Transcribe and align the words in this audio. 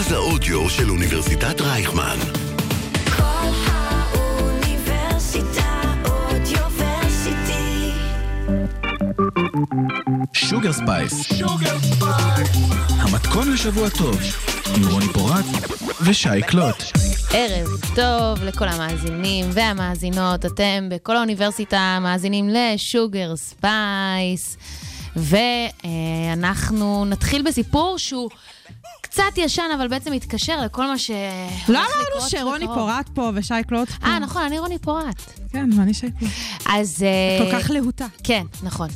מרכז 0.00 0.12
האודיו 0.12 0.70
של 0.70 0.90
אוניברסיטת 0.90 1.60
רייכמן. 1.60 2.16
כל 3.16 3.48
האוניברסיטה 3.66 4.82
אודיוורסיטי. 6.04 7.90
Sugar 10.32 10.72
Spice. 10.72 11.42
המתכון 12.88 13.52
לשבוע 13.52 13.88
טוב, 13.88 14.20
עם 14.76 14.88
רוני 14.88 15.08
פורט 15.12 15.44
ושי 16.04 16.42
קלוט. 16.46 16.82
ערב 17.32 17.68
טוב 17.94 18.44
לכל 18.44 18.68
המאזינים 18.68 19.46
והמאזינות, 19.52 20.46
אתם 20.46 20.88
בקול 20.90 21.16
האוניברסיטה 21.16 21.98
מאזינים 22.00 22.48
ל 22.48 22.63
Sugar 22.63 23.36
Spice, 23.36 24.56
ואנחנו 25.16 27.04
נתחיל 27.04 27.42
בסיפור 27.42 27.98
שהוא 27.98 28.30
קצת 29.10 29.22
ישן, 29.36 29.68
אבל 29.76 29.88
בעצם 29.88 30.12
מתקשר 30.12 30.60
לכל 30.64 30.86
מה 30.86 30.98
ש... 30.98 31.10
לא 31.68 31.78
אמרנו 31.78 32.28
שרוני 32.28 32.66
פורט 32.66 33.08
פה 33.14 33.30
ושי 33.34 33.54
קלוט 33.68 33.88
פה. 33.88 34.06
אה, 34.06 34.18
נכון, 34.18 34.42
אני 34.42 34.58
רוני 34.58 34.78
פורט. 34.78 35.22
כן, 35.52 35.70
ואני 35.76 35.94
שי 35.94 36.06
קלוט. 36.18 36.30
אז... 36.66 37.02
אה, 37.02 37.44
כל 37.44 37.58
כך 37.58 37.70
להוטה. 37.70 38.06
כן, 38.24 38.44
נכון. 38.62 38.88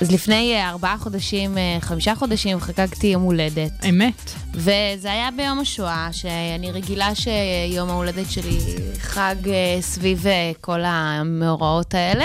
אז 0.00 0.12
לפני 0.12 0.54
אה, 0.54 0.68
ארבעה 0.68 0.98
חודשים, 0.98 1.58
אה, 1.58 1.78
חמישה 1.80 2.14
חודשים, 2.14 2.60
חגגתי 2.60 3.06
יום 3.06 3.22
הולדת. 3.22 3.84
אמת. 3.88 4.30
וזה 4.54 5.12
היה 5.12 5.28
ביום 5.36 5.58
השואה, 5.58 6.08
שאני 6.12 6.72
רגילה 6.72 7.14
שיום 7.14 7.90
ההולדת 7.90 8.30
שלי 8.30 8.58
חג 8.98 9.36
אה, 9.46 9.78
סביב 9.80 10.26
אה, 10.26 10.52
כל 10.60 10.80
המאורעות 10.84 11.94
האלה, 11.94 12.24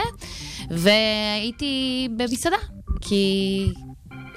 והייתי 0.70 2.08
במסעדה, 2.18 2.58
כי 3.02 3.66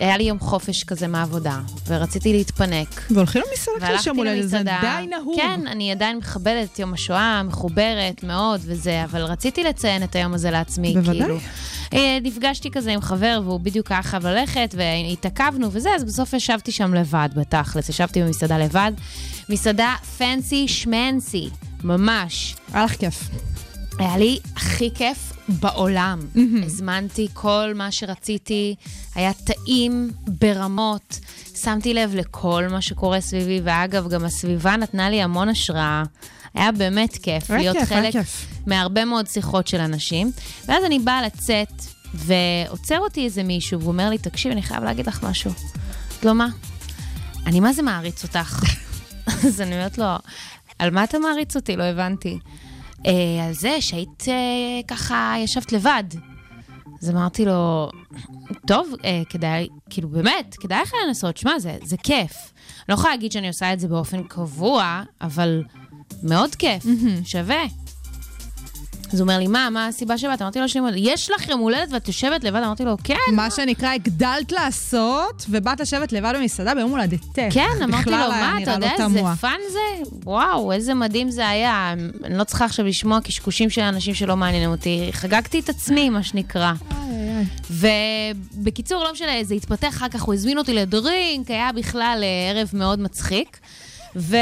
היה 0.00 0.16
לי 0.16 0.24
יום 0.24 0.38
חופש 0.40 0.84
כזה 0.84 1.08
מהעבודה, 1.08 1.60
ורציתי 1.86 2.32
להתפנק. 2.32 3.02
והולכים 3.10 3.42
למסעדה 3.50 3.76
והלכתי 3.80 3.98
כשיום 4.00 4.16
הולדת, 4.16 4.48
זה. 4.48 4.62
די 4.62 5.06
נהוג. 5.10 5.36
כן, 5.36 5.60
אני 5.66 5.92
עדיין 5.92 6.16
מכבדת 6.16 6.72
את 6.72 6.78
יום 6.78 6.94
השואה, 6.94 7.42
מחוברת 7.42 8.22
מאוד 8.22 8.60
וזה, 8.64 9.04
אבל 9.04 9.22
רציתי 9.22 9.64
לציין 9.64 10.02
את 10.02 10.16
היום 10.16 10.34
הזה 10.34 10.50
לעצמי, 10.50 10.94
בוודאי. 10.94 11.20
כאילו. 11.20 11.38
אה, 11.92 12.18
נפגשתי 12.22 12.70
כזה 12.70 12.92
עם 12.92 13.00
חבר, 13.00 13.40
והוא 13.44 13.60
בדיוק 13.60 13.92
היה 13.92 14.02
חייב 14.02 14.26
ללכת, 14.26 14.74
והתעכבנו 14.76 15.72
וזה, 15.72 15.90
אז 15.94 16.04
בסוף 16.04 16.32
ישבתי 16.32 16.72
שם 16.72 16.94
לבד, 16.94 17.28
בתכלס. 17.36 17.88
ישבתי 17.88 18.22
במסעדה 18.22 18.58
לבד. 18.58 18.92
מסעדה 19.48 19.94
פנסי 20.18 20.68
שמנסי, 20.68 21.48
ממש. 21.84 22.56
היה 22.72 22.84
לך 22.84 22.96
כיף. 22.96 23.28
היה 24.00 24.16
לי 24.18 24.38
הכי 24.56 24.90
כיף 24.94 25.32
בעולם. 25.48 26.20
הזמנתי 26.64 27.28
כל 27.32 27.72
מה 27.74 27.92
שרציתי, 27.92 28.74
היה 29.14 29.32
טעים 29.32 30.10
ברמות, 30.26 31.20
שמתי 31.54 31.94
לב 31.94 32.14
לכל 32.14 32.64
מה 32.70 32.82
שקורה 32.82 33.20
סביבי, 33.20 33.60
ואגב, 33.64 34.08
גם 34.08 34.24
הסביבה 34.24 34.76
נתנה 34.76 35.10
לי 35.10 35.22
המון 35.22 35.48
השראה. 35.48 36.02
היה 36.54 36.72
באמת 36.72 37.16
כיף 37.22 37.50
היה 37.50 37.58
להיות 37.60 37.76
כיף, 37.76 37.92
היה 37.92 38.02
חלק 38.02 38.12
כיף. 38.12 38.46
מהרבה 38.66 39.04
מאוד 39.04 39.26
שיחות 39.26 39.66
של 39.66 39.80
אנשים. 39.80 40.32
ואז 40.68 40.84
אני 40.84 40.98
באה 40.98 41.22
לצאת, 41.22 41.72
ועוצר 42.14 42.98
אותי 42.98 43.24
איזה 43.24 43.42
מישהו, 43.42 43.80
והוא 43.80 43.92
אומר 43.92 44.10
לי, 44.10 44.18
תקשיב, 44.18 44.52
אני 44.52 44.62
חייב 44.62 44.84
להגיד 44.84 45.06
לך 45.06 45.22
משהו. 45.22 45.50
לא, 46.22 46.34
מה? 46.34 46.48
אני 47.46 47.60
מה 47.60 47.72
זה 47.72 47.82
מעריץ 47.82 48.22
אותך? 48.22 48.62
אז 49.46 49.60
אני 49.60 49.74
אומרת 49.74 49.98
לו, 49.98 50.06
על 50.78 50.90
מה 50.90 51.04
אתה 51.04 51.18
מעריץ 51.18 51.56
אותי? 51.56 51.76
לא 51.76 51.82
הבנתי. 51.84 52.38
"אה, 53.06 53.46
על 53.46 53.52
זה 53.52 53.80
שהיית 53.80 54.24
אה, 54.28 54.80
ככה, 54.88 55.34
ישבת 55.38 55.72
לבד. 55.72 56.04
אז 57.02 57.10
אמרתי 57.10 57.44
לו, 57.44 57.90
טוב, 58.66 58.94
אה, 59.04 59.22
כדאי, 59.28 59.68
כאילו 59.90 60.08
באמת, 60.08 60.56
כדאי 60.60 60.82
לך 60.82 60.92
לנסות, 61.06 61.36
שמע, 61.36 61.58
זה, 61.58 61.78
זה 61.82 61.96
כיף. 61.96 62.32
אני 62.32 62.84
לא 62.88 62.94
יכולה 62.94 63.10
להגיד 63.10 63.32
שאני 63.32 63.48
עושה 63.48 63.72
את 63.72 63.80
זה 63.80 63.88
באופן 63.88 64.22
קבוע, 64.22 65.02
אבל 65.20 65.62
מאוד 66.22 66.54
כיף, 66.54 66.84
שווה. 67.24 67.62
אז 69.12 69.20
הוא 69.20 69.26
אומר 69.26 69.38
לי, 69.38 69.46
מה, 69.46 69.68
מה 69.70 69.86
הסיבה 69.86 70.18
שבאת? 70.18 70.42
אמרתי 70.42 70.58
לו, 70.58 70.64
"יש 70.64 70.74
לי 70.74 70.78
יום 70.78 70.86
הולדת." 70.86 71.00
יש 71.02 71.30
לך 71.30 71.48
יום 71.48 71.60
הולדת 71.60 71.92
ואת 71.92 72.08
יושבת 72.08 72.44
לבד? 72.44 72.60
אמרתי 72.64 72.84
לו, 72.84 72.96
כן. 73.04 73.14
מה 73.32 73.50
שנקרא, 73.50 73.88
הגדלת 73.88 74.52
לעשות, 74.52 75.46
ובאת 75.48 75.80
לשבת 75.80 76.12
לבד 76.12 76.32
במסעדה 76.36 76.74
ביום 76.74 76.90
הולדתך. 76.90 77.42
כן, 77.50 77.82
אמרתי 77.84 78.10
לו, 78.10 78.16
מה, 78.16 78.54
אתה 78.62 78.76
נראה 78.76 78.92
יודע 78.92 78.96
לא 78.98 79.04
איזה. 79.04 79.40
fun 79.40 79.58
זה? 79.72 80.10
וואו, 80.24 80.72
איזה 80.72 80.94
מדהים 80.94 81.30
זה 81.30 81.48
היה. 81.48 81.94
אני 82.24 82.38
לא 82.38 82.44
צריכה 82.44 82.64
עכשיו 82.64 82.86
לשמוע 82.86 83.20
קשקושים 83.20 83.70
של 83.70 83.82
אנשים 83.82 84.14
שלא 84.14 84.36
מעניינים 84.36 84.70
אותי. 84.70 85.08
חגגתי 85.12 85.60
את 85.60 85.68
עצמי, 85.68 86.10
מה 86.10 86.22
שנקרא. 86.22 86.72
ובקיצור, 87.70 89.04
לא 89.04 89.12
משנה, 89.12 89.44
זה 89.44 89.54
התפתח 89.54 89.88
אחר 89.88 90.08
כך, 90.08 90.22
הוא 90.22 90.34
הזמין 90.34 90.58
אותי 90.58 90.74
לדרינק, 90.74 91.50
היה 91.50 91.72
בכלל 91.72 92.20
אה, 92.22 92.50
ערב 92.50 92.70
מאוד 92.72 93.00
מצחיק. 93.00 93.58
ו... 94.16 94.36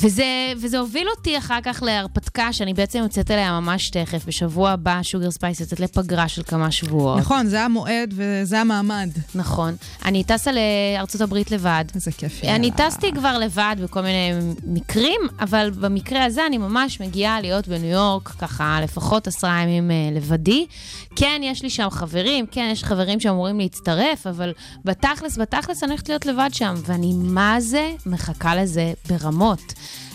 וזה, 0.00 0.52
וזה 0.56 0.78
הוביל 0.78 1.08
אותי 1.16 1.38
אחר 1.38 1.58
כך 1.62 1.82
להרפתקה, 1.82 2.52
שאני 2.52 2.74
בעצם 2.74 2.98
יוצאת 2.98 3.30
אליה 3.30 3.60
ממש 3.60 3.90
תכף. 3.90 4.24
בשבוע 4.26 4.70
הבא, 4.70 5.02
Sugar 5.02 5.30
Spice 5.30 5.60
יוצאת 5.60 5.80
לפגרה 5.80 6.28
של 6.28 6.42
כמה 6.42 6.70
שבועות. 6.70 7.18
נכון, 7.18 7.46
זה 7.46 7.62
המועד 7.62 8.14
וזה 8.16 8.60
המעמד. 8.60 9.08
נכון. 9.34 9.74
אני 10.04 10.24
טסה 10.24 10.50
לארצות 10.52 11.20
הברית 11.20 11.50
לבד. 11.50 11.84
איזה 11.94 12.12
כיף. 12.12 12.44
אני. 12.44 12.70
טסתי 12.70 13.12
כבר 13.12 13.38
לבד 13.38 13.76
בכל 13.82 14.00
מיני 14.00 14.32
מקרים, 14.66 15.20
אבל 15.40 15.70
במקרה 15.70 16.24
הזה 16.24 16.46
אני 16.46 16.58
ממש 16.58 17.00
מגיעה 17.00 17.40
להיות 17.40 17.68
בניו 17.68 17.90
יורק, 17.90 18.28
ככה 18.28 18.80
לפחות 18.82 19.26
עשרה 19.26 19.60
ימים 19.62 19.90
אה, 19.90 19.96
לבדי. 20.12 20.66
כן, 21.16 21.40
יש 21.44 21.62
לי 21.62 21.70
שם 21.70 21.90
חברים, 21.90 22.46
כן, 22.46 22.68
יש 22.72 22.84
חברים 22.84 23.20
שאמורים 23.20 23.58
להצטרף, 23.58 24.26
אבל 24.26 24.52
בתכלס, 24.84 25.38
בתכלס 25.38 25.82
אני 25.84 25.92
הולכת 25.92 26.08
להיות 26.08 26.26
לבד 26.26 26.50
שם, 26.52 26.74
ואני 26.86 27.12
מה 27.16 27.56
זה 27.60 27.92
מחכה 28.06 28.54
לזה 28.54 28.92
ברמות. 29.08 29.72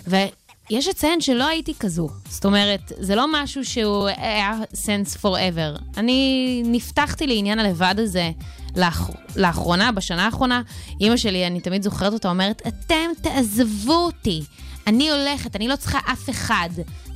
ויש 0.07 0.87
לציין 0.87 1.21
שלא 1.21 1.47
הייתי 1.47 1.73
כזו. 1.79 2.09
זאת 2.29 2.45
אומרת, 2.45 2.91
זה 2.99 3.15
לא 3.15 3.25
משהו 3.31 3.65
שהוא 3.65 4.07
היה 4.07 4.59
sense 4.73 5.17
forever. 5.21 5.81
אני 5.97 6.63
נפתחתי 6.65 7.27
לעניין 7.27 7.59
הלבד 7.59 7.95
הזה 7.97 8.31
לאח... 8.75 9.09
לאחרונה, 9.35 9.91
בשנה 9.91 10.25
האחרונה. 10.25 10.61
אימא 11.01 11.17
שלי, 11.17 11.47
אני 11.47 11.61
תמיד 11.61 11.83
זוכרת 11.83 12.13
אותה, 12.13 12.29
אומרת, 12.29 12.61
אתם 12.67 13.09
תעזבו 13.21 13.93
אותי. 13.93 14.43
אני 14.87 15.09
הולכת, 15.09 15.55
אני 15.55 15.67
לא 15.67 15.75
צריכה 15.75 15.99
אף 16.11 16.29
אחד. 16.29 16.69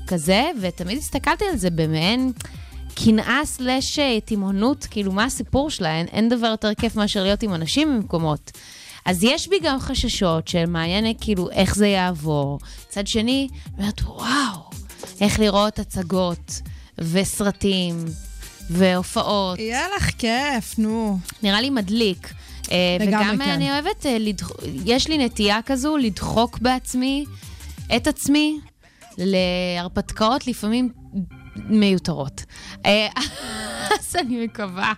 כזה, 0.07 0.51
ותמיד 0.61 0.97
הסתכלתי 0.97 1.45
על 1.51 1.57
זה 1.57 1.69
במעין 1.69 2.31
קנאה 2.95 3.41
סלאש 3.45 3.99
אה, 3.99 4.19
תימהונות, 4.19 4.87
כאילו, 4.91 5.11
מה 5.11 5.23
הסיפור 5.23 5.69
שלה? 5.69 5.95
אין, 5.95 6.07
אין 6.07 6.29
דבר 6.29 6.47
יותר 6.47 6.73
כיף 6.73 6.95
מאשר 6.95 7.23
להיות 7.23 7.43
עם 7.43 7.53
אנשים 7.53 7.97
במקומות. 7.97 8.51
אז 9.05 9.23
יש 9.23 9.47
בי 9.47 9.55
גם 9.63 9.79
חששות 9.79 10.47
של 10.47 10.65
מעניין 10.65 11.13
כאילו 11.21 11.51
איך 11.51 11.75
זה 11.75 11.87
יעבור. 11.87 12.59
מצד 12.87 13.07
שני, 13.07 13.47
אומרת, 13.77 14.01
וואו, 14.01 14.69
איך 15.21 15.39
לראות 15.39 15.79
הצגות 15.79 16.61
וסרטים 16.97 18.05
והופעות. 18.69 19.59
יהיה 19.59 19.87
לך 19.97 20.09
כיף, 20.17 20.77
נו. 20.79 21.17
נראה 21.43 21.61
לי 21.61 21.69
מדליק. 21.69 22.33
אה, 22.71 22.97
וגם 22.99 23.23
כן. 23.37 23.41
אה, 23.41 23.53
אני 23.53 23.71
אוהבת, 23.71 24.05
אה, 24.05 24.17
לדח... 24.19 24.51
יש 24.85 25.07
לי 25.07 25.25
נטייה 25.25 25.59
כזו 25.65 25.97
לדחוק 25.97 26.59
בעצמי 26.59 27.25
את 27.95 28.07
עצמי 28.07 28.59
להרפתקאות 29.17 30.47
לפעמים 30.47 30.89
מיותרות. 31.65 32.45
אה, 32.85 33.07
אז 33.99 34.15
אני 34.15 34.45
מקווה 34.45 34.93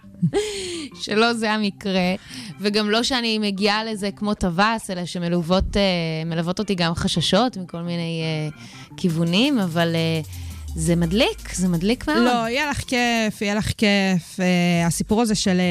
שלא 1.01 1.33
זה 1.33 1.51
המקרה, 1.51 2.15
וגם 2.59 2.89
לא 2.89 3.03
שאני 3.03 3.37
מגיעה 3.37 3.83
לזה 3.83 4.09
כמו 4.15 4.33
טווס, 4.33 4.89
אלא 4.89 5.05
שמלוות 5.05 5.77
אה, 5.77 6.51
אותי 6.59 6.75
גם 6.75 6.95
חששות 6.95 7.57
מכל 7.57 7.81
מיני 7.81 8.21
אה, 8.23 8.57
כיוונים, 8.97 9.59
אבל 9.59 9.95
זה 10.75 10.95
מדליק, 10.95 11.53
זה 11.53 11.67
מדליק 11.67 12.07
מאוד. 12.07 12.23
לא, 12.23 12.49
יהיה 12.49 12.69
לך 12.69 12.77
כיף, 12.77 13.41
יהיה 13.41 13.55
לך 13.55 13.71
כיף. 13.77 14.39
הסיפור 14.85 15.21
הזה 15.21 15.35
של... 15.35 15.61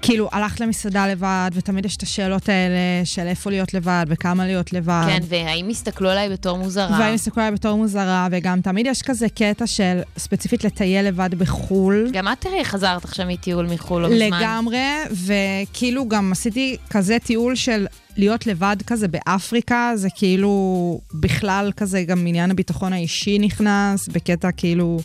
אה, 0.00 0.06
כאילו, 0.06 0.28
הלכת 0.32 0.60
למסעדה 0.60 1.08
לבד, 1.08 1.50
ותמיד 1.54 1.86
יש 1.86 1.96
את 1.96 2.02
השאלות 2.02 2.48
האלה 2.48 3.04
של 3.04 3.26
איפה 3.26 3.50
להיות 3.50 3.74
לבד 3.74 4.06
וכמה 4.08 4.46
להיות 4.46 4.72
לבד. 4.72 5.04
כן, 5.06 5.20
והאם 5.28 5.68
הסתכלו 5.68 6.10
עליי 6.10 6.28
בתור 6.28 6.58
מוזרה? 6.58 6.98
והאם 7.00 7.14
הסתכלו 7.14 7.42
עליי 7.42 7.54
בתור 7.54 7.76
מוזרה, 7.76 8.28
וגם 8.30 8.60
תמיד 8.60 8.86
יש 8.86 9.02
כזה 9.02 9.28
קטע 9.28 9.66
של 9.66 10.00
ספציפית 10.18 10.64
לטייל 10.64 11.08
לבד 11.08 11.34
בחו"ל. 11.34 12.10
גם 12.12 12.28
את 12.28 12.40
תראי, 12.40 12.64
חזרת 12.64 13.04
עכשיו 13.04 13.26
מטיול 13.26 13.66
מחו"ל 13.66 14.02
לא 14.02 14.08
מזמן. 14.08 14.38
לגמרי, 14.40 14.86
וכאילו 15.10 16.08
גם 16.08 16.32
עשיתי 16.32 16.76
כזה 16.90 17.16
טיול 17.24 17.54
של 17.54 17.86
להיות 18.16 18.46
לבד 18.46 18.76
כזה 18.86 19.08
באפריקה, 19.08 19.92
זה 19.94 20.08
כאילו 20.14 21.00
בכלל 21.14 21.72
כזה 21.76 22.02
גם 22.02 22.26
עניין 22.26 22.50
הביטחון 22.50 22.92
האישי 22.92 23.38
נכנס, 23.38 24.08
בקטע 24.08 24.52
כאילו, 24.52 25.00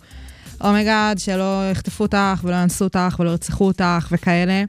Oh 0.62 0.76
my 0.76 0.91
God, 0.91 1.20
שלא 1.20 1.62
יחטפו 1.72 2.04
אותך 2.04 2.42
ולא 2.44 2.56
יאנסו 2.56 2.86
אותך 2.86 3.16
ולא 3.20 3.30
ירצחו 3.30 3.68
אותך 3.68 4.08
וכאלה, 4.12 4.64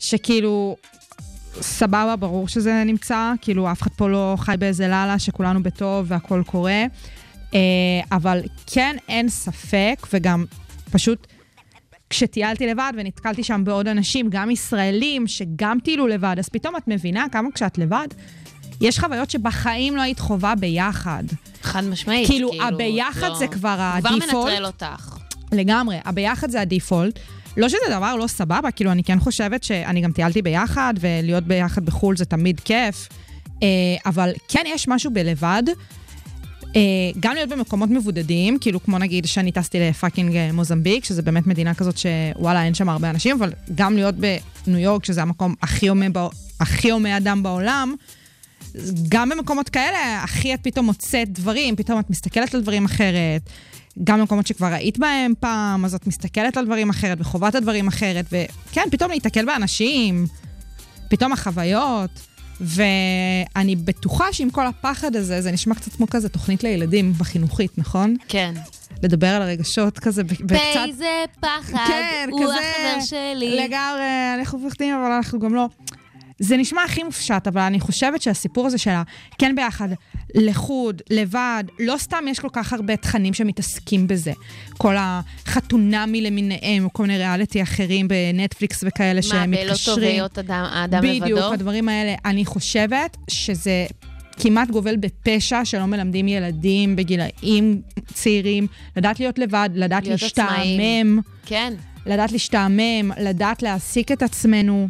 שכאילו... 0.00 0.76
סבבה, 1.60 2.16
ברור 2.16 2.48
שזה 2.48 2.84
נמצא, 2.84 3.32
כאילו 3.40 3.72
אף 3.72 3.82
אחד 3.82 3.90
פה 3.90 4.08
לא 4.08 4.34
חי 4.38 4.54
באיזה 4.58 4.88
לילה 4.88 5.18
שכולנו 5.18 5.62
בטוב 5.62 6.06
והכל 6.08 6.42
קורה, 6.46 6.84
אה, 7.54 7.60
אבל 8.12 8.40
כן 8.66 8.96
אין 9.08 9.28
ספק, 9.28 10.06
וגם 10.12 10.44
פשוט 10.90 11.26
כשטיילתי 12.10 12.66
לבד 12.66 12.92
ונתקלתי 12.96 13.44
שם 13.44 13.62
בעוד 13.64 13.88
אנשים, 13.88 14.26
גם 14.30 14.50
ישראלים, 14.50 15.26
שגם 15.26 15.78
טיילו 15.84 16.06
לבד, 16.06 16.34
אז 16.38 16.48
פתאום 16.48 16.76
את 16.76 16.88
מבינה 16.88 17.26
כמה 17.32 17.48
כשאת 17.54 17.78
לבד, 17.78 18.08
יש 18.80 18.98
חוויות 18.98 19.30
שבחיים 19.30 19.96
לא 19.96 20.02
היית 20.02 20.18
חווה 20.18 20.54
ביחד. 20.54 21.24
חד 21.62 21.84
משמעית. 21.84 22.26
כאילו, 22.26 22.50
הביחד 22.62 23.30
זה 23.38 23.46
כבר 23.48 23.76
הדיפולט. 23.78 24.22
כבר 24.28 24.44
מנטרל 24.44 24.66
אותך. 24.66 25.16
לגמרי, 25.52 25.96
הביחד 26.04 26.50
זה 26.50 26.60
הדיפולט. 26.60 27.18
לא 27.56 27.68
שזה 27.68 27.78
דבר 27.90 28.16
לא 28.16 28.26
סבבה, 28.26 28.70
כאילו, 28.70 28.92
אני 28.92 29.04
כן 29.04 29.20
חושבת 29.20 29.62
שאני 29.62 30.00
גם 30.00 30.12
טיילתי 30.12 30.42
ביחד, 30.42 30.94
ולהיות 31.00 31.44
ביחד 31.44 31.84
בחו"ל 31.84 32.16
זה 32.16 32.24
תמיד 32.24 32.60
כיף, 32.60 33.08
אה, 33.62 33.68
אבל 34.06 34.32
כן 34.48 34.64
יש 34.66 34.88
משהו 34.88 35.10
בלבד. 35.10 35.62
אה, 36.76 36.80
גם 37.20 37.34
להיות 37.34 37.48
במקומות 37.48 37.90
מבודדים, 37.90 38.58
כאילו 38.60 38.82
כמו 38.82 38.98
נגיד 38.98 39.26
שאני 39.26 39.52
טסתי 39.52 39.80
לפאקינג 39.80 40.36
אה, 40.36 40.52
מוזמביק, 40.52 41.04
שזה 41.04 41.22
באמת 41.22 41.46
מדינה 41.46 41.74
כזאת 41.74 41.94
שוואלה, 41.98 42.64
אין 42.64 42.74
שם 42.74 42.88
הרבה 42.88 43.10
אנשים, 43.10 43.36
אבל 43.36 43.52
גם 43.74 43.96
להיות 43.96 44.14
בניו 44.14 44.78
יורק, 44.78 45.04
שזה 45.04 45.22
המקום 45.22 45.54
הכי 45.62 45.88
הומה, 45.88 46.06
הכי 46.60 46.90
הומה 46.90 47.16
אדם 47.16 47.42
בעולם, 47.42 47.94
גם 49.08 49.28
במקומות 49.28 49.68
כאלה, 49.68 50.22
הכי 50.24 50.54
את 50.54 50.60
פתאום 50.62 50.86
מוצאת 50.86 51.28
דברים, 51.32 51.76
פתאום 51.76 52.00
את 52.00 52.10
מסתכלת 52.10 52.54
על 52.54 52.60
דברים 52.60 52.84
אחרת. 52.84 53.50
גם 54.04 54.20
במקומות 54.20 54.46
שכבר 54.46 54.66
היית 54.66 54.98
בהם 54.98 55.32
פעם, 55.40 55.84
אז 55.84 55.94
את 55.94 56.06
מסתכלת 56.06 56.56
על 56.56 56.64
דברים 56.64 56.90
אחרת 56.90 57.18
וחווה 57.20 57.48
את 57.48 57.54
הדברים 57.54 57.88
אחרת, 57.88 58.26
וכן, 58.32 58.82
פתאום 58.90 59.10
להיתקל 59.10 59.46
באנשים, 59.46 60.26
פתאום 61.08 61.32
החוויות, 61.32 62.10
ואני 62.60 63.76
בטוחה 63.76 64.32
שעם 64.32 64.50
כל 64.50 64.66
הפחד 64.66 65.16
הזה, 65.16 65.42
זה 65.42 65.52
נשמע 65.52 65.74
קצת 65.74 65.92
כמו 65.92 66.06
כזה 66.10 66.28
תוכנית 66.28 66.62
לילדים 66.64 67.12
בחינוכית, 67.12 67.78
נכון? 67.78 68.16
כן. 68.28 68.54
לדבר 69.02 69.26
על 69.26 69.42
הרגשות 69.42 69.98
כזה, 69.98 70.22
וקצת... 70.28 70.44
באיזה 70.44 71.24
פחד, 71.40 71.84
כן, 71.86 72.28
הוא 72.30 72.42
כזה, 72.44 72.54
החבר 72.54 73.04
שלי. 73.04 73.56
לגמרי, 73.56 74.34
אנחנו 74.38 74.58
מפחדים, 74.58 74.94
אבל 74.94 75.12
אנחנו 75.12 75.40
גם 75.40 75.54
לא. 75.54 75.68
זה 76.38 76.56
נשמע 76.56 76.82
הכי 76.82 77.02
מופשט, 77.02 77.46
אבל 77.46 77.60
אני 77.60 77.80
חושבת 77.80 78.22
שהסיפור 78.22 78.66
הזה 78.66 78.78
של 78.78 78.90
הכן 79.34 79.56
ביחד, 79.56 79.88
לחוד, 80.34 81.02
לבד, 81.10 81.64
לא 81.78 81.94
סתם 81.98 82.24
יש 82.28 82.40
כל 82.40 82.48
כך 82.52 82.72
הרבה 82.72 82.96
תכנים 82.96 83.34
שמתעסקים 83.34 84.06
בזה. 84.06 84.32
כל 84.78 84.94
החתונמי 84.98 86.20
למיניהם, 86.20 86.88
כל 86.92 87.02
מיני 87.02 87.18
ריאליטי 87.18 87.62
אחרים 87.62 88.08
בנטפליקס 88.08 88.84
וכאלה 88.86 89.22
שהם 89.22 89.50
מתקשרים. 89.50 89.66
מה, 89.66 89.74
בלא 89.74 89.94
טוב 89.94 89.98
היות 89.98 90.38
אדם, 90.38 90.64
האדם 90.72 91.04
לבדו? 91.04 91.24
בדיוק, 91.24 91.52
הדברים 91.52 91.88
האלה. 91.88 92.14
אני 92.24 92.44
חושבת 92.44 93.16
שזה 93.30 93.86
כמעט 94.38 94.70
גובל 94.70 94.96
בפשע 94.96 95.64
שלא 95.64 95.86
מלמדים 95.86 96.28
ילדים 96.28 96.96
בגילאים 96.96 97.82
צעירים, 98.12 98.66
לדעת 98.96 99.20
להיות 99.20 99.38
לבד, 99.38 99.68
לדעת 99.74 100.06
להשתעמם. 100.06 101.20
כן. 101.46 101.72
לדעת 102.06 102.32
להשתעמם, 102.32 103.10
לדעת 103.20 103.62
להעסיק 103.62 104.12
את 104.12 104.22
עצמנו. 104.22 104.88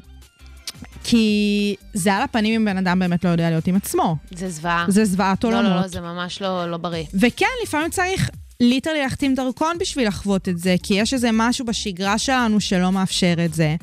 כי 1.04 1.76
זה 1.94 2.14
על 2.14 2.22
הפנים 2.22 2.54
אם 2.54 2.64
בן 2.64 2.76
אדם 2.76 2.98
באמת 2.98 3.24
לא 3.24 3.30
יודע 3.30 3.50
להיות 3.50 3.66
עם 3.66 3.76
עצמו. 3.76 4.16
זה 4.30 4.50
זוועה. 4.50 4.84
זה 4.88 5.04
זוועת 5.04 5.44
עולמות. 5.44 5.64
לא, 5.64 5.70
לא, 5.70 5.80
לא, 5.80 5.88
זה 5.88 6.00
ממש 6.00 6.42
לא, 6.42 6.70
לא 6.70 6.76
בריא. 6.76 7.04
וכן, 7.14 7.46
לפעמים 7.62 7.90
צריך 7.90 8.30
ליטרלי 8.60 9.02
להחתים 9.02 9.34
דרכון 9.34 9.78
בשביל 9.80 10.08
לחוות 10.08 10.48
את 10.48 10.58
זה, 10.58 10.76
כי 10.82 10.94
יש 10.94 11.14
איזה 11.14 11.30
משהו 11.32 11.66
בשגרה 11.66 12.18
שלנו 12.18 12.60
שלא 12.60 12.92
מאפשר 12.92 13.34
את 13.44 13.54
זה. 13.54 13.76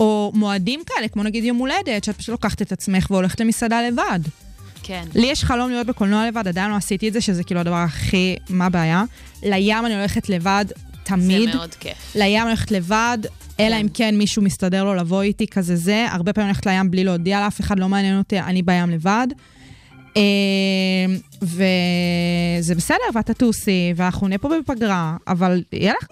או 0.00 0.32
מועדים 0.34 0.80
כאלה, 0.86 1.08
כמו 1.08 1.22
נגיד 1.22 1.44
יום 1.44 1.56
הולדת, 1.56 2.04
שאת 2.04 2.16
פשוט 2.16 2.28
לוקחת 2.28 2.62
את 2.62 2.72
עצמך 2.72 3.10
והולכת 3.10 3.40
למסעדה 3.40 3.82
לבד. 3.82 4.20
כן. 4.82 5.04
לי 5.14 5.26
יש 5.26 5.44
חלום 5.44 5.70
להיות 5.70 5.86
בקולנוע 5.86 6.28
לבד, 6.28 6.48
עדיין 6.48 6.70
לא 6.70 6.76
עשיתי 6.76 7.08
את 7.08 7.12
זה, 7.12 7.20
שזה 7.20 7.44
כאילו 7.44 7.60
הדבר 7.60 7.74
הכי... 7.76 8.36
מה 8.48 8.66
הבעיה? 8.66 9.04
לים 9.42 9.86
אני 9.86 9.96
הולכת 9.96 10.28
לבד 10.28 10.64
תמיד. 11.02 11.50
זה 11.50 11.56
מאוד 11.56 11.74
כיף. 11.74 12.12
לים 12.14 12.42
אני 12.42 12.48
הולכת 12.48 12.70
לבד, 12.70 13.18
אלא 13.60 13.76
אם 13.80 13.86
כן 13.94 14.18
מישהו 14.18 14.42
מסתדר 14.42 14.84
לו 14.84 14.94
לבוא 14.94 15.22
איתי 15.22 15.46
כזה 15.46 15.76
זה. 15.76 16.06
הרבה 16.10 16.32
פעמים 16.32 16.48
הולכת 16.48 16.66
לים 16.66 16.90
בלי 16.90 17.04
להודיע 17.04 17.40
לאף 17.40 17.60
אחד, 17.60 17.78
לא 17.78 17.88
מעניין 17.88 18.18
אותי, 18.18 18.40
אני 18.40 18.62
בים 18.62 18.90
לבד. 18.90 19.26
אה, 20.16 20.22
וזה 21.42 22.74
בסדר, 22.74 22.96
ואת 23.14 23.30
תטוסי, 23.30 23.92
ואנחנו 23.96 24.28
נהיה 24.28 24.38
פה 24.38 24.48
בפגרה, 24.60 25.16
אבל 25.28 25.62
יהיה 25.72 25.92
לך... 26.02 26.06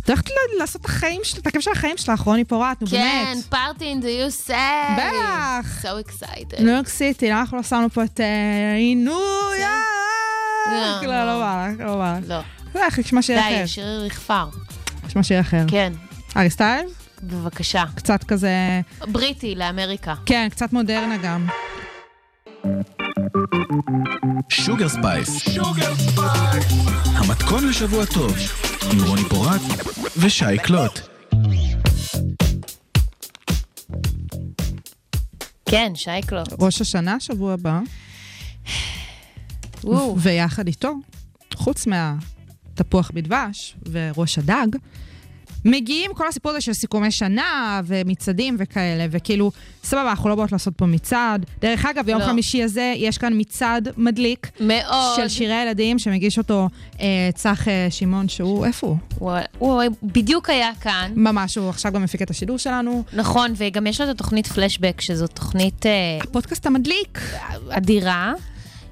את 0.00 0.08
הולכת 0.10 0.26
לעשות 0.58 0.80
את 0.80 0.86
החיים 0.86 1.20
שלך, 1.24 1.38
את 1.38 1.46
הכיף 1.46 1.60
של 1.60 1.70
החיים 1.70 1.96
שלך, 1.96 2.20
רוני 2.20 2.44
פורט, 2.44 2.82
נו 2.82 2.86
באמת. 2.86 3.02
כן, 3.02 3.38
פארטי 3.48 3.84
אין 3.84 4.00
דה 4.00 4.10
יו 4.10 4.28
say. 4.28 4.52
בטח. 4.96 5.84
So 5.84 6.08
excited. 6.08 6.62
ניו 6.62 6.68
יורק 6.74 6.88
סיטי, 6.88 7.30
למה 7.30 7.40
אנחנו 7.40 7.56
לא 7.56 7.62
שמנו 7.62 7.90
פה 7.90 8.04
את 8.04 8.20
אה, 8.20 8.94
ניו 8.96 9.12
יורק? 9.60 11.02
לא, 11.02 11.24
לא 11.26 11.38
בא 11.38 11.68
לך, 11.68 11.80
לא 11.80 11.96
בא 11.96 12.18
לך. 12.18 12.28
לא. 12.28 12.40
זה 12.72 12.84
איך 12.84 12.98
נשמע 12.98 13.22
שיר 13.22 13.40
אחר. 13.40 13.60
די, 13.60 13.68
שיר 13.68 14.02
רכפר. 14.04 14.48
נשמע 15.06 15.22
שיר 15.22 15.40
אחר. 15.40 15.64
כן, 15.68 15.92
ארי 16.36 16.50
סטייל? 16.50 16.86
בבקשה. 17.22 17.84
קצת 17.94 18.24
כזה... 18.24 18.80
בריטי 19.00 19.54
לאמריקה. 19.54 20.14
כן, 20.26 20.48
קצת 20.50 20.72
מודרנה 20.72 21.16
גם. 21.16 21.46
שוגר 24.48 24.88
ספייס. 24.88 25.48
המתכון 27.04 27.68
לשבוע 27.68 28.04
טוב, 28.06 28.36
עם 28.92 29.04
רוני 29.04 29.24
פורט 29.28 29.60
ושי 30.16 30.58
קלוט. 30.62 31.00
כן, 35.66 35.92
שייקלוט. 35.94 36.48
ראש 36.58 36.80
השנה, 36.80 37.20
שבוע 37.20 37.52
הבא. 37.52 37.80
ויחד 40.16 40.66
איתו, 40.66 40.94
חוץ 41.54 41.86
מהתפוח 41.86 43.10
בדבש 43.14 43.76
וראש 43.90 44.38
הדג, 44.38 44.66
מגיעים 45.64 46.10
כל 46.14 46.28
הסיפור 46.28 46.50
הזה 46.52 46.60
של 46.60 46.72
סיכומי 46.72 47.10
שנה 47.10 47.80
ומצעדים 47.84 48.56
וכאלה, 48.58 49.06
וכאילו, 49.10 49.50
סבבה, 49.84 50.10
אנחנו 50.10 50.28
לא 50.28 50.34
באות 50.34 50.52
לעשות 50.52 50.74
פה 50.76 50.86
מצעד. 50.86 51.46
דרך 51.60 51.86
אגב, 51.86 52.06
ביום 52.06 52.20
לא. 52.20 52.26
חמישי 52.26 52.62
הזה 52.62 52.92
יש 52.96 53.18
כאן 53.18 53.32
מצעד 53.36 53.88
מדליק. 53.96 54.50
מאוד. 54.60 55.16
של 55.16 55.28
שירי 55.28 55.62
ילדים, 55.62 55.98
שמגיש 55.98 56.38
אותו 56.38 56.68
אה, 57.00 57.06
צח 57.34 57.68
אה, 57.68 57.86
שמעון, 57.90 58.28
שהוא, 58.28 58.66
איפה 58.66 58.86
הוא? 58.86 58.96
וואי, 59.18 59.42
וואי, 59.60 59.88
בדיוק 60.02 60.50
היה 60.50 60.70
כאן. 60.80 61.12
ממש, 61.16 61.58
הוא 61.58 61.68
עכשיו 61.68 61.92
גם 61.92 62.02
מפיק 62.02 62.22
את 62.22 62.30
השידור 62.30 62.58
שלנו. 62.58 63.04
נכון, 63.12 63.52
וגם 63.56 63.86
יש 63.86 64.00
לו 64.00 64.06
את 64.06 64.14
התוכנית 64.14 64.46
פלשבק, 64.46 65.00
שזו 65.00 65.26
תוכנית 65.26 65.86
אה, 65.86 66.18
הפודקאסט 66.22 66.66
המדליק. 66.66 67.18
אדירה. 67.70 68.32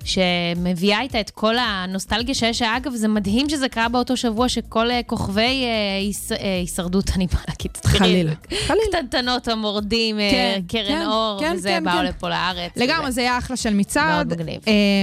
שמביאה 0.05 1.01
איתה 1.01 1.21
את 1.21 1.31
כל 1.31 1.55
הנוסטלגיה 1.59 2.35
שיש, 2.35 2.59
שאגב, 2.59 2.95
זה 2.95 3.09
מדהים 3.09 3.49
שזה 3.49 3.69
קרה 3.69 3.89
באותו 3.89 4.17
שבוע 4.17 4.49
שכל 4.49 4.91
אה, 4.91 5.01
כוכבי 5.07 5.41
אה, 5.41 6.37
אה, 6.37 6.59
הישרדות, 6.61 7.11
אני 7.17 7.27
באה 7.27 7.43
להגיד, 7.49 7.77
חלילה, 7.87 8.33
חלילה. 8.67 8.99
קטנטנות 8.99 9.49
המורדים, 9.49 10.17
כן, 10.17 10.61
קרן 10.69 10.87
כן, 10.87 11.07
אור, 11.07 11.41
כן, 11.41 11.53
וזה, 11.57 11.79
באו. 11.85 12.03
לפה 12.03 12.29
לארץ. 12.29 12.73
לגמרי. 12.77 13.13
זה 13.13 13.21
יהיה 13.23 13.39
אחלה 13.39 13.57
של 13.57 13.75
מצעד. 13.75 14.33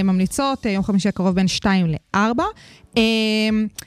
ממליצות, 0.04 0.66
יום 0.66 0.84
חמישי 0.84 1.08
הקרוב 1.08 1.34
בין 1.34 1.48
2 1.48 1.86
ל-4. 1.86 2.18
אה, 2.96 3.02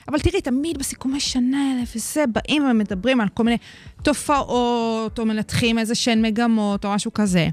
אבל 0.08 0.20
תראי, 0.20 0.40
תמיד 0.40 0.78
בסיכומי 0.78 1.20
שנה 1.20 1.70
האלה 1.70 1.82
וזה, 1.96 2.24
באים 2.32 2.64
ומדברים 2.70 3.20
על 3.20 3.28
כל 3.34 3.42
מיני 3.42 3.56
תופעות, 4.02 5.18
או 5.18 5.26
מנתחים 5.26 5.78
איזה 5.78 5.94
שהן 5.94 6.22
מגמות, 6.22 6.84
או 6.84 6.90
משהו 6.90 7.12
כזה. 7.12 7.48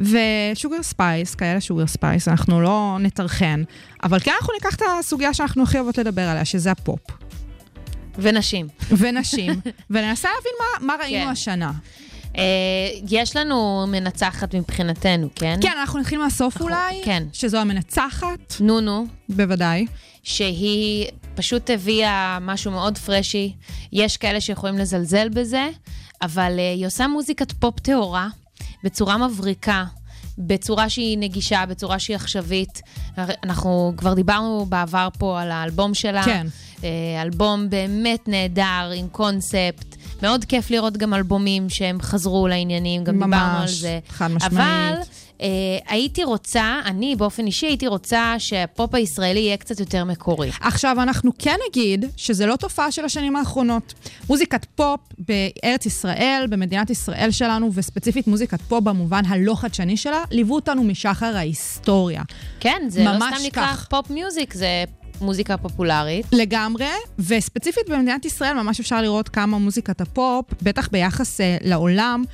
ו 0.00 0.14
Sugar 0.14 0.82
Spice, 0.82 1.34
כיאה 1.34 1.56
ל 1.56 1.60
Sugar 1.60 1.86
Spice, 1.86 2.28
אנחנו 2.28 2.60
לא 2.60 2.96
נטרחן, 3.00 3.62
אבל 4.02 4.20
כן 4.20 4.32
אנחנו 4.40 4.54
ניקח 4.54 4.74
את 4.74 4.82
הסוגיה 4.98 5.34
שאנחנו 5.34 5.62
הכי 5.62 5.76
אוהבות 5.78 5.98
לדבר 5.98 6.22
עליה, 6.22 6.44
שזה 6.44 6.70
הפופ. 6.70 7.00
ונשים. 8.18 8.68
ונשים, 8.90 9.60
וננסה 9.90 10.28
להבין 10.36 10.52
מה, 10.60 10.86
מה 10.86 11.02
ראינו 11.02 11.24
כן. 11.24 11.30
השנה. 11.30 11.72
אה, 12.38 12.42
יש 13.10 13.36
לנו 13.36 13.86
מנצחת 13.88 14.54
מבחינתנו, 14.54 15.28
כן? 15.34 15.58
כן, 15.62 15.72
אנחנו 15.80 16.00
נתחיל 16.00 16.18
מהסוף 16.18 16.60
אולי, 16.60 17.00
כן. 17.04 17.22
שזו 17.32 17.58
המנצחת, 17.58 18.54
נונו, 18.60 19.06
בוודאי. 19.28 19.86
שהיא 20.22 21.06
פשוט 21.34 21.70
הביאה 21.70 22.38
משהו 22.40 22.70
מאוד 22.72 22.98
פרשי. 22.98 23.52
יש 23.92 24.16
כאלה 24.16 24.40
שיכולים 24.40 24.78
לזלזל 24.78 25.28
בזה, 25.28 25.68
אבל 26.22 26.56
אה, 26.58 26.72
היא 26.72 26.86
עושה 26.86 27.06
מוזיקת 27.06 27.52
פופ 27.52 27.80
טהורה, 27.80 28.28
בצורה 28.84 29.28
מבריקה. 29.28 29.84
בצורה 30.38 30.88
שהיא 30.88 31.18
נגישה, 31.18 31.66
בצורה 31.66 31.98
שהיא 31.98 32.16
עכשווית. 32.16 32.82
אנחנו 33.18 33.92
כבר 33.96 34.14
דיברנו 34.14 34.66
בעבר 34.68 35.08
פה 35.18 35.40
על 35.42 35.50
האלבום 35.50 35.94
שלה. 35.94 36.22
כן. 36.22 36.46
אה, 36.84 37.22
אלבום 37.22 37.70
באמת 37.70 38.28
נהדר, 38.28 38.92
עם 38.96 39.08
קונספט. 39.08 39.96
מאוד 40.22 40.44
כיף 40.44 40.70
לראות 40.70 40.96
גם 40.96 41.14
אלבומים 41.14 41.70
שהם 41.70 42.00
חזרו 42.02 42.48
לעניינים, 42.48 43.04
גם 43.04 43.18
ממש, 43.18 43.24
דיברנו 43.24 43.58
על 43.62 43.68
זה. 43.68 43.98
חד 44.08 44.30
משמעית. 44.30 44.52
אבל 44.52 44.94
הייתי 45.86 46.24
רוצה, 46.24 46.80
אני 46.84 47.16
באופן 47.16 47.46
אישי 47.46 47.66
הייתי 47.66 47.86
רוצה 47.86 48.34
שהפופ 48.38 48.94
הישראלי 48.94 49.40
יהיה 49.40 49.56
קצת 49.56 49.80
יותר 49.80 50.04
מקורי. 50.04 50.50
עכשיו, 50.60 50.96
אנחנו 51.02 51.30
כן 51.38 51.56
נגיד 51.68 52.04
שזה 52.16 52.46
לא 52.46 52.56
תופעה 52.56 52.92
של 52.92 53.04
השנים 53.04 53.36
האחרונות. 53.36 53.94
מוזיקת 54.28 54.64
פופ 54.74 55.00
בארץ 55.18 55.86
ישראל, 55.86 56.46
במדינת 56.50 56.90
ישראל 56.90 57.30
שלנו, 57.30 57.70
וספציפית 57.74 58.26
מוזיקת 58.26 58.60
פופ 58.60 58.84
במובן 58.84 59.22
הלא 59.26 59.54
חדשני 59.54 59.96
שלה, 59.96 60.24
ליוו 60.30 60.54
אותנו 60.54 60.84
משחר 60.84 61.36
ההיסטוריה. 61.36 62.22
כן, 62.60 62.82
זה 62.88 63.04
לא 63.04 63.10
סתם 63.16 63.46
נקרא. 63.46 63.74
Pop 63.90 64.10
music, 64.10 64.54
זה 64.54 64.84
מוזיקה 65.20 65.56
פופולרית. 65.56 66.26
לגמרי, 66.32 66.86
וספציפית 67.18 67.88
במדינת 67.88 68.24
ישראל 68.24 68.62
ממש 68.62 68.80
אפשר 68.80 69.02
לראות 69.02 69.28
כמה 69.28 69.58
מוזיקת 69.58 70.00
הפופ, 70.00 70.44
בטח 70.62 70.88
ביחס 70.88 71.40
אה, 71.40 71.56
לעולם, 71.60 72.24
אה, 72.26 72.30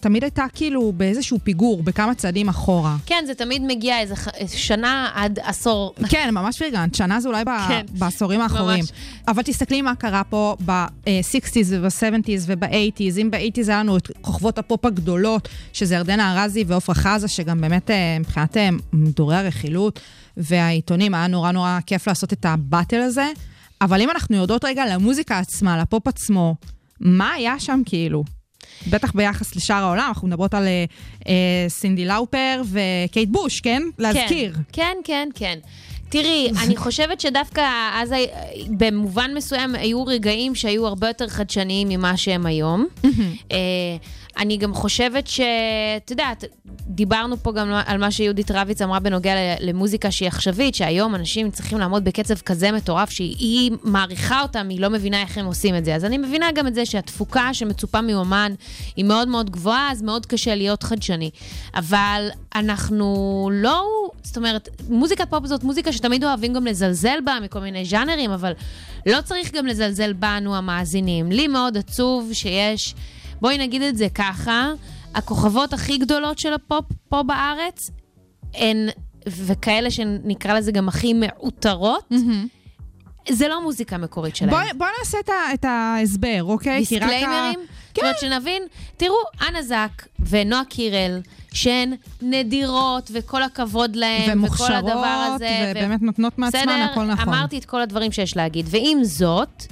תמיד 0.00 0.24
הייתה 0.24 0.44
כאילו 0.54 0.92
באיזשהו 0.96 1.38
פיגור, 1.44 1.82
בכמה 1.82 2.14
צעדים 2.14 2.48
אחורה. 2.48 2.96
כן, 3.06 3.24
זה 3.26 3.34
תמיד 3.34 3.62
מגיע 3.66 4.00
איזה 4.00 4.16
ח... 4.16 4.28
שנה 4.46 5.10
עד 5.14 5.38
עשור. 5.42 5.94
כן, 6.10 6.30
ממש 6.32 6.58
פרגנת, 6.58 6.94
שנה 6.94 7.20
זה 7.20 7.28
אולי 7.28 7.44
ב- 7.44 7.68
כן, 7.68 7.86
בעשורים 7.98 8.40
האחרונים. 8.40 8.78
ממש. 8.78 8.92
אבל 9.28 9.42
תסתכלי 9.42 9.82
מה 9.82 9.94
קרה 9.94 10.24
פה 10.24 10.56
ב-60's 10.64 11.66
וב-70's 11.70 12.42
וב-80's. 12.46 13.20
אם 13.20 13.30
ב-80's 13.30 13.68
היה 13.68 13.78
לנו 13.78 13.96
את 13.96 14.10
כוכבות 14.20 14.58
הפופ 14.58 14.84
הגדולות, 14.84 15.48
שזה 15.72 15.94
ירדנה 15.94 16.42
ארזי 16.42 16.64
ועפרה 16.66 16.94
חזה, 16.94 17.28
שגם 17.28 17.60
באמת 17.60 17.90
אה, 17.90 18.16
מבחינת 18.20 18.56
אה, 18.56 18.68
מדורי 18.92 19.36
הרכילות 19.36 20.00
והעיתונים, 20.36 21.14
היה 21.14 21.26
נורא 21.26 21.52
נורא 21.52 21.78
כיף 21.86 22.08
לעשות 22.08 22.32
את 22.32 22.44
הבאטל 22.44 23.00
הזה. 23.00 23.28
אבל 23.80 24.00
אם 24.00 24.10
אנחנו 24.10 24.36
יודעות 24.36 24.64
רגע 24.64 24.86
למוזיקה 24.86 25.38
עצמה, 25.38 25.78
לפופ 25.78 26.08
עצמו, 26.08 26.54
מה 27.00 27.32
היה 27.32 27.60
שם 27.60 27.82
כאילו? 27.86 28.24
בטח 28.90 29.12
ביחס 29.12 29.56
לשאר 29.56 29.76
העולם, 29.76 30.04
אנחנו 30.08 30.28
מדברות 30.28 30.54
על 30.54 30.66
אה, 30.66 30.84
אה, 31.28 31.34
סינדי 31.68 32.04
לאופר 32.04 32.62
וקייט 32.70 33.28
בוש, 33.28 33.60
כן? 33.60 33.82
להזכיר. 33.98 34.54
כן, 34.72 34.96
כן, 35.04 35.28
כן. 35.34 35.58
תראי, 36.08 36.50
אני 36.64 36.76
חושבת 36.76 37.20
שדווקא 37.20 37.62
אז 37.94 38.14
במובן 38.68 39.30
מסוים 39.34 39.74
היו 39.74 40.04
רגעים 40.04 40.54
שהיו 40.54 40.86
הרבה 40.86 41.06
יותר 41.06 41.28
חדשניים 41.28 41.88
ממה 41.88 42.16
שהם 42.16 42.46
היום. 42.46 42.86
אני 44.38 44.56
גם 44.56 44.74
חושבת 44.74 45.26
ש... 45.26 45.40
את 45.96 46.10
יודעת, 46.10 46.44
דיברנו 46.86 47.36
פה 47.36 47.52
גם 47.52 47.72
על 47.86 47.98
מה 47.98 48.10
שיהודית 48.10 48.50
רביץ 48.50 48.82
אמרה 48.82 49.00
בנוגע 49.00 49.34
למוזיקה 49.60 50.10
שהיא 50.10 50.28
עכשווית, 50.28 50.74
שהיום 50.74 51.14
אנשים 51.14 51.50
צריכים 51.50 51.78
לעמוד 51.78 52.04
בקצב 52.04 52.34
כזה 52.34 52.72
מטורף 52.72 53.10
שהיא 53.10 53.70
מעריכה 53.82 54.42
אותם, 54.42 54.68
היא 54.68 54.80
לא 54.80 54.90
מבינה 54.90 55.22
איך 55.22 55.38
הם 55.38 55.46
עושים 55.46 55.76
את 55.76 55.84
זה. 55.84 55.94
אז 55.94 56.04
אני 56.04 56.18
מבינה 56.18 56.52
גם 56.52 56.66
את 56.66 56.74
זה 56.74 56.86
שהתפוקה 56.86 57.54
שמצופה 57.54 58.00
מאומן 58.00 58.52
היא 58.96 59.04
מאוד 59.04 59.28
מאוד 59.28 59.50
גבוהה, 59.50 59.92
אז 59.92 60.02
מאוד 60.02 60.26
קשה 60.26 60.54
להיות 60.54 60.82
חדשני. 60.82 61.30
אבל 61.74 62.28
אנחנו 62.54 63.50
לא... 63.52 63.84
זאת 64.22 64.36
אומרת, 64.36 64.68
מוזיקת 64.88 65.30
פופ 65.30 65.46
זאת 65.46 65.64
מוזיקה 65.64 65.92
שתמיד 65.92 66.24
אוהבים 66.24 66.52
גם 66.52 66.66
לזלזל 66.66 67.18
בה 67.24 67.38
מכל 67.42 67.60
מיני 67.60 67.84
ז'אנרים, 67.84 68.30
אבל 68.30 68.52
לא 69.06 69.20
צריך 69.24 69.52
גם 69.52 69.66
לזלזל 69.66 70.12
בנו, 70.12 70.56
המאזינים. 70.56 71.32
לי 71.32 71.48
מאוד 71.48 71.76
עצוב 71.76 72.30
שיש, 72.32 72.94
בואי 73.40 73.58
נגיד 73.58 73.82
את 73.82 73.96
זה 73.96 74.06
ככה, 74.14 74.72
הכוכבות 75.14 75.72
הכי 75.72 75.98
גדולות 75.98 76.38
של 76.38 76.52
הפופ 76.54 76.84
פה 77.08 77.22
בארץ 77.22 77.90
הן, 78.54 78.88
וכאלה 79.28 79.90
שנקרא 79.90 80.54
לזה 80.54 80.72
גם 80.72 80.88
הכי 80.88 81.12
מעוטרות, 81.12 82.08
זה 83.28 83.48
לא 83.48 83.62
מוזיקה 83.62 83.98
מקורית 83.98 84.36
שלהם. 84.36 84.50
בואי 84.50 84.66
בוא 84.78 84.86
נעשה 84.98 85.18
את, 85.24 85.28
ה, 85.28 85.54
את 85.54 85.64
ההסבר, 85.64 86.42
אוקיי? 86.42 86.72
ה- 86.72 86.78
דיסקליימרים? 86.78 87.60
זאת 87.88 87.98
אומרת, 87.98 88.18
שנבין, 88.18 88.62
תראו, 88.96 89.16
אנה 89.48 89.62
זק 89.62 90.06
ונועה 90.28 90.64
קירל, 90.64 91.20
שהן 91.52 91.94
נדירות, 92.22 93.10
וכל 93.14 93.42
הכבוד 93.42 93.96
להן, 93.96 94.22
וכל 94.22 94.32
ומוכשרות, 94.32 94.70
הדבר 94.70 95.30
הזה. 95.34 95.72
ובאמת 95.76 96.02
נותנות 96.02 96.38
מעצמן, 96.38 96.88
הכל 96.90 97.04
נכון. 97.04 97.28
אמרתי 97.34 97.58
את 97.58 97.64
כל 97.64 97.80
הדברים 97.80 98.12
שיש 98.12 98.36
להגיד. 98.36 98.66
ועם 98.70 99.04
זאת, 99.04 99.64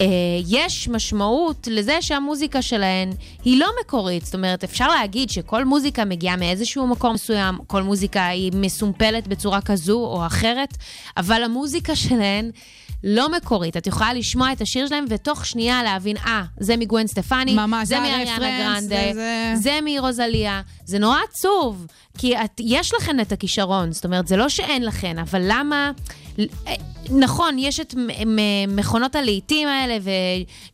אה, 0.00 0.06
יש 0.48 0.88
משמעות 0.88 1.68
לזה 1.70 1.96
שהמוזיקה 2.02 2.62
שלהן 2.62 3.10
היא 3.44 3.60
לא 3.60 3.66
מקורית. 3.84 4.24
זאת 4.24 4.34
אומרת, 4.34 4.64
אפשר 4.64 4.88
להגיד 4.88 5.30
שכל 5.30 5.64
מוזיקה 5.64 6.04
מגיעה 6.04 6.36
מאיזשהו 6.36 6.86
מקום 6.86 7.14
מסוים, 7.14 7.58
כל 7.66 7.82
מוזיקה 7.82 8.26
היא 8.26 8.52
מסומפלת 8.54 9.28
בצורה 9.28 9.60
כזו 9.60 9.98
או 9.98 10.26
אחרת, 10.26 10.76
אבל 11.16 11.42
המוזיקה 11.42 11.96
שלהן... 11.96 12.50
לא 13.06 13.32
מקורית, 13.36 13.76
את 13.76 13.86
יכולה 13.86 14.14
לשמוע 14.14 14.52
את 14.52 14.60
השיר 14.60 14.86
שלהם 14.86 15.04
ותוך 15.08 15.46
שנייה 15.46 15.82
להבין, 15.82 16.16
אה, 16.16 16.42
זה 16.60 16.76
מגווין 16.76 17.06
סטפני, 17.06 17.54
ממש, 17.54 17.88
זה 17.88 18.00
מאריאנה 18.00 18.38
גרנדה, 18.58 18.80
זה- 18.86 19.12
זה 19.62 19.78
מרוזליה. 19.84 20.60
זה 20.84 20.98
נורא 20.98 21.18
עצוב, 21.30 21.86
כי 22.18 22.36
את, 22.36 22.60
יש 22.60 22.94
לכן 22.94 23.20
את 23.20 23.32
הכישרון, 23.32 23.92
זאת 23.92 24.04
אומרת, 24.04 24.28
זה 24.28 24.36
לא 24.36 24.48
שאין 24.48 24.84
לכן, 24.84 25.18
אבל 25.18 25.42
למה... 25.48 25.90
אה, 26.38 26.74
נכון, 27.10 27.56
יש 27.58 27.80
את 27.80 27.94
מכונות 28.68 29.16
הלהיטים 29.16 29.68
האלה, 29.68 29.98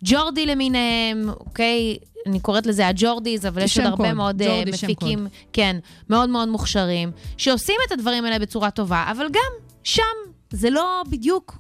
וג'ורדי 0.03 0.47
למיניהם, 0.47 1.29
אוקיי? 1.29 1.97
אני 2.27 2.41
קוראת 2.41 2.67
לזה 2.67 2.89
הג'ורדיז, 2.89 3.47
אבל 3.47 3.63
יש 3.63 3.79
עוד 3.79 3.87
הרבה 3.87 4.05
קוד, 4.05 4.13
מאוד 4.13 4.43
אה, 4.43 4.49
ג'ורדי, 4.49 4.71
מפיקים, 4.71 5.27
כן, 5.53 5.77
מאוד 6.11 6.29
מאוד 6.29 6.49
מוכשרים, 6.49 7.11
שעושים 7.37 7.77
את 7.87 7.93
הדברים 7.93 8.25
האלה 8.25 8.39
בצורה 8.39 8.71
טובה, 8.71 9.05
אבל 9.11 9.27
גם 9.33 9.53
שם 9.85 10.03
זה 10.51 10.71
לא 10.71 11.03
בדיוק... 11.11 11.57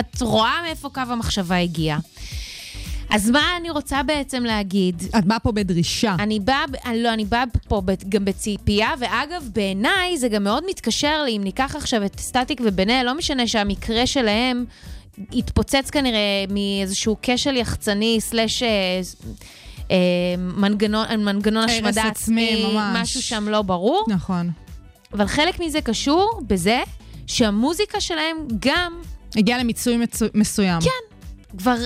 את 0.00 0.22
רואה 0.22 0.62
מאיפה 0.66 0.88
קו 0.88 1.00
המחשבה 1.00 1.56
הגיע. 1.56 1.96
אז 3.10 3.30
מה 3.30 3.56
אני 3.60 3.70
רוצה 3.70 4.02
בעצם 4.02 4.44
להגיד? 4.44 5.02
את 5.18 5.24
באה 5.24 5.38
פה 5.38 5.52
בדרישה. 5.52 6.16
אני 6.18 6.40
באה, 6.40 6.64
ב- 6.70 6.88
לא, 6.96 7.12
אני 7.12 7.24
באה 7.24 7.44
פה 7.68 7.80
ב- 7.84 8.08
גם 8.08 8.24
בציפייה, 8.24 8.88
ואגב, 8.98 9.48
בעיניי 9.52 10.18
זה 10.18 10.28
גם 10.28 10.44
מאוד 10.44 10.64
מתקשר 10.70 11.22
לי, 11.22 11.36
אם 11.36 11.44
ניקח 11.44 11.74
עכשיו 11.76 12.04
את 12.04 12.20
סטטיק 12.20 12.60
אל, 12.60 13.02
לא 13.02 13.14
משנה 13.14 13.46
שהמקרה 13.46 14.06
שלהם 14.06 14.64
התפוצץ 15.32 15.90
כנראה 15.90 16.44
מאיזשהו 16.50 17.16
כשל 17.22 17.56
יחצני, 17.56 18.16
סלאש 18.20 18.62
אה, 18.62 18.68
אה, 19.90 19.96
מנגנון, 20.38 21.24
מנגנון 21.24 21.64
השמדה 21.64 22.02
עצמי, 22.02 22.64
ממש. 22.74 22.96
משהו 23.02 23.22
שם 23.22 23.48
לא 23.48 23.62
ברור, 23.62 24.04
נכון. 24.08 24.50
אבל 25.12 25.26
חלק 25.26 25.60
מזה 25.60 25.80
קשור 25.80 26.40
בזה 26.46 26.80
שהמוזיקה 27.26 28.00
שלהם 28.00 28.36
גם 28.60 28.92
הגיע 29.36 29.58
למיצוי 29.58 29.96
מצו- 29.96 30.26
מסוים. 30.34 30.80
כן. 30.80 30.90
כבר, 31.58 31.76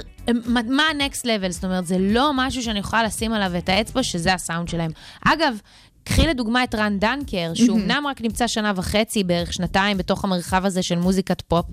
מה 0.68 0.82
ה-next 0.82 1.24
level? 1.24 1.50
זאת 1.50 1.64
אומרת, 1.64 1.86
זה 1.86 1.96
לא 1.98 2.30
משהו 2.34 2.62
שאני 2.62 2.78
יכולה 2.78 3.02
לשים 3.02 3.32
עליו 3.32 3.58
את 3.58 3.68
האצבע, 3.68 4.02
שזה 4.02 4.34
הסאונד 4.34 4.68
שלהם. 4.68 4.90
אגב, 5.24 5.60
קחי 6.04 6.26
לדוגמה 6.26 6.64
את 6.64 6.74
רן 6.74 6.98
דנקר, 6.98 7.50
שהוא 7.54 7.78
אמנם 7.78 8.06
רק 8.06 8.20
נמצא 8.20 8.46
שנה 8.46 8.72
וחצי, 8.76 9.24
בערך 9.24 9.52
שנתיים, 9.52 9.98
בתוך 9.98 10.24
המרחב 10.24 10.64
הזה 10.64 10.82
של 10.82 10.98
מוזיקת 10.98 11.40
פופ. 11.40 11.66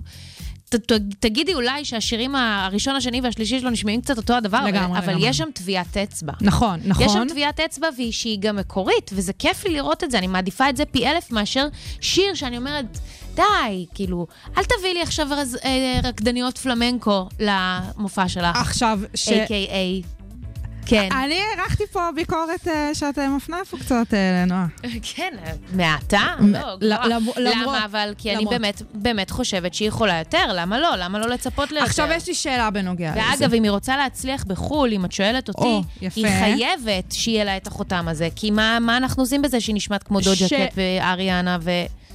ת, 0.68 0.74
ת, 0.74 0.92
תגידי 1.20 1.54
אולי 1.54 1.84
שהשירים 1.84 2.34
הראשון, 2.34 2.96
השני 2.96 3.20
והשלישי 3.20 3.60
שלו 3.60 3.70
נשמעים 3.70 4.00
קצת 4.00 4.16
אותו 4.16 4.34
הדבר, 4.34 4.64
לגמרי, 4.64 4.98
אבל 4.98 5.12
לגמרי. 5.12 5.28
יש 5.28 5.38
שם 5.38 5.48
טביעת 5.54 5.96
אצבע. 5.96 6.32
נכון, 6.40 6.80
נכון. 6.84 7.06
יש 7.06 7.12
שם 7.12 7.24
טביעת 7.28 7.60
אצבע 7.60 7.88
והיא 7.96 8.12
שהיא 8.12 8.38
גם 8.40 8.56
מקורית, 8.56 9.10
וזה 9.12 9.32
כיף 9.32 9.64
לי 9.64 9.74
לראות 9.74 10.04
את 10.04 10.10
זה, 10.10 10.18
אני 10.18 10.26
מעדיפה 10.26 10.68
את 10.68 10.76
זה 10.76 10.84
פי 10.84 11.06
אלף 11.06 11.30
מאשר 11.30 11.66
שיר 12.00 12.34
שאני 12.34 12.56
אומרת, 12.56 12.98
די, 13.34 13.86
כאילו, 13.94 14.26
אל 14.58 14.64
תביאי 14.64 14.94
לי 14.94 15.02
עכשיו 15.02 15.28
רז, 15.30 15.58
אה, 15.64 16.00
רקדניות 16.04 16.58
פלמנקו 16.58 17.28
למופע 17.40 18.28
שלך, 18.28 18.56
עכשיו, 18.56 19.00
ש... 19.14 19.28
A.K.A. 19.28 20.06
כן. 20.86 21.08
אני 21.12 21.38
הערכתי 21.40 21.86
פה 21.92 22.08
ביקורת 22.14 22.68
אה, 22.68 22.90
שאת 22.94 23.18
אה, 23.18 23.28
מפנה 23.28 23.56
פה 23.70 23.78
קצת 23.78 24.14
אה, 24.14 24.44
לנועה. 24.44 24.66
כן, 25.14 25.34
מעטה? 25.72 26.24
לא, 26.80 26.96
למה? 27.36 27.84
אבל 27.84 28.14
כי 28.18 28.36
אני. 28.36 28.44
באמת, 28.94 29.30
חושבת 29.30 29.74
שהיא 29.74 29.88
יכולה 29.88 30.18
יותר, 30.18 30.52
למה 30.54 30.78
לא? 30.78 30.96
למה 30.96 31.18
לא 31.18 31.26
לצפות 31.28 31.72
ליותר? 31.72 31.86
עכשיו 31.86 32.08
יש 32.10 32.26
לי 32.26 32.34
שאלה 32.34 32.70
בנוגע 32.70 33.10
לזה. 33.10 33.20
ואגב, 33.20 33.54
אם 33.54 33.62
היא 33.62 33.70
רוצה 33.70 33.96
להצליח 33.96 34.44
בחו"ל, 34.44 34.92
אם 34.92 35.04
את 35.04 35.12
שואלת 35.12 35.48
אותי. 35.48 35.82
היא 36.00 36.26
חייבת 36.40 37.12
שיהיה 37.12 37.44
לה 37.44 37.56
את 37.56 37.66
החותם 37.66 38.08
הזה. 38.08 38.28
כי 38.36 38.50
מה, 38.50 38.78
מה 38.80 38.96
אנחנו 38.96 39.22
עושים 39.22 39.42
בזה 39.42 39.60
שהיא 39.60 39.74
נשמעת 39.74 40.02
כמו 40.02 40.20
דוג'ה 40.20 40.46
קט 40.48 40.74
ואריאנה 40.76 41.58
ו... 41.60 41.70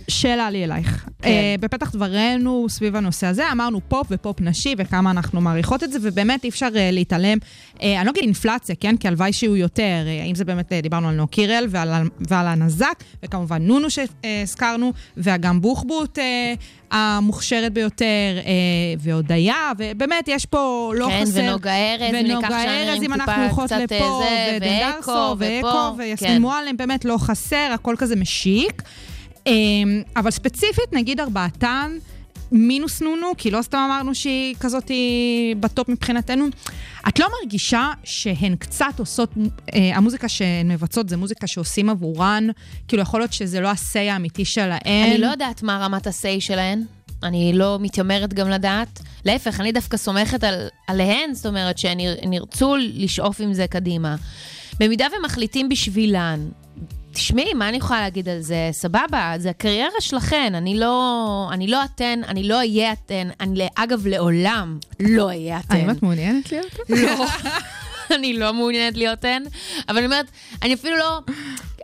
שאלה 0.08 0.50
לי 0.50 0.63
אלייך. 0.63 1.05
כן. 1.22 1.29
אה, 1.29 1.55
בפתח 1.60 1.91
דברינו 1.91 2.65
סביב 2.70 2.96
הנושא 2.96 3.27
הזה, 3.27 3.51
אמרנו 3.51 3.81
פופ 3.88 4.08
ופופ 4.12 4.41
נשי 4.41 4.75
וכמה 4.77 5.12
אנחנו 5.12 5.41
מעריכות 5.41 5.84
את 5.84 5.91
זה, 5.91 6.00
ובאמת 6.01 6.43
אי 6.43 6.50
אפשר 6.50 6.70
אה, 6.75 6.91
להתעלם. 6.91 7.38
אה, 7.81 7.98
אני 7.98 8.05
לא 8.05 8.12
אגיד 8.12 8.24
אינפלציה, 8.24 8.75
כן? 8.79 8.98
כי 8.98 9.08
הלוואי 9.08 9.34
שיהיו 9.34 9.58
יותר. 9.58 10.03
אה, 10.08 10.24
אם 10.24 10.36
זה 10.36 10.46
באמת, 10.46 10.74
אה, 10.74 10.81
דיברנו 10.81 11.10
על 11.10 11.15
נו 11.15 11.27
קירל 11.27 11.67
ועל, 11.70 11.89
ועל 12.20 12.48
הנזק, 12.48 13.03
וכמובן 13.24 13.62
נונו 13.62 13.88
שהזכרנו, 13.89 14.93
ואגם 15.17 15.62
בוחבוט 15.62 16.20
אה, 16.20 16.53
המוכשרת 16.91 17.74
ביותר, 17.74 18.05
אה, 18.46 18.51
והודיה, 19.00 19.72
ובאמת 19.77 20.27
יש 20.27 20.46
פה 20.46 20.93
לא 20.96 21.08
כן, 21.10 21.25
חסר. 21.25 21.39
ונוגה 21.43 21.74
ארז, 21.74 22.13
ונוגה 22.13 22.63
ארז, 22.63 23.03
אם 23.03 23.13
אנחנו 23.13 23.43
הולכות 23.43 23.72
לפה, 23.72 24.22
זה, 24.24 24.58
ודנדרסו, 24.58 25.36
ואקו, 25.38 25.98
ויסמין 25.98 26.31
כן. 26.31 26.41
מועלם, 26.41 26.77
באמת 26.77 27.05
לא 27.05 27.17
חסר, 27.17 27.72
הכל 27.74 27.96
כזה 27.98 28.15
משיק. 28.15 28.84
אמ, 29.48 30.02
אבל 30.16 30.32
ספציפית, 30.32 30.94
נגיד 30.94 31.20
ארבעתן, 31.20 31.92
מינוס 32.52 33.02
נונו, 33.02 33.28
כי 33.38 33.52
לא 33.52 33.62
סתם 33.62 33.78
אמרנו 33.78 34.16
שהיא 34.16 34.56
כזאת 34.60 34.92
בטופ 35.60 35.90
מבחינתנו. 35.90 36.46
את 37.08 37.20
לא 37.20 37.28
מרגישה 37.42 37.92
שהן 38.04 38.56
קצת 38.56 39.00
עושות, 39.00 39.30
אה, 39.74 39.98
המוזיקה 39.98 40.30
שהן 40.30 40.72
מבצעות 40.72 41.10
זה 41.10 41.18
מוזיקה 41.18 41.48
שעושים 41.48 41.90
עבורן? 41.90 42.48
כאילו, 42.88 43.02
יכול 43.04 43.20
להיות 43.20 43.34
שזה 43.34 43.60
לא 43.60 43.68
ה-say 43.68 44.00
האמיתי 44.12 44.46
שלהן? 44.46 44.80
אני 44.86 45.18
לא 45.18 45.28
יודעת 45.28 45.64
מה 45.64 45.78
רמת 45.86 46.08
ה-say 46.08 46.40
שלהן. 46.42 46.84
אני 47.24 47.52
לא 47.54 47.78
מתיימרת 47.82 48.34
גם 48.34 48.50
לדעת. 48.50 49.00
להפך, 49.26 49.60
אני 49.60 49.72
דווקא 49.72 49.98
סומכת 49.98 50.44
על, 50.44 50.56
עליהן, 50.88 51.34
זאת 51.34 51.46
אומרת 51.46 51.78
שהן 51.78 52.00
יר- 52.00 52.18
הן 52.22 52.34
ירצו 52.34 52.76
לשאוף 52.94 53.42
עם 53.42 53.54
זה 53.54 53.68
קדימה. 53.68 54.16
במידה 54.80 55.06
ומחליטים 55.20 55.70
בשבילן, 55.70 56.40
תשמעי, 57.13 57.53
מה 57.53 57.70
אני 57.70 57.77
יכולה 57.77 58.01
להגיד 58.01 58.30
על 58.30 58.41
זה? 58.41 58.70
סבבה, 58.72 59.34
זה 59.38 59.50
הקריירה 59.50 60.01
שלכן, 60.01 60.56
אני 60.56 60.80
לא, 60.80 61.50
אני 61.51 61.68
לא 61.68 61.84
אתן, 61.84 62.22
אני 62.27 62.44
לא 62.44 62.56
אהיה 62.56 62.94
אתן, 62.94 63.27
אני 63.39 63.68
אגב, 63.75 64.08
לעולם 64.08 64.77
לא 65.00 65.25
אהיה 65.27 65.60
אתן. 65.60 65.75
האם 65.75 65.89
את 65.89 66.03
מעוניינת 66.03 66.51
להיות? 66.51 66.80
לא. 66.89 67.25
אני 68.15 68.34
לא 68.34 68.53
מעוניינת 68.53 68.98
להיות 68.98 69.25
הן, 69.25 69.44
אבל 69.89 69.98
אני 69.98 70.06
אומרת, 70.06 70.25
אני 70.62 70.74
אפילו 70.74 70.98
לא... 70.98 71.20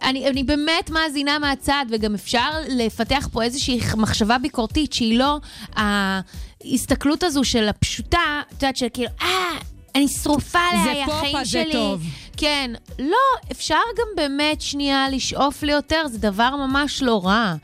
אני, 0.04 0.30
אני 0.30 0.44
באמת 0.44 0.90
מאזינה 0.90 1.40
מהצד, 1.40 1.86
וגם 1.90 2.14
אפשר 2.14 2.50
לפתח 2.68 3.30
פה 3.32 3.44
איזושהי 3.44 3.80
מחשבה 3.98 4.38
ביקורתית 4.38 4.94
שהיא 4.94 5.20
לא 5.20 5.40
ההסתכלות 5.76 7.24
הזו 7.24 7.44
של 7.44 7.70
הפשוטה, 7.70 8.42
את 8.48 8.54
יודעת, 8.54 8.78
של 8.78 8.88
כאילו, 8.94 9.10
אה, 9.22 9.58
אני 9.96 10.08
שרופה 10.08 10.60
עליה, 10.60 10.92
היא 10.92 11.04
החיים 11.04 11.46
שלי. 11.46 11.64
זה 11.64 11.64
פופה, 11.64 11.64
זה 11.64 11.64
טוב. 11.72 12.04
כן. 12.38 12.72
לא, 13.00 13.52
אפשר 13.52 13.80
גם 13.98 14.08
באמת 14.16 14.62
שנייה 14.62 15.10
לשאוף 15.10 15.64
ליותר, 15.64 16.08
זה 16.08 16.18
דבר 16.18 16.56
ממש 16.56 17.02
לא 17.02 17.26
רע. 17.26 17.56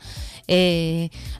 אה, 0.50 0.54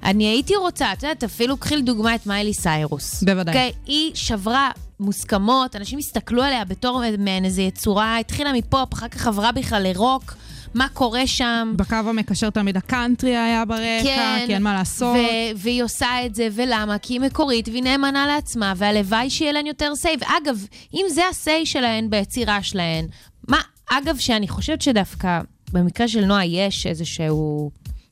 אני 0.03 0.25
הייתי 0.25 0.57
רוצה, 0.57 0.93
את 0.93 1.03
יודעת, 1.03 1.25
אפילו 1.25 1.57
קחי 1.57 1.77
לדוגמה 1.77 2.15
את 2.15 2.27
מיילי 2.27 2.55
סיירוס. 2.55 3.23
בוודאי. 3.23 3.55
Okay, 3.55 3.75
היא 3.87 4.11
שברה 4.15 4.71
מוסכמות, 5.01 5.77
אנשים 5.77 5.99
הסתכלו 5.99 6.43
עליה 6.43 6.65
בתור 6.65 7.03
מעין 7.19 7.45
איזו 7.45 7.63
יצורה, 7.63 8.19
התחילה 8.19 8.53
מפופ, 8.53 8.93
אחר 8.93 9.09
כך 9.09 9.27
עברה 9.27 9.53
בכלל 9.53 9.83
לרוק. 9.83 10.35
מה 10.75 10.87
קורה 10.93 11.27
שם. 11.27 11.73
בקו 11.77 11.97
המקשר 11.97 12.51
תמיד 12.51 12.77
הקאנטרי 12.77 13.37
היה 13.37 13.65
ברקע, 13.65 14.03
כן, 14.05 14.43
כי 14.47 14.55
אין 14.55 14.63
מה 14.63 14.75
לעשות. 14.75 15.17
ו- 15.17 15.57
והיא 15.57 15.83
עושה 15.83 16.27
את 16.27 16.35
זה, 16.35 16.49
ולמה? 16.53 16.99
כי 16.99 17.15
היא 17.15 17.21
מקורית, 17.21 17.69
והיא 17.69 17.83
נאמנה 17.83 18.27
לעצמה, 18.27 18.73
והלוואי 18.77 19.31
שיהיה 19.31 19.53
להן 19.53 19.67
יותר 19.67 19.95
say. 19.95 20.17
ואגב, 20.21 20.67
אם 20.95 21.05
זה 21.11 21.23
הסיי 21.31 21.67
שלהן 21.67 22.11
ביצירה 22.11 22.63
שלהן, 22.63 23.07
מה, 23.49 23.59
אגב, 23.91 24.17
שאני 24.19 24.49
חושבת 24.49 24.83
שדווקא 24.83 25.41
במקרה 25.73 26.09
של 26.09 26.25
נועה 26.25 26.47
יש 26.47 26.87
איזשהו, 26.87 27.71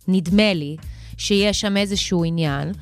נדמה 0.09 0.55
לי, 0.55 0.77
שיש 1.19 1.61
שם 1.61 1.77
איזשהו 1.77 2.25
עניין. 2.25 2.73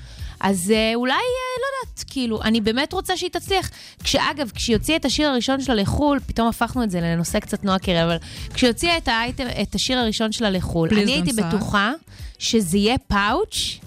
אז 0.40 0.70
אה, 0.70 0.92
אולי, 0.94 1.12
אה, 1.12 1.18
לא 1.60 1.88
יודעת, 1.88 2.04
כאילו, 2.10 2.42
אני 2.42 2.60
באמת 2.60 2.92
רוצה 2.92 3.16
שהיא 3.16 3.30
תצליח. 3.30 3.70
כשאגב, 4.04 4.50
כשהיא 4.54 4.76
הוציאה 4.76 4.96
את 4.96 5.04
השיר 5.04 5.28
הראשון 5.28 5.60
שלה 5.60 5.74
לחו"ל, 5.74 6.18
פתאום 6.26 6.48
הפכנו 6.48 6.82
את 6.82 6.90
זה 6.90 7.00
לנושא 7.00 7.38
קצת 7.40 7.64
נועה 7.64 7.78
קירל, 7.78 8.10
אבל 8.10 8.16
כשהיא 8.54 8.70
הוציאה 8.70 8.96
את, 8.96 9.08
האייטם, 9.08 9.44
את 9.62 9.74
השיר 9.74 9.98
הראשון 9.98 10.32
שלה 10.32 10.50
לחו"ל, 10.50 10.88
אני 10.92 11.12
הייתי 11.12 11.30
בטוחה 11.32 11.92
שזה 12.38 12.78
יהיה 12.78 12.98
פאוץ'. 12.98 13.80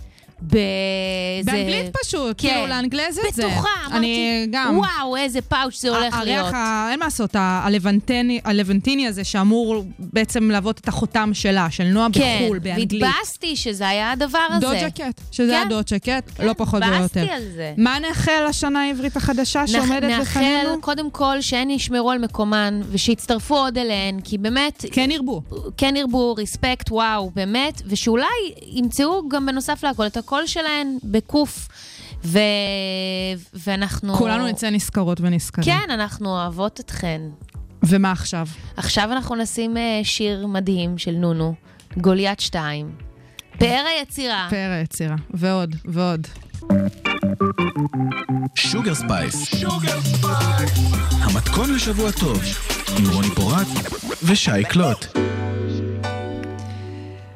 בזה... 0.44 1.52
באנגלית 1.52 1.98
פשוט, 2.04 2.36
כן. 2.38 2.48
כאילו 2.48 2.68
לאנגלז 2.68 3.20
את 3.30 3.34
זה. 3.34 3.48
בטוחה, 3.48 3.70
אמרתי, 3.86 3.98
אני 3.98 4.48
גם. 4.52 4.78
וואו, 4.78 5.18
איזה 5.18 5.42
פאוץ' 5.42 5.82
זה 5.82 5.90
הולך 5.90 6.16
להיות. 6.24 6.46
הריח, 6.46 6.56
אין 6.92 7.00
מה 7.00 7.06
לעשות, 7.06 7.32
הלבנטיני, 7.36 8.40
הלבנטיני 8.44 9.08
הזה 9.08 9.24
שאמור 9.24 9.86
בעצם 10.00 10.52
להוות 10.52 10.80
את 10.80 10.88
החותם 10.88 11.30
שלה, 11.34 11.68
של 11.70 11.84
נועה 11.84 12.08
כן, 12.14 12.40
בחו"ל, 12.44 12.60
באנגלית. 12.60 12.90
כן, 12.92 12.98
והתבאסתי 13.02 13.56
שזה 13.56 13.88
היה 13.88 14.12
הדבר 14.12 14.40
הזה. 14.50 14.66
דוג'ה 14.66 14.76
קט, 14.76 15.22
שזה 15.32 15.48
כן? 15.48 15.54
היה 15.54 15.66
דוד 15.66 15.86
ג'קט, 15.86 16.32
כן, 16.36 16.46
לא 16.46 16.54
פחות 16.54 16.82
ולא 16.84 16.96
יותר. 16.96 17.04
התבאסתי 17.04 17.30
על 17.30 17.44
זה. 17.56 17.74
מה 17.78 18.00
נאחל 18.00 18.46
לשנה 18.50 18.84
העברית 18.84 19.18
החדשה 19.18 19.68
שעומדת 19.68 20.04
נח, 20.04 20.22
בפנינו? 20.22 20.70
נאחל 20.70 20.82
קודם 20.82 21.12
כל 21.12 21.42
שהן 21.42 21.70
ישמרו 21.70 22.12
על 22.12 22.18
מקומן, 22.18 22.82
ושיצטרפו 22.92 23.56
עוד 23.58 23.78
אליהן, 23.78 24.20
כי 24.24 24.38
באמת... 24.38 24.86
כן 24.92 25.12
ירבו. 25.12 25.42
כן 25.78 25.96
ירבו, 25.96 26.34
respect, 26.34 26.92
וואו, 26.92 27.32
באמת, 27.36 27.82
ושאולי 27.86 28.26
ימצאו 28.72 29.30
גם 29.30 29.46
בנוסף 29.46 29.84
להכל 29.84 30.08
את 30.08 30.18
הקול 30.34 30.48
שלהן 30.48 30.98
בקו"ף. 31.04 31.68
ו... 32.24 32.40
ואנחנו... 33.54 34.14
כולנו 34.16 34.48
נצא 34.48 34.70
נשכרות 34.70 35.22
ונשכרים. 35.22 35.66
כן, 35.66 35.92
אנחנו 35.92 36.30
אוהבות 36.30 36.80
אתכן. 36.80 37.22
ומה 37.84 38.12
עכשיו? 38.12 38.48
עכשיו 38.78 39.12
אנחנו 39.12 39.36
נשים 39.36 39.78
אה, 39.78 40.02
שיר 40.04 40.48
מדהים 40.48 40.98
של 40.98 41.12
נונו, 41.12 41.54
גוליית 41.98 42.40
2. 42.40 42.92
פאר 43.60 43.86
היצירה. 43.98 44.48
פאר 44.50 44.72
היצירה, 44.72 45.16
ועוד, 45.34 45.76
ועוד. 45.86 46.28
Sugar 48.56 48.96
Spice. 48.96 49.64
המתכון 51.22 51.74
לשבוע 51.76 52.12
טוב, 52.12 52.42
עם 52.98 53.10
רוני 53.14 53.30
פורט 53.30 53.68
ושי 54.24 54.64
קלוט. 54.70 55.23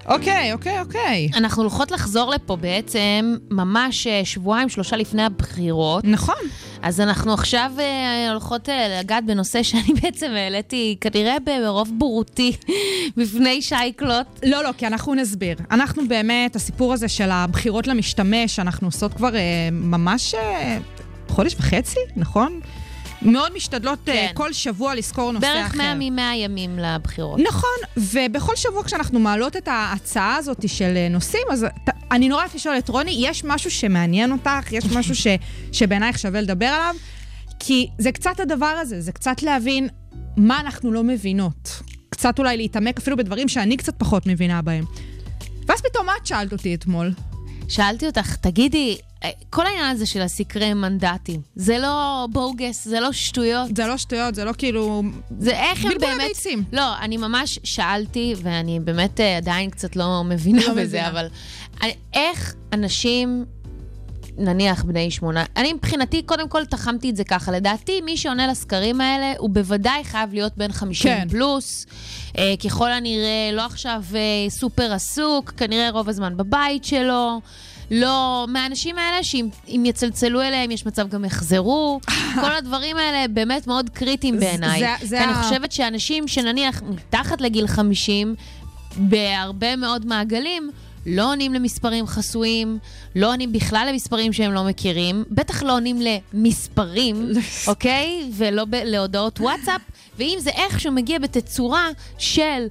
אוקיי, 0.07 0.53
אוקיי, 0.53 0.79
אוקיי. 0.79 1.29
אנחנו 1.35 1.61
הולכות 1.61 1.91
לחזור 1.91 2.31
לפה 2.31 2.55
בעצם 2.55 3.37
ממש 3.51 4.07
אה, 4.07 4.21
שבועיים, 4.25 4.69
שלושה 4.69 4.95
לפני 4.95 5.23
הבחירות. 5.23 6.03
נכון. 6.03 6.35
אז 6.81 7.01
אנחנו 7.01 7.33
עכשיו 7.33 7.71
uh, 7.77 8.31
הולכות 8.31 8.69
uh, 8.69 8.71
לגעת 8.99 9.25
בנושא 9.25 9.63
שאני 9.63 9.93
בעצם 10.01 10.31
העליתי 10.31 10.97
כנראה 11.01 11.37
ברוב 11.39 11.91
בורותי 11.97 12.57
בפני 13.17 13.61
שייקלוט. 13.61 14.27
לא, 14.43 14.63
לא, 14.63 14.69
כי 14.77 14.87
אנחנו 14.87 15.15
נסביר. 15.15 15.57
אנחנו 15.71 16.07
באמת, 16.07 16.55
הסיפור 16.55 16.93
הזה 16.93 17.07
של 17.07 17.31
הבחירות 17.31 17.87
למשתמש, 17.87 18.59
אנחנו 18.59 18.87
עושות 18.87 19.13
כבר 19.13 19.29
uh, 19.29 19.33
ממש 19.71 20.35
חודש 21.27 21.55
וחצי, 21.59 21.99
נכון? 22.15 22.59
מאוד 23.21 23.55
משתדלות 23.55 23.99
כן. 24.05 24.27
uh, 24.31 24.33
כל 24.33 24.53
שבוע 24.53 24.95
לזכור 24.95 25.31
נושא 25.31 25.47
אחר. 25.47 25.53
בערך 25.53 25.75
100 25.75 25.93
מ-100 25.93 26.35
ימים 26.35 26.79
לבחירות. 26.79 27.39
נכון, 27.39 27.79
ובכל 27.97 28.55
שבוע 28.55 28.83
כשאנחנו 28.83 29.19
מעלות 29.19 29.57
את 29.57 29.67
ההצעה 29.67 30.35
הזאת 30.35 30.69
של 30.69 31.07
נושאים, 31.09 31.47
אז 31.51 31.65
ת, 31.85 31.89
אני 32.11 32.29
נורא 32.29 32.41
אוהבת 32.41 32.55
לשאול 32.55 32.77
את 32.77 32.89
רוני, 32.89 33.17
יש 33.27 33.43
משהו 33.43 33.71
שמעניין 33.71 34.31
אותך? 34.31 34.71
יש 34.71 34.85
משהו 34.85 35.15
ש, 35.15 35.27
שבעינייך 35.77 36.19
שווה 36.19 36.41
לדבר 36.41 36.65
עליו? 36.65 36.95
כי 37.59 37.87
זה 37.97 38.11
קצת 38.11 38.39
הדבר 38.39 38.65
הזה, 38.65 39.01
זה 39.01 39.11
קצת 39.11 39.43
להבין 39.43 39.87
מה 40.37 40.59
אנחנו 40.59 40.91
לא 40.91 41.03
מבינות. 41.03 41.81
קצת 42.09 42.39
אולי 42.39 42.57
להתעמק 42.57 42.97
אפילו 42.97 43.17
בדברים 43.17 43.47
שאני 43.47 43.77
קצת 43.77 43.93
פחות 43.97 44.27
מבינה 44.27 44.61
בהם. 44.61 44.85
ואז 45.67 45.81
פתאום 45.81 46.07
את 46.21 46.25
שאלת 46.25 46.51
אותי 46.51 46.75
אתמול. 46.75 47.11
שאלתי 47.67 48.05
אותך, 48.05 48.35
תגידי, 48.35 48.97
אה, 49.23 49.29
כל 49.49 49.65
העניין 49.65 49.85
הזה 49.91 50.05
של 50.05 50.21
הסקרי 50.21 50.73
מנדטים, 50.73 51.41
זה 51.55 51.77
לא 51.77 52.27
בוגס, 52.31 52.85
זה 52.85 52.99
לא 52.99 53.11
שטויות. 53.11 53.75
זה 53.75 53.87
לא 53.87 53.97
שטויות, 53.97 54.35
זה 54.35 54.43
לא 54.45 54.51
כאילו... 54.57 55.03
זה 55.39 55.51
איך 55.51 55.85
הם 55.85 55.91
באמת... 56.01 56.21
הביצים. 56.23 56.63
לא, 56.73 56.97
אני 56.99 57.17
ממש 57.17 57.59
שאלתי, 57.63 58.33
ואני 58.41 58.79
באמת 58.79 59.19
אה, 59.19 59.37
עדיין 59.37 59.69
קצת 59.69 59.95
לא 59.95 60.23
מבינה 60.23 60.61
לא 60.61 60.71
בזה, 60.71 60.81
מבינה. 60.81 61.09
אבל 61.09 61.27
אה, 61.83 61.89
איך 62.13 62.55
אנשים 62.73 63.45
נניח 64.37 64.83
בני 64.83 65.11
שמונה, 65.11 65.43
אני 65.57 65.73
מבחינתי, 65.73 66.21
קודם 66.21 66.49
כל 66.49 66.65
תחמתי 66.65 67.09
את 67.09 67.15
זה 67.15 67.23
ככה. 67.23 67.51
לדעתי, 67.51 68.01
מי 68.01 68.17
שעונה 68.17 68.47
לסקרים 68.47 69.01
האלה, 69.01 69.33
הוא 69.37 69.49
בוודאי 69.49 70.03
חייב 70.03 70.33
להיות 70.33 70.57
בן 70.57 70.71
50 70.71 71.11
כן. 71.11 71.29
פלוס. 71.29 71.85
אה, 72.37 72.53
ככל 72.63 72.91
הנראה, 72.91 73.49
לא 73.53 73.65
עכשיו 73.65 74.03
אה, 74.15 74.49
סופר 74.49 74.93
עסוק, 74.93 75.51
כנראה 75.57 75.89
רוב 75.89 76.09
הזמן 76.09 76.37
בבית 76.37 76.83
שלו. 76.83 77.41
לא, 77.91 78.45
מהאנשים 78.49 78.97
האלה 78.97 79.23
שאם 79.23 79.83
יצלצלו 79.85 80.41
אליהם, 80.41 80.71
יש 80.71 80.85
מצב 80.85 81.09
גם 81.09 81.25
יחזרו. 81.25 81.99
כל 82.41 82.53
הדברים 82.57 82.97
האלה 82.97 83.27
באמת 83.27 83.67
מאוד 83.67 83.89
קריטיים 83.89 84.39
בעיניי. 84.39 84.97
כי. 84.97 85.17
אני 85.17 85.33
חושבת 85.33 85.71
שאנשים 85.71 86.27
שנניח 86.27 86.81
מתחת 86.83 87.41
לגיל 87.41 87.67
50, 87.67 88.35
בהרבה 88.97 89.75
מאוד 89.75 90.05
מעגלים, 90.05 90.71
לא 91.07 91.31
עונים 91.31 91.53
למספרים 91.53 92.07
חסויים, 92.07 92.79
לא 93.15 93.31
עונים 93.31 93.53
בכלל 93.53 93.87
למספרים 93.91 94.33
שהם 94.33 94.53
לא 94.53 94.63
מכירים, 94.63 95.23
בטח 95.31 95.63
לא 95.63 95.73
עונים 95.75 95.99
למספרים, 96.33 97.31
אוקיי? 97.67 98.29
ולא 98.33 98.65
ב- 98.65 98.75
להודעות 98.75 99.39
וואטסאפ, 99.39 99.81
ואם 100.17 100.37
זה 100.39 100.49
איכשהו 100.49 100.91
מגיע 100.91 101.19
בתצורה 101.19 101.87
של... 102.17 102.67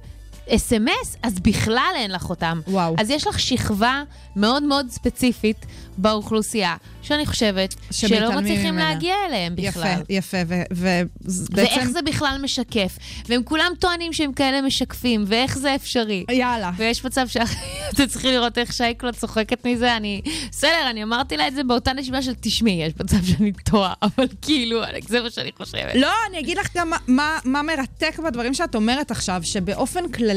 אס.אם.אס, 0.49 1.17
אז 1.23 1.39
בכלל 1.39 1.91
אין 1.95 2.11
לך 2.11 2.29
אותם. 2.29 2.61
וואו. 2.67 2.95
אז 2.99 3.09
יש 3.09 3.27
לך 3.27 3.39
שכבה 3.39 4.03
מאוד 4.35 4.63
מאוד 4.63 4.89
ספציפית 4.89 5.65
באוכלוסייה, 5.97 6.75
שאני 7.01 7.25
חושבת 7.25 7.75
שלא 7.91 8.31
מצליחים 8.31 8.73
ממנה. 8.73 8.89
להגיע 8.89 9.15
אליהם 9.27 9.55
בכלל. 9.55 10.01
יפה, 10.09 10.37
יפה, 10.37 10.53
ובעצם... 10.71 11.53
ואיך 11.53 11.89
זה 11.89 12.01
בכלל 12.01 12.39
משקף. 12.41 12.97
והם 13.29 13.43
כולם 13.43 13.71
טוענים 13.79 14.13
שהם 14.13 14.33
כאלה 14.33 14.61
משקפים, 14.61 15.23
ואיך 15.27 15.57
זה 15.57 15.75
אפשרי. 15.75 16.25
יאללה. 16.31 16.71
ויש 16.77 17.05
מצב 17.05 17.27
שאתם 17.27 18.05
צריכים 18.11 18.31
לראות 18.31 18.57
איך 18.57 18.73
שייקלו 18.73 19.13
צוחקת 19.13 19.67
מזה, 19.67 19.97
אני... 19.97 20.21
בסדר, 20.51 20.89
אני 20.89 21.03
אמרתי 21.03 21.37
לה 21.37 21.47
את 21.47 21.55
זה 21.55 21.63
באותה 21.63 21.93
נשימה 21.93 22.21
של 22.21 22.33
תשמעי, 22.41 22.83
יש 22.83 22.93
מצב 22.99 23.25
שאני 23.25 23.51
טועה, 23.51 23.93
אבל 24.17 24.27
כאילו, 24.41 24.81
זה 25.07 25.21
מה 25.21 25.29
שאני 25.29 25.51
חושבת. 25.57 25.95
לא, 25.95 26.11
אני 26.29 26.39
אגיד 26.39 26.57
לך 26.57 26.67
גם 26.77 26.91
מה, 27.07 27.39
מה 27.45 27.61
מרתק 27.61 28.19
בדברים 28.19 28.53
שאת 28.53 28.75
אומרת 28.75 29.11
עכשיו, 29.11 29.41
שבאופן 29.43 30.11
כללי, 30.11 30.36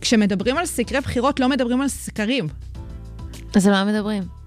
כשמדברים 0.00 0.56
על 0.56 0.66
סקרי 0.66 1.00
בחירות, 1.00 1.40
לא 1.40 1.48
מדברים 1.48 1.80
על 1.80 1.88
סקרים. 1.88 2.48
אז 3.54 3.66
על 3.66 3.72
מה 3.72 3.84
מדברים? 3.84 4.37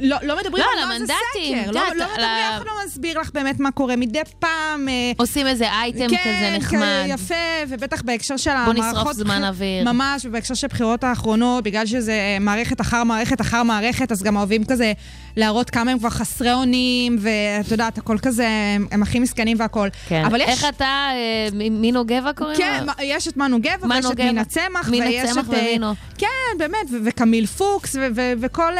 לא, 0.00 0.16
לא 0.22 0.36
מדברים 0.36 0.64
לא, 0.76 0.82
על 0.82 0.88
מה 0.88 0.98
זה 0.98 1.04
סקר. 1.06 1.70
לא, 1.70 1.80
לא 1.80 1.86
מדברים, 1.90 2.20
אף 2.20 2.56
אחד 2.56 2.66
לא 2.66 2.72
מסביר 2.86 3.18
לך 3.20 3.30
באמת 3.34 3.60
מה 3.60 3.70
קורה. 3.70 3.96
מדי 3.96 4.20
פעם... 4.38 4.88
אה, 4.88 5.12
עושים 5.16 5.46
איזה 5.46 5.72
אייטם 5.72 6.06
כזה 6.06 6.16
כן, 6.24 6.56
נחמד. 6.58 7.04
יפה, 7.06 7.34
ובטח 7.68 8.02
בהקשר 8.02 8.36
של 8.36 8.50
בוא 8.64 8.72
נשרוף 8.72 8.88
המערכות... 8.88 9.16
זמן 9.16 9.44
אוויר. 9.48 9.92
ממש, 9.92 10.26
ובהקשר 10.26 10.54
של 10.54 10.66
בחירות 10.66 11.04
האחרונות, 11.04 11.64
בגלל 11.64 11.86
שזה 11.86 12.12
אה, 12.12 12.36
מערכת 12.40 12.80
אחר 12.80 13.04
מערכת 13.04 13.40
אחר 13.40 13.62
מערכת, 13.62 14.12
אז 14.12 14.22
גם 14.22 14.36
אוהבים 14.36 14.64
כזה 14.64 14.92
להראות 15.36 15.70
כמה 15.70 15.90
הם 15.90 15.98
כבר 15.98 16.10
חסרי 16.10 16.52
אונים, 16.52 17.16
ואת 17.20 17.70
יודעת, 17.70 17.98
הכל 17.98 18.18
כזה, 18.18 18.48
הם, 18.48 18.86
הם 18.90 19.02
הכי 19.02 19.18
מסכנים 19.18 19.56
והכל. 19.60 19.88
כן. 20.08 20.24
אבל 20.24 20.40
יש... 20.40 20.48
איך 20.48 20.64
אתה, 20.68 21.08
אה, 21.12 21.48
מינו 21.70 22.04
גבע 22.04 22.32
קוראים 22.32 22.58
לו? 22.60 22.92
כן, 22.96 23.04
יש 23.04 23.28
את 23.28 23.36
מנו 23.36 23.58
גבע, 23.60 23.86
ויש 23.90 24.06
את. 24.06 24.20
מינה 24.20 24.44
צמח, 24.44 24.88
מינה 24.88 25.06
ויש 25.06 25.30
צמח 25.30 25.48
את... 25.48 25.54
אה, 25.54 25.60
ומינו. 25.62 25.94
כן, 26.18 26.26
באמת, 26.58 26.86
וקמיל 27.04 27.46
פוקס, 27.46 27.96
וכל 28.40 28.72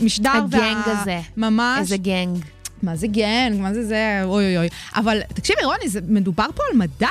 משדר. 0.00 0.30
הגנג 0.34 0.82
הזה. 0.86 1.20
ממש. 1.36 1.78
איזה 1.80 1.96
גנג. 1.96 2.38
מה 2.82 2.96
זה 2.96 3.06
גנג? 3.06 3.60
מה 3.60 3.74
זה 3.74 3.86
זה? 3.86 4.20
אוי 4.24 4.44
אוי 4.44 4.58
אוי. 4.58 4.68
אבל 4.96 5.20
תקשיבי, 5.34 5.64
רוני, 5.64 5.88
זה 5.88 6.00
מדובר 6.08 6.46
פה 6.54 6.62
על 6.70 6.78
מדע. 6.78 7.08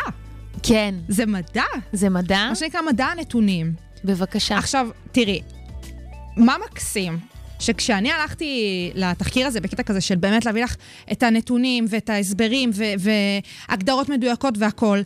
כן. 0.64 0.96
זה 1.08 1.26
מדע. 1.26 1.64
זה 1.94 2.10
מדע? 2.10 2.46
מה 2.50 2.56
שנקרא 2.56 2.82
מדע 2.82 3.06
הנתונים. 3.06 3.74
בבקשה. 4.04 4.58
עכשיו, 4.58 4.88
תראי, 5.12 5.42
מה 6.38 6.56
מקסים? 6.66 7.20
שכשאני 7.60 8.12
הלכתי 8.12 8.92
לתחקיר 8.96 9.48
הזה 9.48 9.62
בקטע 9.62 9.84
כזה 9.84 10.02
של 10.02 10.16
באמת 10.16 10.46
להביא 10.46 10.64
לך 10.64 10.76
את 11.12 11.24
הנתונים 11.24 11.86
ואת 11.90 12.10
ההסברים 12.10 12.72
והגדרות 13.70 14.10
מדויקות 14.10 14.54
והכול, 14.58 15.04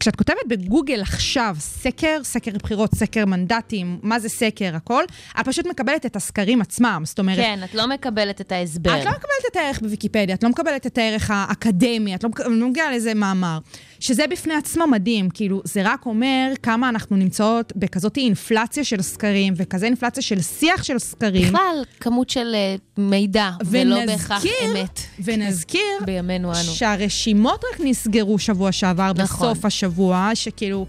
כשאת 0.00 0.16
כותבת 0.16 0.46
בגוגל 0.46 1.00
עכשיו 1.00 1.56
סקר, 1.58 2.20
סקר 2.22 2.50
בחירות, 2.62 2.94
סקר 2.94 3.26
מנדטים, 3.26 3.98
מה 4.02 4.18
זה 4.18 4.28
סקר, 4.28 4.76
הכל, 4.76 5.04
את 5.40 5.48
פשוט 5.48 5.66
מקבלת 5.66 6.06
את 6.06 6.16
הסקרים 6.16 6.60
עצמם. 6.60 7.02
זאת 7.04 7.18
אומרת, 7.18 7.36
כן, 7.36 7.60
את 7.64 7.74
לא 7.74 7.86
מקבלת 7.86 8.40
את 8.40 8.52
ההסבר. 8.52 9.00
את 9.00 9.04
לא 9.04 9.10
מקבלת 9.10 9.50
את 9.50 9.56
הערך 9.56 9.80
בוויקיפדיה, 9.80 10.34
את 10.34 10.42
לא 10.42 10.50
מקבלת 10.50 10.86
את 10.86 10.98
הערך 10.98 11.30
האקדמי, 11.34 12.14
את 12.14 12.24
לא, 12.24 12.30
לא 12.46 12.68
מגיעה 12.68 12.90
לאיזה 12.90 13.14
מאמר. 13.14 13.58
שזה 14.00 14.26
בפני 14.26 14.54
עצמו 14.54 14.86
מדהים, 14.86 15.30
כאילו, 15.30 15.60
זה 15.64 15.80
רק 15.84 16.06
אומר 16.06 16.52
כמה 16.62 16.88
אנחנו 16.88 17.16
נמצאות 17.16 17.72
בכזאת 17.76 18.16
אינפלציה 18.16 18.84
של 18.84 19.02
סקרים, 19.02 19.54
וכזה 19.56 19.86
אינפלציה 19.86 20.22
של 20.22 20.40
שיח 20.40 20.82
של 20.82 20.98
סקרים. 20.98 21.48
בכלל, 21.48 21.84
כמות 22.00 22.30
של 22.30 22.54
אה, 22.54 22.74
מידע, 22.98 23.50
ולא 23.64 24.06
בהכרח 24.06 24.44
אמת. 24.64 25.00
ונזכיר 25.24 25.98
בימינו 26.06 26.48
אנו. 26.48 26.72
שהרשימות 26.72 27.64
רק 27.72 27.80
נסגרו 27.80 28.38
שבוע 28.38 28.72
שעבר, 28.72 29.12
נכון. 29.16 29.52
בסוף 29.52 29.64
השבוע, 29.64 30.30
שכאילו, 30.34 30.86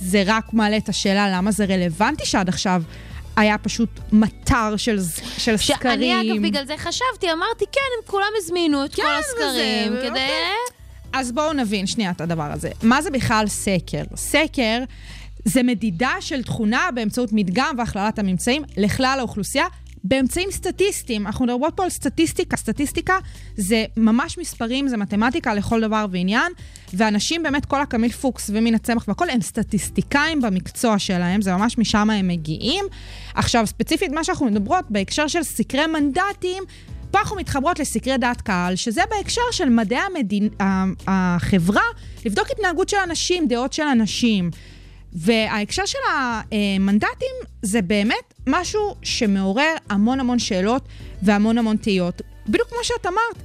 זה 0.00 0.22
רק 0.26 0.52
מעלה 0.52 0.76
את 0.76 0.88
השאלה 0.88 1.30
למה 1.32 1.50
זה 1.50 1.64
רלוונטי 1.64 2.26
שעד 2.26 2.48
עכשיו 2.48 2.82
היה 3.36 3.58
פשוט 3.58 3.88
מטר 4.12 4.76
של, 4.76 4.98
של 5.38 5.56
סקרים. 5.56 6.22
שאני 6.22 6.32
אגב 6.32 6.42
בגלל 6.42 6.66
זה 6.66 6.74
חשבתי, 6.76 7.32
אמרתי, 7.32 7.64
כן, 7.72 7.80
הם 7.98 8.10
כולם 8.10 8.30
הזמינו 8.36 8.84
את 8.84 8.94
כן, 8.94 9.02
כל 9.02 9.08
הסקרים, 9.18 9.92
וזה, 9.92 10.00
כדי... 10.00 10.08
אוקיי. 10.08 10.73
אז 11.14 11.32
בואו 11.32 11.52
נבין 11.52 11.86
שנייה 11.86 12.10
את 12.10 12.20
הדבר 12.20 12.52
הזה. 12.52 12.70
מה 12.82 13.02
זה 13.02 13.10
בכלל 13.10 13.44
סקר? 13.48 14.02
סקר 14.16 14.84
זה 15.44 15.62
מדידה 15.62 16.12
של 16.20 16.42
תכונה 16.42 16.88
באמצעות 16.94 17.32
מדגם 17.32 17.74
והכללת 17.78 18.18
הממצאים 18.18 18.62
לכלל 18.76 19.16
האוכלוסייה. 19.18 19.64
באמצעים 20.06 20.50
סטטיסטיים, 20.50 21.26
אנחנו 21.26 21.44
מדברות 21.44 21.74
פה 21.76 21.84
על 21.84 21.90
סטטיסטיקה. 21.90 22.56
סטטיסטיקה 22.56 23.18
זה 23.56 23.84
ממש 23.96 24.38
מספרים, 24.38 24.88
זה 24.88 24.96
מתמטיקה 24.96 25.54
לכל 25.54 25.80
דבר 25.80 26.06
ועניין, 26.10 26.52
ואנשים 26.94 27.42
באמת, 27.42 27.66
כל 27.66 27.80
הקמיל 27.80 28.12
פוקס 28.12 28.50
ומן 28.52 28.74
הצמח 28.74 29.04
והכל, 29.08 29.30
הם 29.30 29.40
סטטיסטיקאים 29.40 30.40
במקצוע 30.40 30.98
שלהם, 30.98 31.42
זה 31.42 31.52
ממש 31.52 31.78
משם 31.78 32.10
הם 32.10 32.28
מגיעים. 32.28 32.84
עכשיו, 33.34 33.66
ספציפית 33.66 34.12
מה 34.12 34.24
שאנחנו 34.24 34.46
מדברות 34.46 34.84
בהקשר 34.90 35.26
של 35.26 35.42
סקרי 35.42 35.86
מנדטים, 35.86 36.62
פה 37.14 37.20
אנחנו 37.20 37.36
מתחברות 37.36 37.78
לסקרי 37.78 38.18
דעת 38.18 38.40
קהל, 38.40 38.76
שזה 38.76 39.02
בהקשר 39.10 39.42
של 39.52 39.68
מדעי 39.68 39.98
המדין, 39.98 40.48
החברה, 41.06 41.82
לבדוק 42.24 42.48
התנהגות 42.50 42.88
של 42.88 42.96
אנשים, 43.04 43.48
דעות 43.48 43.72
של 43.72 43.82
אנשים. 43.82 44.50
וההקשר 45.12 45.86
של 45.86 45.98
המנדטים 46.10 47.36
זה 47.62 47.82
באמת 47.82 48.34
משהו 48.46 48.94
שמעורר 49.02 49.74
המון 49.90 50.20
המון 50.20 50.38
שאלות 50.38 50.88
והמון 51.22 51.58
המון 51.58 51.76
תהיות. 51.76 52.22
בדיוק 52.48 52.68
כמו 52.68 52.78
שאת 52.82 53.06
אמרת, 53.06 53.42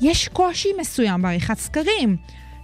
יש 0.00 0.28
קושי 0.28 0.68
מסוים 0.80 1.22
בעריכת 1.22 1.58
סקרים. 1.58 2.16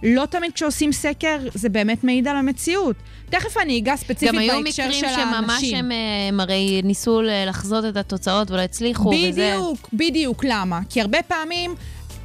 לא 0.03 0.25
תמיד 0.25 0.51
כשעושים 0.53 0.91
סקר 0.91 1.37
זה 1.53 1.69
באמת 1.69 2.03
מעיד 2.03 2.27
על 2.27 2.35
המציאות. 2.35 2.95
תכף 3.31 3.57
אני 3.57 3.79
אגע 3.79 3.95
ספציפית 3.95 4.29
גם 4.29 4.37
היו 4.37 4.63
בהקשר 4.63 4.87
מקרים 4.87 5.01
של 5.01 5.15
שממש 5.15 5.49
האנשים. 5.51 5.77
הם, 5.77 5.91
אה, 5.91 5.97
הם 6.29 6.39
הרי 6.39 6.81
ניסו 6.83 7.21
לחזות 7.47 7.85
את 7.85 7.97
התוצאות 7.97 8.51
ולא 8.51 8.61
הצליחו, 8.61 9.09
וזה... 9.09 9.53
בדיוק, 9.57 9.89
בדיוק. 9.93 10.45
למה? 10.47 10.79
כי 10.89 11.01
הרבה 11.01 11.23
פעמים 11.23 11.75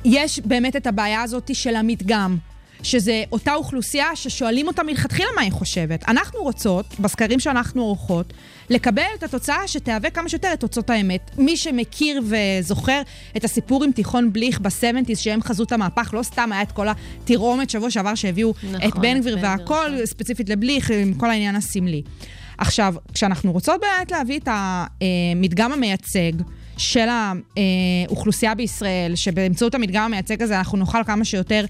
יש 0.05 0.41
באמת 0.41 0.77
את 0.77 0.87
הבעיה 0.87 1.23
הזאת 1.23 1.51
של 1.55 1.77
המדגם. 1.77 2.37
שזה 2.83 3.25
אותה 3.33 3.55
אוכלוסייה 3.55 4.17
ששואלים 4.17 4.67
אותה 4.67 4.83
מלכתחילה 4.83 5.29
מה 5.37 5.43
היא 5.43 5.53
חושבת. 5.53 6.09
אנחנו 6.09 6.41
רוצות, 6.41 6.87
בסקרים 7.01 7.41
שאנחנו 7.41 7.83
עורכות, 7.83 8.33
לקבל 8.71 9.03
את 9.19 9.23
התוצאה 9.23 9.69
שתהווה 9.69 10.11
כמה 10.11 10.29
שיותר 10.29 10.49
את 10.53 10.61
תוצאות 10.61 10.91
האמת. 10.91 11.31
מי 11.39 11.57
שמכיר 11.57 12.23
וזוכר 12.27 13.03
את 13.37 13.45
הסיפור 13.45 13.85
עם 13.85 13.93
תיכון 13.93 14.33
בליך 14.33 14.61
ב-70's, 14.61 15.17
שהם 15.17 15.43
חזות 15.43 15.73
המהפך, 15.73 16.15
לא 16.15 16.23
סתם 16.23 16.53
היה 16.53 16.63
את 16.63 16.73
כל 16.73 16.87
התרעומת 16.89 17.71
שבוע 17.71 17.91
שעבר 17.91 18.15
שהביאו 18.15 18.55
נכון, 18.63 18.89
את 18.89 18.99
בן 18.99 19.17
את 19.17 19.21
גביר 19.21 19.39
והכל, 19.43 19.91
גביר, 19.93 20.07
ספציפית 20.07 20.49
לבליך, 20.49 20.91
עם 20.91 21.15
כל 21.15 21.31
העניין 21.31 21.57
הסמלי. 21.57 22.03
עכשיו, 22.59 22.95
כשאנחנו 23.15 23.53
רוצות 23.53 23.81
באמת 23.81 24.11
להביא 24.13 24.39
את 24.39 24.49
המדגם 24.51 25.73
המייצג 25.73 26.33
של 26.77 27.09
האוכלוסייה 27.09 28.55
בישראל, 28.55 29.15
שבאמצעות 29.15 29.75
המדגם 29.75 30.03
המייצג 30.03 30.43
הזה 30.43 30.59
אנחנו 30.59 30.79
נוכל 30.79 31.05
כמה 31.05 31.25
שיותר 31.25 31.65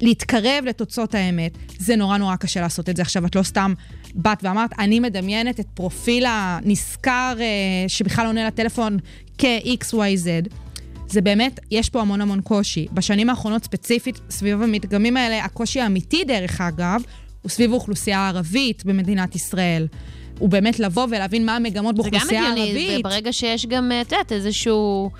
להתקרב 0.00 0.64
לתוצאות 0.66 1.14
האמת, 1.14 1.58
זה 1.78 1.96
נורא 1.96 2.18
נורא 2.18 2.36
קשה 2.36 2.60
לעשות 2.60 2.88
את 2.88 2.96
זה. 2.96 3.02
עכשיו, 3.02 3.26
את 3.26 3.36
לא 3.36 3.42
סתם 3.42 3.74
באת 4.14 4.44
ואמרת, 4.44 4.70
אני 4.78 5.00
מדמיינת 5.00 5.60
את 5.60 5.66
פרופיל 5.74 6.24
הנשכר 6.28 7.34
אה, 7.40 7.44
שבכלל 7.88 8.26
עונה 8.26 8.46
לטלפון 8.46 8.98
כ-XYZ. 9.38 10.48
זה 11.08 11.20
באמת, 11.20 11.60
יש 11.70 11.90
פה 11.90 12.00
המון 12.00 12.20
המון 12.20 12.40
קושי. 12.40 12.86
בשנים 12.92 13.30
האחרונות 13.30 13.64
ספציפית, 13.64 14.20
סביב 14.30 14.62
המדגמים 14.62 15.16
האלה, 15.16 15.44
הקושי 15.44 15.80
האמיתי, 15.80 16.24
דרך 16.24 16.60
אגב, 16.60 17.02
הוא 17.42 17.50
סביב 17.50 17.70
האוכלוסייה 17.70 18.18
הערבית 18.18 18.84
במדינת 18.84 19.34
ישראל. 19.34 19.86
הוא 20.38 20.48
באמת 20.48 20.80
לבוא 20.80 21.06
ולהבין 21.10 21.46
מה 21.46 21.56
המגמות 21.56 21.96
זה 21.96 22.02
גם 22.02 22.10
באוכלוסייה 22.10 22.42
הגיוני, 22.42 22.60
הערבית. 22.60 23.06
וברגע 23.06 23.32
שיש 23.32 23.66
גם, 23.66 23.92
את 24.00 24.12
יודעת, 24.12 24.32
איזשהו... 24.32 25.10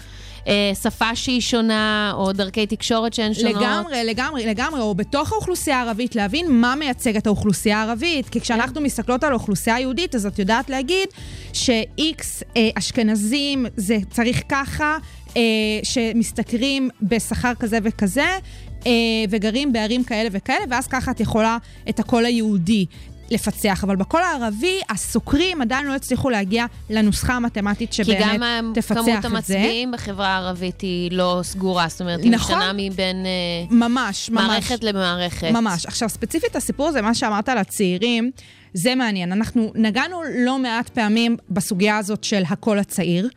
אה, 0.48 0.70
שפה 0.82 1.16
שהיא 1.16 1.40
שונה, 1.40 2.12
או 2.16 2.32
דרכי 2.32 2.66
תקשורת 2.66 3.14
שהן 3.14 3.34
שונות. 3.34 3.54
לגמרי, 3.54 4.04
לגמרי, 4.04 4.46
לגמרי, 4.46 4.80
או 4.80 4.94
בתוך 4.94 5.32
האוכלוסייה 5.32 5.78
הערבית, 5.78 6.16
להבין 6.16 6.60
מה 6.60 6.74
מייצג 6.74 7.16
את 7.16 7.26
האוכלוסייה 7.26 7.78
הערבית. 7.82 8.28
כי 8.28 8.40
כשאנחנו 8.40 8.80
מסתכלות 8.80 9.24
על 9.24 9.32
האוכלוסייה 9.32 9.76
היהודית, 9.76 10.14
אז 10.14 10.26
את 10.26 10.38
יודעת 10.38 10.70
להגיד 10.70 11.08
ש-X 11.52 12.42
אה, 12.56 12.68
אשכנזים 12.74 13.66
זה 13.76 13.96
צריך 14.10 14.42
ככה, 14.48 14.98
אה, 15.36 15.42
שמשתכרים 15.82 16.90
בשכר 17.02 17.52
כזה 17.58 17.78
וכזה, 17.82 18.38
אה, 18.86 18.92
וגרים 19.30 19.72
בערים 19.72 20.04
כאלה 20.04 20.28
וכאלה, 20.32 20.64
ואז 20.70 20.86
ככה 20.86 21.10
את 21.10 21.20
יכולה 21.20 21.58
את 21.88 22.00
הקול 22.00 22.24
היהודי. 22.24 22.86
לפצח, 23.30 23.84
אבל 23.84 23.96
בקול 23.96 24.20
הערבי, 24.22 24.80
הסוקרים 24.90 25.62
עדיין 25.62 25.86
לא 25.86 25.94
הצליחו 25.94 26.30
להגיע 26.30 26.66
לנוסחה 26.90 27.34
המתמטית 27.34 27.90
כי 27.90 28.04
שבאמת 28.04 28.40
גם 28.40 28.72
תפצח 28.74 28.94
כמות 28.94 29.16
את 29.18 29.22
זה. 29.22 29.28
המצביעים 29.28 29.92
בחברה 29.92 30.28
הערבית 30.28 30.80
היא 30.80 31.12
לא 31.12 31.40
סגורה, 31.42 31.86
זאת 31.88 32.00
אומרת, 32.00 32.20
היא 32.22 32.30
נכון. 32.30 32.58
משנה 32.58 32.72
מבין 32.76 33.26
אה, 33.26 33.30
ממש, 33.76 34.30
ממש. 34.30 34.30
מערכת 34.30 34.84
למערכת. 34.84 35.50
ממש. 35.50 35.86
עכשיו, 35.86 36.08
ספציפית 36.08 36.56
הסיפור 36.56 36.88
הזה, 36.88 37.02
מה 37.02 37.14
שאמרת 37.14 37.48
על 37.48 37.58
הצעירים, 37.58 38.30
זה 38.74 38.94
מעניין. 38.94 39.32
אנחנו 39.32 39.72
נגענו 39.74 40.22
לא 40.38 40.58
מעט 40.58 40.88
פעמים 40.88 41.36
בסוגיה 41.50 41.98
הזאת 41.98 42.24
של 42.24 42.42
הקול 42.48 42.78
הצעיר. 42.78 43.28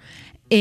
אה, 0.51 0.57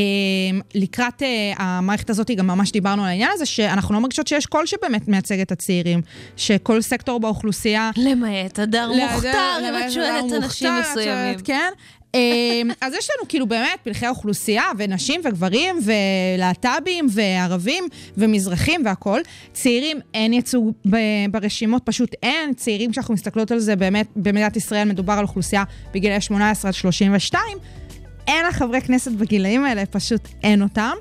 לקראת 0.75 1.23
אה, 1.23 1.53
המערכת 1.57 2.09
הזאת 2.09 2.31
גם 2.31 2.47
ממש 2.47 2.71
דיברנו 2.71 3.03
על 3.03 3.09
העניין 3.09 3.29
הזה, 3.33 3.45
שאנחנו 3.45 3.93
לא 3.93 3.99
מרגישות 3.99 4.27
שיש 4.27 4.45
קול 4.45 4.65
שבאמת 4.65 5.07
מייצג 5.07 5.39
את 5.39 5.51
הצעירים, 5.51 6.01
שכל 6.37 6.81
סקטור 6.81 7.19
באוכלוסייה... 7.19 7.91
למעט 7.97 8.59
הדר 8.59 8.91
מוכתר, 8.91 9.57
אם 9.59 9.85
את 9.85 9.91
שואלת 9.91 10.33
אנשים 10.33 10.69
מסוימים. 10.81 11.39
כן. 11.43 11.71
אה, 12.15 12.61
אז 12.87 12.93
יש 12.93 13.09
לנו 13.09 13.27
כאילו 13.27 13.47
באמת 13.47 13.79
פלחי 13.83 14.07
אוכלוסייה, 14.07 14.63
ונשים 14.77 15.21
וגברים, 15.23 15.79
ולהט"בים, 15.85 17.07
וערבים, 17.11 17.83
ומזרחים 18.17 18.81
והכול. 18.85 19.21
צעירים, 19.53 19.99
אין 20.13 20.33
ייצוג 20.33 20.71
ברשימות, 21.31 21.81
פשוט 21.85 22.15
אין. 22.23 22.53
צעירים, 22.53 22.91
כשאנחנו 22.91 23.13
מסתכלות 23.13 23.51
על 23.51 23.59
זה, 23.59 23.75
באמת, 23.75 24.07
במדינת 24.15 24.57
ישראל 24.57 24.87
מדובר 24.87 25.13
על 25.13 25.23
אוכלוסייה 25.23 25.63
בגילאי 25.93 26.21
18 26.21 26.69
עד 26.69 26.75
32. 26.75 27.41
אין 28.27 28.45
לה 28.45 28.51
חברי 28.51 28.81
כנסת 28.81 29.11
בגילאים 29.11 29.65
האלה, 29.65 29.85
פשוט 29.85 30.27
אין 30.43 30.61
אותם. 30.61 30.93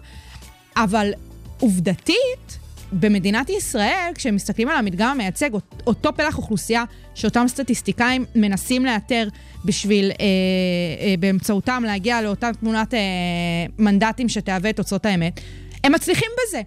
אבל 0.77 1.13
עובדתית, 1.59 2.59
במדינת 2.93 3.51
ישראל, 3.51 4.13
כשמסתכלים 4.15 4.69
על 4.69 4.77
המדגם 4.77 5.11
המייצג, 5.11 5.51
אותו 5.87 6.17
פלח 6.17 6.39
אוכלוסייה 6.39 6.85
שאותם 7.15 7.45
סטטיסטיקאים 7.49 8.25
מנסים 8.35 8.85
לאתר 8.85 9.29
בשביל 9.65 10.11
אה, 10.11 10.17
אה, 11.01 11.15
באמצעותם 11.19 11.83
להגיע 11.87 12.23
לאותה 12.23 12.51
תמונת 12.61 12.95
אה, 12.95 12.99
מנדטים 13.79 14.29
שתהווה 14.29 14.71
את 14.71 14.77
תוצאות 14.77 15.07
האמת, 15.07 15.41
הם 15.85 15.93
מצליחים 15.93 16.29
בזה. 16.43 16.63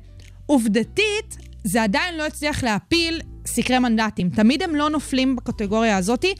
עובדתית, 0.46 1.38
זה 1.64 1.84
עדיין 1.84 2.18
לא 2.18 2.26
הצליח 2.26 2.64
להפיל 2.64 3.22
סקרי 3.46 3.80
מנדטים. 3.80 4.30
תמיד 4.30 4.64
הם 4.64 4.76
לא 4.76 4.90
נופלים 4.90 5.36
בקטגוריה 5.36 5.98
הזאתי. 5.98 6.34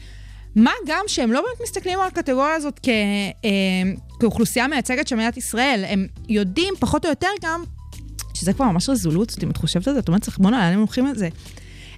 מה 0.56 0.70
גם 0.86 1.04
שהם 1.06 1.32
לא 1.32 1.40
באמת 1.40 1.60
מסתכלים 1.62 2.00
על 2.00 2.06
הקטגוריה 2.06 2.54
הזאת 2.54 2.80
כ, 2.82 2.88
אה, 2.88 3.50
כאוכלוסייה 4.20 4.68
מייצגת 4.68 5.08
של 5.08 5.16
מדינת 5.16 5.36
ישראל. 5.36 5.84
הם 5.88 6.06
יודעים, 6.28 6.74
פחות 6.80 7.04
או 7.04 7.10
יותר 7.10 7.28
גם, 7.42 7.64
שזה 8.34 8.52
כבר 8.52 8.64
ממש 8.64 8.88
רזולוציות, 8.88 9.44
אם 9.44 9.50
את 9.50 9.56
חושבת 9.56 9.88
על 9.88 9.94
זה, 9.94 10.00
את 10.00 10.08
אומרת, 10.08 10.22
צריך 10.22 10.38
בואנה, 10.38 10.58
לאן 10.58 10.72
הם 10.72 10.78
הולכים 10.78 11.06
על 11.06 11.16
זה? 11.16 11.28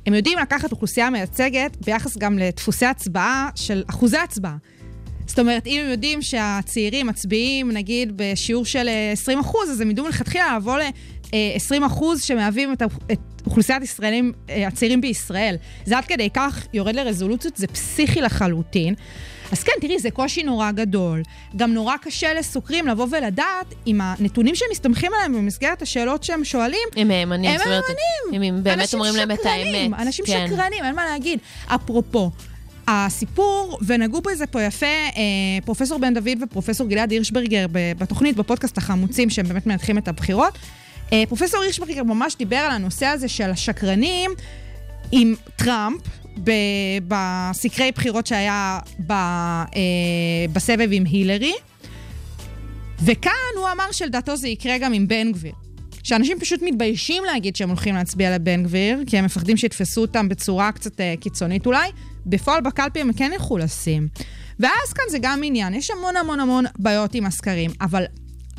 הם 0.07 0.14
יודעים 0.14 0.38
לקחת 0.38 0.73
אוכלוסייה 0.73 1.11
מייצגת 1.11 1.77
ביחס 1.85 2.16
גם 2.19 2.38
לדפוסי 2.38 2.87
הצבעה 2.87 3.51
של 3.55 3.85
אחוזי 3.90 4.19
הצבעה. 4.19 4.57
זאת 5.27 5.38
אומרת, 5.38 5.66
אם 5.66 5.83
הם 5.85 5.90
יודעים 5.90 6.23
שהצעירים 6.23 7.07
מצביעים, 7.07 7.71
נגיד, 7.73 8.12
בשיעור 8.16 8.64
של 8.64 8.88
20 9.12 9.38
אה, 9.38 9.45
אחוז, 9.45 9.71
אז 9.71 9.81
הם 9.81 9.90
ידעו 9.90 10.07
מלכתחילה 10.07 10.57
לבוא 10.57 10.79
ל-20 11.33 11.87
אחוז 11.87 12.23
שמהווים 12.23 12.73
את, 12.73 12.83
את 13.12 13.19
אוכלוסיית 13.47 13.83
ישראלים, 13.83 14.33
אה, 14.51 14.67
הצעירים 14.67 15.01
בישראל. 15.01 15.57
זה 15.85 15.99
עד 15.99 16.05
כדי 16.05 16.31
כך 16.35 16.67
יורד 16.73 16.95
לרזולוציות, 16.97 17.57
זה 17.57 17.67
פסיכי 17.67 18.21
לחלוטין. 18.21 18.95
אז 19.53 19.62
כן, 19.62 19.73
תראי, 19.81 19.99
זה 19.99 20.11
קושי 20.11 20.43
נורא 20.43 20.71
גדול. 20.71 21.23
גם 21.57 21.73
נורא 21.73 21.97
קשה 21.97 22.35
לסוקרים 22.35 22.87
לבוא 22.87 23.07
ולדעת 23.11 23.75
אם 23.87 24.01
הנתונים 24.01 24.55
שהם 24.55 24.69
מסתמכים 24.71 25.12
עליהם 25.15 25.33
במסגרת 25.33 25.83
השאלות 25.83 26.25
שהם 26.25 26.45
שואלים, 26.45 26.89
הם 26.97 27.09
מהימנים. 27.09 27.51
הם 27.51 27.61
מהימנים. 28.31 28.55
הם 28.55 28.62
באמת 28.62 28.95
אומרים 28.95 29.17
להם 29.17 29.31
את 29.31 29.47
האמת. 29.47 30.01
אנשים 30.01 30.25
כן. 30.27 30.47
שקרנים, 30.49 30.85
אין 30.85 30.95
מה 30.95 31.05
להגיד. 31.05 31.39
אפרופו, 31.67 32.31
הסיפור, 32.89 33.79
ונגעו 33.87 34.21
בזה 34.21 34.47
פה 34.47 34.62
יפה, 34.62 34.87
אה, 34.87 35.23
פרופסור 35.65 35.99
בן 35.99 36.15
דוד 36.15 36.43
ופרופסור 36.43 36.89
גלעד 36.89 37.11
הירשברגר 37.11 37.67
בתוכנית, 37.73 38.37
בפודקאסט 38.37 38.79
החמוצים, 38.79 39.31
שהם 39.31 39.49
באמת 39.49 39.67
מנתחים 39.67 39.99
את 39.99 40.09
הבחירות. 40.09 40.59
אה, 41.12 41.23
פרופסור 41.29 41.62
הירשברגר 41.62 42.03
ממש 42.03 42.37
דיבר 42.37 42.57
על 42.57 42.71
הנושא 42.71 43.07
הזה 43.07 43.29
של 43.29 43.51
השקרנים 43.51 44.31
עם 45.12 45.35
טראמפ, 45.57 46.01
בסקרי 47.09 47.92
בחירות 47.92 48.27
שהיה 48.27 48.79
ב, 49.07 49.12
אה, 49.12 49.66
בסבב 50.53 50.88
עם 50.92 51.05
הילרי, 51.07 51.55
וכאן 53.05 53.33
הוא 53.57 53.66
אמר 53.73 53.92
שלדעתו 53.92 54.37
זה 54.37 54.49
יקרה 54.49 54.79
גם 54.79 54.92
עם 54.92 55.09
בן 55.09 55.33
גביר. 55.33 55.53
שאנשים 56.03 56.40
פשוט 56.40 56.62
מתביישים 56.62 57.25
להגיד 57.25 57.57
שהם 57.57 57.69
הולכים 57.69 57.95
להצביע 57.95 58.35
לבן 58.35 58.62
גביר, 58.62 58.99
כי 59.07 59.19
הם 59.19 59.25
מפחדים 59.25 59.57
שיתפסו 59.57 60.01
אותם 60.01 60.29
בצורה 60.29 60.73
קצת 60.73 61.01
אה, 61.01 61.14
קיצונית 61.21 61.66
אולי, 61.66 61.90
בפועל 62.27 62.61
בקלפי 62.61 63.01
הם 63.01 63.12
כן 63.12 63.31
ילכו 63.33 63.59
לשים. 63.59 64.09
ואז 64.61 64.92
כאן 64.95 65.05
זה 65.11 65.19
גם 65.21 65.40
עניין, 65.45 65.75
יש 65.75 65.90
המון 65.90 66.16
המון 66.16 66.40
המון 66.40 66.64
בעיות 66.79 67.14
עם 67.14 67.27
הסקרים, 67.27 67.71
אבל 67.81 68.05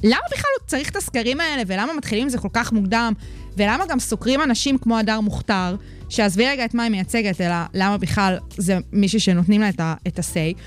למה 0.04 0.22
בכלל 0.32 0.52
הוא 0.60 0.68
צריך 0.68 0.90
את 0.90 0.96
הסקרים 0.96 1.40
האלה, 1.40 1.64
ולמה 1.68 1.94
מתחילים 1.94 2.24
עם 2.24 2.30
זה 2.30 2.38
כל 2.38 2.50
כך 2.54 2.72
מוקדם, 2.72 3.14
ולמה 3.58 3.86
גם 3.86 4.00
סוקרים 4.00 4.42
אנשים 4.42 4.78
כמו 4.78 4.98
הדר 4.98 5.20
מוכתר, 5.20 5.76
שעזבי 6.10 6.48
רגע 6.48 6.66
את 6.66 6.74
מה 6.74 6.84
היא 6.84 6.92
מייצגת, 6.92 7.42
אלא 7.42 7.56
למה 7.74 7.98
בכלל 7.98 8.38
זה 8.58 8.78
מישהי 8.92 9.20
שנותנים 9.20 9.62
לה 9.62 9.70
את 10.08 10.20
ה-say. 10.20 10.58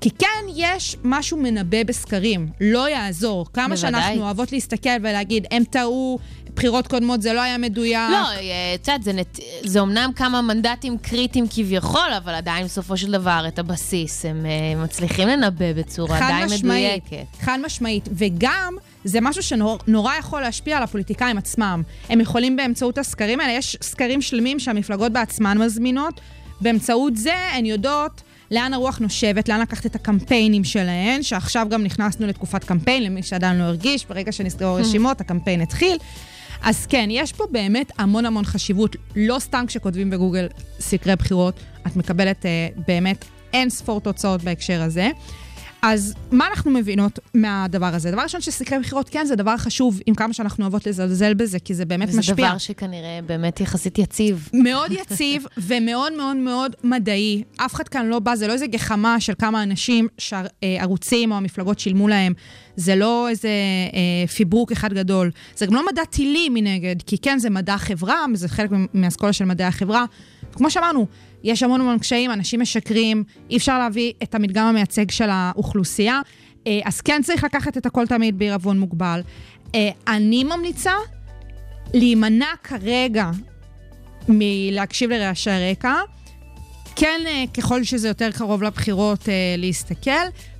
כי 0.00 0.10
כן, 0.10 0.44
יש 0.56 0.96
משהו 1.04 1.36
מנבא 1.36 1.82
בסקרים, 1.82 2.48
לא 2.60 2.88
יעזור. 2.88 3.46
כמה 3.52 3.64
בוודאי. 3.64 3.80
שאנחנו 3.80 4.22
אוהבות 4.22 4.52
להסתכל 4.52 4.90
ולהגיד, 5.00 5.46
הם 5.50 5.64
טעו, 5.64 6.18
בחירות 6.56 6.86
קודמות 6.86 7.22
זה 7.22 7.32
לא 7.32 7.40
היה 7.40 7.58
מדויק. 7.58 8.10
לא, 8.10 8.28
אה, 8.28 8.74
את 8.74 8.88
יודעת, 8.88 9.02
זה, 9.02 9.12
נת... 9.12 9.40
זה 9.64 9.80
אומנם 9.80 10.10
כמה 10.16 10.42
מנדטים 10.42 10.98
קריטיים 10.98 11.46
כביכול, 11.50 12.12
אבל 12.16 12.34
עדיין 12.34 12.66
בסופו 12.66 12.96
של 12.96 13.12
דבר 13.12 13.44
את 13.48 13.58
הבסיס 13.58 14.24
הם 14.24 14.46
uh, 14.46 14.84
מצליחים 14.84 15.28
לנבא 15.28 15.72
בצורה 15.72 16.18
די 16.18 16.54
משמעית, 16.54 17.04
מדויקת. 17.04 17.26
חד 17.40 17.58
משמעית, 17.64 18.08
וגם... 18.12 18.74
זה 19.04 19.20
משהו 19.20 19.42
שנורא 19.42 20.14
יכול 20.18 20.40
להשפיע 20.40 20.76
על 20.76 20.82
הפוליטיקאים 20.82 21.38
עצמם. 21.38 21.82
הם 22.08 22.20
יכולים 22.20 22.56
באמצעות 22.56 22.98
הסקרים 22.98 23.40
האלה, 23.40 23.52
יש 23.52 23.76
סקרים 23.82 24.22
שלמים 24.22 24.58
שהמפלגות 24.58 25.12
בעצמן 25.12 25.58
מזמינות. 25.58 26.20
באמצעות 26.60 27.16
זה 27.16 27.34
הן 27.52 27.66
יודעות 27.66 28.22
לאן 28.50 28.74
הרוח 28.74 28.98
נושבת, 28.98 29.48
לאן 29.48 29.60
לקחת 29.60 29.86
את 29.86 29.94
הקמפיינים 29.94 30.64
שלהן, 30.64 31.22
שעכשיו 31.22 31.66
גם 31.70 31.84
נכנסנו 31.84 32.26
לתקופת 32.26 32.64
קמפיין, 32.64 33.02
למי 33.02 33.22
שעדיין 33.22 33.58
לא 33.58 33.64
הרגיש, 33.64 34.06
ברגע 34.06 34.32
שנסגרו 34.32 34.74
רשימות, 34.80 35.20
הקמפיין 35.20 35.60
התחיל. 35.60 35.98
אז 36.62 36.86
כן, 36.86 37.08
יש 37.10 37.32
פה 37.32 37.44
באמת 37.50 37.92
המון 37.98 38.26
המון 38.26 38.44
חשיבות, 38.44 38.96
לא 39.16 39.36
סתם 39.38 39.64
כשכותבים 39.68 40.10
בגוגל 40.10 40.46
סקרי 40.80 41.16
בחירות, 41.16 41.60
את 41.86 41.96
מקבלת 41.96 42.44
uh, 42.44 42.80
באמת 42.88 43.24
אין 43.52 43.70
ספור 43.70 44.00
תוצאות 44.00 44.42
בהקשר 44.42 44.82
הזה. 44.82 45.10
אז 45.82 46.14
מה 46.32 46.46
אנחנו 46.46 46.70
מבינות 46.70 47.18
מהדבר 47.34 47.86
הזה? 47.86 48.10
דבר 48.10 48.22
ראשון 48.22 48.40
שסקרי 48.40 48.78
בחירות, 48.78 49.08
כן, 49.08 49.26
זה 49.26 49.36
דבר 49.36 49.56
חשוב, 49.56 50.00
עם 50.06 50.14
כמה 50.14 50.32
שאנחנו 50.32 50.64
אוהבות 50.64 50.86
לזלזל 50.86 51.34
בזה, 51.34 51.58
כי 51.58 51.74
זה 51.74 51.84
באמת 51.84 52.08
וזה 52.08 52.18
משפיע. 52.18 52.34
זה 52.34 52.42
דבר 52.42 52.58
שכנראה 52.58 53.20
באמת 53.26 53.60
יחסית 53.60 53.98
יציב. 53.98 54.48
מאוד 54.52 54.92
יציב 54.92 55.44
ומאוד 55.66 56.12
מאוד 56.12 56.36
מאוד 56.36 56.76
מדעי. 56.84 57.42
אף 57.56 57.74
אחד 57.74 57.88
כאן 57.88 58.06
לא 58.06 58.18
בא, 58.18 58.34
זה 58.34 58.46
לא 58.46 58.52
איזה 58.52 58.66
גחמה 58.66 59.20
של 59.20 59.32
כמה 59.38 59.62
אנשים 59.62 60.08
שערוצים 60.18 61.32
או 61.32 61.36
המפלגות 61.36 61.78
שילמו 61.78 62.08
להם. 62.08 62.32
זה 62.76 62.96
לא 62.96 63.28
איזה 63.28 63.48
אה, 63.48 64.26
פיברוק 64.26 64.72
אחד 64.72 64.92
גדול. 64.92 65.30
זה 65.56 65.66
גם 65.66 65.74
לא 65.74 65.86
מדע 65.92 66.04
טילי 66.04 66.48
מנגד, 66.48 66.96
כי 67.06 67.18
כן, 67.18 67.38
זה 67.38 67.50
מדע 67.50 67.78
חברה, 67.78 68.24
זה 68.34 68.48
חלק 68.48 68.70
מאסכולה 68.94 69.32
של 69.32 69.44
מדעי 69.44 69.66
החברה. 69.66 70.04
כמו 70.52 70.70
שאמרנו, 70.70 71.06
יש 71.44 71.62
המון 71.62 71.80
המון 71.80 71.98
קשיים, 71.98 72.32
אנשים 72.32 72.60
משקרים, 72.60 73.24
אי 73.50 73.56
אפשר 73.56 73.78
להביא 73.78 74.12
את 74.22 74.34
המדגם 74.34 74.66
המייצג 74.66 75.10
של 75.10 75.28
האוכלוסייה, 75.30 76.20
אה, 76.66 76.80
אז 76.84 77.00
כן 77.00 77.22
צריך 77.24 77.44
לקחת 77.44 77.76
את 77.76 77.86
הכל 77.86 78.06
תמיד 78.06 78.38
בעירבון 78.38 78.78
מוגבל. 78.78 79.20
אה, 79.74 79.90
אני 80.08 80.44
ממליצה 80.44 80.92
להימנע 81.94 82.46
כרגע 82.62 83.30
מלהקשיב 84.28 85.10
לרעשי 85.10 85.50
הרקע. 85.50 85.94
כן, 86.96 87.20
אה, 87.26 87.44
ככל 87.54 87.84
שזה 87.84 88.08
יותר 88.08 88.30
קרוב 88.30 88.62
לבחירות, 88.62 89.28
להסתכל. 89.58 90.10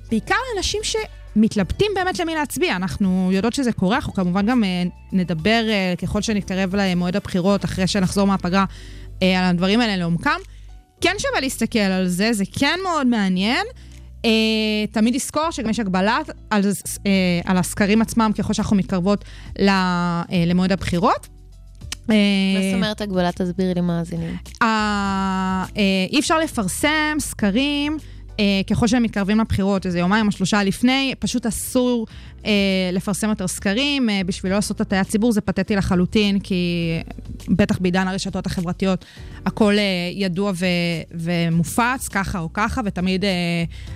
בעיקר 0.09 0.35
לאנשים 0.53 0.81
שמתלבטים 0.83 1.91
באמת 1.95 2.19
למי 2.19 2.35
להצביע. 2.35 2.75
אנחנו 2.75 3.29
יודעות 3.31 3.53
שזה 3.53 3.71
קורה, 3.71 3.95
אנחנו 3.95 4.13
כמובן 4.13 4.45
גם 4.45 4.63
נדבר 5.11 5.63
ככל 6.01 6.21
שנתקרב 6.21 6.75
למועד 6.75 7.15
הבחירות, 7.15 7.65
אחרי 7.65 7.87
שנחזור 7.87 8.27
מהפגרה, 8.27 8.65
על 9.21 9.43
הדברים 9.43 9.81
האלה 9.81 9.97
לעומקם. 9.97 10.39
כן 11.03 11.15
שווה 11.19 11.41
להסתכל 11.41 11.79
על 11.79 12.07
זה, 12.07 12.33
זה 12.33 12.43
כן 12.59 12.79
מאוד 12.83 13.07
מעניין. 13.07 13.65
Uh, 14.21 14.25
תמיד 14.91 15.15
לזכור 15.15 15.51
שגם 15.51 15.69
יש 15.69 15.79
הגבלה 15.79 16.19
על, 16.49 16.61
uh, 16.61 17.07
על 17.45 17.57
הסקרים 17.57 18.01
עצמם 18.01 18.31
ככל 18.37 18.53
שאנחנו 18.53 18.75
מתקרבות 18.75 19.25
ל, 19.59 19.69
uh, 19.69 20.31
למועד 20.47 20.71
הבחירות. 20.71 21.27
מה 22.07 22.15
זאת 22.63 22.73
אומרת 22.73 23.01
הגבלה? 23.01 23.31
תסבירי 23.31 23.73
למאזינים. 23.73 24.37
אי 26.11 26.19
אפשר 26.19 26.39
לפרסם 26.39 27.17
סקרים 27.19 27.97
אה, 28.39 28.61
ככל 28.69 28.87
שהם 28.87 29.03
מתקרבים 29.03 29.39
לבחירות, 29.39 29.85
איזה 29.85 29.99
יומיים 29.99 30.27
או 30.27 30.31
שלושה 30.31 30.63
לפני, 30.63 31.13
פשוט 31.19 31.45
אסור 31.45 32.07
אה, 32.45 32.51
לפרסם 32.93 33.29
יותר 33.29 33.47
סקרים 33.47 34.09
אה, 34.09 34.21
בשביל 34.25 34.51
לא 34.51 34.55
לעשות 34.55 34.81
הטיית 34.81 35.07
ציבור, 35.07 35.31
זה 35.31 35.41
פתטי 35.41 35.75
לחלוטין, 35.75 36.39
כי 36.39 36.93
בטח 37.49 37.79
בעידן 37.79 38.07
הרשתות 38.07 38.45
החברתיות 38.45 39.05
הכל 39.45 39.73
אה, 39.77 39.83
ידוע 40.13 40.51
ו, 40.55 40.65
ומופץ, 41.11 42.07
ככה 42.07 42.39
או 42.39 42.53
ככה, 42.53 42.81
ותמיד 42.85 43.25
אה, 43.25 43.29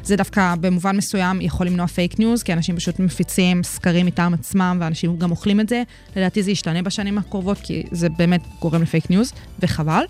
זה 0.04 0.15
דווקא 0.15 0.56
במובן 0.62 0.97
מסוים 0.97 1.41
יכול 1.41 1.67
למנוע 1.67 1.88
fake 1.88 2.20
news, 2.20 2.44
כי 2.43 2.54
אנשים 2.54 2.76
פשוט 2.76 3.00
מפיצים 3.00 3.63
סקרים 3.63 4.06
מטעם 4.06 4.34
עצמם, 4.34 4.78
ואנשים 4.82 5.17
גם 5.17 5.32
אוכלים 5.32 5.60
את 5.60 5.69
זה. 5.69 5.84
לדעתי 6.15 6.43
זה 6.43 6.52
ישתנה 6.52 6.82
בשנים 6.82 7.17
הקרובות, 7.17 7.58
כי 7.58 7.84
זה 7.91 8.10
באמת 8.10 8.41
גורם 8.60 8.82
ל 8.82 8.87
fake 8.87 9.10
news, 9.10 9.34
וחבל. 9.60 10.04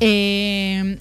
אמ, 0.00 0.06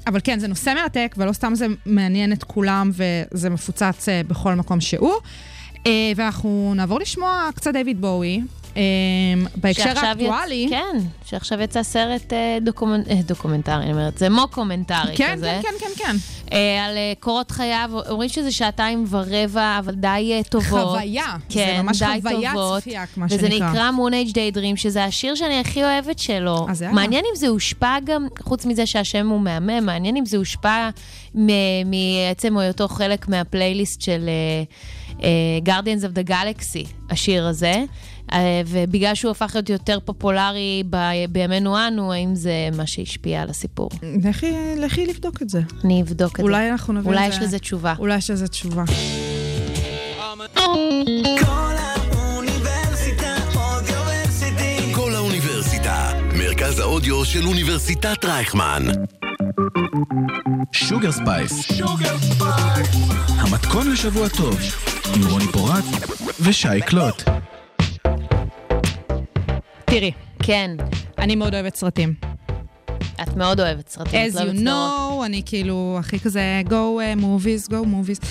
אבל 0.07 0.19
כן, 0.23 0.39
זה 0.39 0.47
נושא 0.47 0.73
מרתק, 0.81 1.15
ולא 1.17 1.33
סתם 1.33 1.55
זה 1.55 1.65
מעניין 1.85 2.33
את 2.33 2.43
כולם, 2.43 2.91
וזה 2.93 3.49
מפוצץ 3.49 4.09
אה, 4.09 4.21
בכל 4.27 4.55
מקום 4.55 4.81
שהוא. 4.81 5.13
אה, 5.87 6.11
ואנחנו 6.15 6.73
נעבור 6.75 6.99
לשמוע 6.99 7.49
קצת 7.55 7.73
דיוויד 7.73 8.01
בואי. 8.01 8.41
אמ, 8.75 8.81
בהקשר 9.55 9.93
האקטואלי... 9.99 10.55
יצ... 10.55 10.69
כן, 10.69 10.97
שעכשיו 11.25 11.61
יצא 11.61 11.83
סרט 11.83 12.33
אה, 12.33 12.57
דוקומנ... 12.61 13.01
אה, 13.09 13.15
דוקומנטרי, 13.25 13.83
אני 13.83 13.91
אומרת, 13.91 14.17
זה 14.17 14.29
מוקומנטרי 14.29 15.15
כן, 15.15 15.33
כזה. 15.35 15.59
כן, 15.61 15.69
כן, 15.79 15.87
כן, 15.97 16.17
כן. 16.45 16.57
על 16.85 16.97
קורות 17.19 17.51
חייו, 17.51 17.91
אומרים 18.09 18.29
שזה 18.29 18.51
שעתיים 18.51 19.05
ורבע, 19.09 19.79
אבל 19.79 19.95
די 19.95 20.41
טובות. 20.49 20.97
חוויה, 20.97 21.35
כן, 21.49 21.73
זה 21.77 21.83
ממש 21.83 22.03
חוויה 22.03 22.53
צפייה, 22.79 23.03
מה 23.17 23.25
וזה 23.25 23.37
שנקרא. 23.37 23.55
וזה 23.55 23.69
נקרא 23.69 23.91
Moonage 23.91 24.33
Daydream, 24.33 24.75
שזה 24.75 25.03
השיר 25.03 25.35
שאני 25.35 25.59
הכי 25.59 25.83
אוהבת 25.83 26.19
שלו. 26.19 26.65
אז 26.69 26.81
יאללה. 26.81 26.95
מעניין 26.95 27.25
אם 27.31 27.35
זה 27.35 27.47
הושפע 27.47 27.97
גם, 28.03 28.27
חוץ 28.39 28.65
מזה 28.65 28.85
שהשם 28.85 29.27
הוא 29.27 29.41
מהמם, 29.41 29.85
מעניין 29.85 30.17
אם 30.17 30.25
זה 30.25 30.37
הושפע 30.37 30.89
מעצם 31.85 32.57
היותו 32.57 32.87
חלק 32.87 33.29
מהפלייליסט 33.29 34.01
של... 34.01 34.29
Guardians 35.65 36.03
of 36.03 36.15
the 36.15 36.29
Galaxy, 36.29 36.87
השיר 37.09 37.47
הזה. 37.47 37.83
אה, 38.33 38.37
ובגלל 38.67 39.15
שהוא 39.15 39.31
הפך 39.31 39.51
להיות 39.55 39.69
יותר 39.69 39.97
פופולרי 40.05 40.83
ב- 40.89 40.97
בימינו 41.29 41.87
אנו, 41.87 42.13
האם 42.13 42.35
זה 42.35 42.51
מה 42.77 42.87
שהשפיע 42.87 43.41
על 43.41 43.49
הסיפור? 43.49 43.89
לכי, 44.23 44.51
לכי 44.77 45.05
לבדוק 45.05 45.41
את 45.41 45.49
זה. 45.49 45.61
אני 45.83 46.01
אבדוק 46.01 46.31
את 46.31 46.37
זה. 46.37 46.43
אולי 46.43 46.69
אנחנו 46.71 46.93
נבין 46.93 47.13
אולי 47.13 47.25
את 47.27 47.31
יש 47.33 47.39
זה. 47.39 47.45
לזה 47.45 47.59
תשובה. 47.59 47.93
אולי 47.99 48.17
יש 48.17 48.29
לזה 48.29 48.47
תשובה. 48.47 48.83
כל 51.45 51.75
האוניברסיטה 51.77 53.35
אודיוורסיטי. 53.55 54.93
כל 54.93 55.15
האוניברסיטה, 55.15 56.11
מרכז 56.37 56.79
האודיו 56.79 57.25
של 57.25 57.47
אוניברסיטת 57.47 58.25
רייכמן. 58.25 58.83
שוגר 60.71 61.11
ספייס. 61.11 61.81
המתכון 63.27 63.91
לשבוע 63.91 64.27
טוב, 64.29 64.59
עם 65.15 65.27
רוני 65.31 65.45
פורט 65.51 65.83
ושי 66.39 66.81
קלוט. 66.85 67.23
תראי, 69.91 70.11
כן, 70.43 70.71
אני 71.17 71.35
מאוד 71.35 71.53
אוהבת 71.53 71.75
סרטים. 71.75 72.13
את 73.21 73.35
מאוד 73.37 73.59
אוהבת 73.59 73.89
סרטים. 73.89 74.27
את 74.27 74.31
As 74.31 74.35
לא 74.35 74.41
אוהבת 74.41 74.55
you 74.55 74.59
סדרות. 74.59 75.21
know, 75.21 75.25
אני 75.25 75.41
כאילו 75.45 75.97
הכי 75.99 76.19
כזה 76.19 76.61
go 76.65 76.71
uh, 76.71 77.21
movies, 77.21 77.69
go 77.69 77.73
movies. 77.73 78.25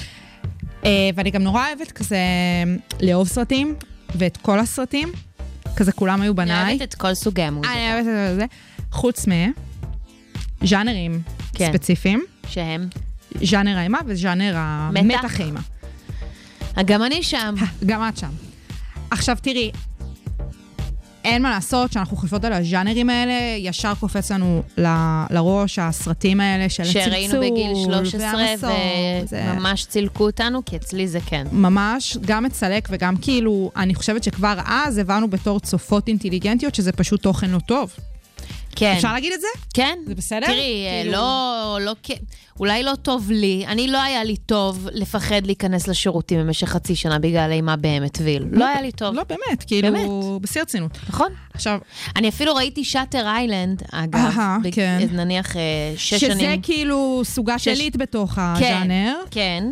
Uh, 0.82 0.86
ואני 1.14 1.30
גם 1.30 1.42
נורא 1.42 1.66
אוהבת 1.66 1.92
כזה 1.92 2.18
לאהוב 3.00 3.28
סרטים, 3.28 3.74
ואת 4.14 4.36
כל 4.36 4.58
הסרטים. 4.58 5.12
כזה 5.76 5.92
כולם 5.92 6.20
היו 6.22 6.32
אני 6.32 6.36
בניי. 6.36 6.68
אוהבת 6.68 6.82
את 6.82 6.94
כל 6.94 7.14
סוגי 7.14 7.42
המוזיקה. 7.42 7.72
אני 7.74 7.92
אוהבת 7.94 8.30
את 8.32 8.36
זה. 8.36 8.44
חוץ 8.92 9.26
מז'אנרים 10.62 11.22
כן. 11.54 11.72
ספציפיים. 11.72 12.24
שהם? 12.48 12.88
ז'אנר 13.42 13.76
האימה 13.78 13.98
וז'אנר 14.06 14.52
המתח 14.56 15.40
אימה. 15.40 15.60
גם 16.84 17.02
אני 17.02 17.22
שם. 17.22 17.54
גם 17.86 18.08
את 18.08 18.16
שם. 18.16 18.30
עכשיו 19.10 19.36
תראי, 19.42 19.70
אין 21.24 21.42
מה 21.42 21.50
לעשות, 21.50 21.92
שאנחנו 21.92 22.16
חושבות 22.16 22.44
על 22.44 22.52
הז'אנרים 22.52 23.10
האלה, 23.10 23.32
ישר 23.58 23.92
קופץ 24.00 24.30
לנו 24.32 24.62
ל- 24.78 24.86
לראש 25.30 25.78
הסרטים 25.78 26.40
האלה 26.40 26.68
של 26.68 26.82
הצלצול. 26.82 27.02
שראינו 27.02 27.34
בגיל 27.40 27.72
13 27.84 28.20
והמסור, 28.38 28.70
זה- 29.26 29.42
וממש 29.52 29.84
צילקו 29.84 30.24
אותנו, 30.26 30.64
כי 30.66 30.76
אצלי 30.76 31.08
זה 31.08 31.18
כן. 31.26 31.46
ממש, 31.52 32.16
גם 32.20 32.44
מצלק 32.44 32.88
וגם 32.92 33.16
כאילו, 33.16 33.70
אני 33.76 33.94
חושבת 33.94 34.24
שכבר 34.24 34.58
אז 34.66 34.98
הבנו 34.98 35.30
בתור 35.30 35.60
צופות 35.60 36.08
אינטליגנטיות 36.08 36.74
שזה 36.74 36.92
פשוט 36.92 37.22
תוכן 37.22 37.50
לא 37.50 37.58
טוב. 37.66 37.90
כן. 38.76 38.92
אפשר 38.96 39.12
להגיד 39.12 39.32
את 39.32 39.40
זה? 39.40 39.46
כן. 39.74 39.98
זה 40.06 40.14
בסדר? 40.14 40.46
תראי, 40.46 40.58
אה, 40.86 41.00
כאילו- 41.02 41.12
לא, 41.12 41.78
לא, 41.80 41.94
אולי 42.60 42.82
לא 42.82 42.92
טוב 43.02 43.30
לי, 43.30 43.64
אני 43.66 43.88
לא 43.88 44.02
היה 44.02 44.24
לי 44.24 44.36
טוב 44.36 44.88
לפחד 44.92 45.46
להיכנס 45.46 45.88
לשירותים 45.88 46.40
במשך 46.40 46.66
חצי 46.68 46.96
שנה 46.96 47.18
בגלל 47.18 47.52
אימה 47.52 47.76
בעמק 47.76 48.12
ויל. 48.22 48.44
לא 48.52 48.64
היה 48.66 48.82
לי 48.82 48.92
טוב. 48.92 49.14
לא, 49.14 49.22
באמת, 49.28 49.64
כאילו, 49.66 49.92
באמת. 49.92 50.08
בשיא 50.42 50.60
הרצינות. 50.60 50.98
נכון. 51.08 51.28
עכשיו, 51.54 51.78
אני 52.16 52.28
אפילו 52.28 52.54
ראיתי 52.54 52.84
שאטר 52.84 53.26
איילנד, 53.26 53.82
אגב, 53.92 54.34
בג- 54.64 54.74
כן. 54.74 54.98
נניח 55.12 55.56
אה, 55.56 55.62
שש 55.96 56.14
שזה 56.24 56.32
שנים. 56.32 56.62
כאילו 56.62 57.22
סוגה 57.24 57.58
שש- 57.58 57.64
שלילית 57.64 57.96
בתוך 57.96 58.32
כן, 58.34 58.40
הז'אנר. 58.42 59.16
כן, 59.30 59.64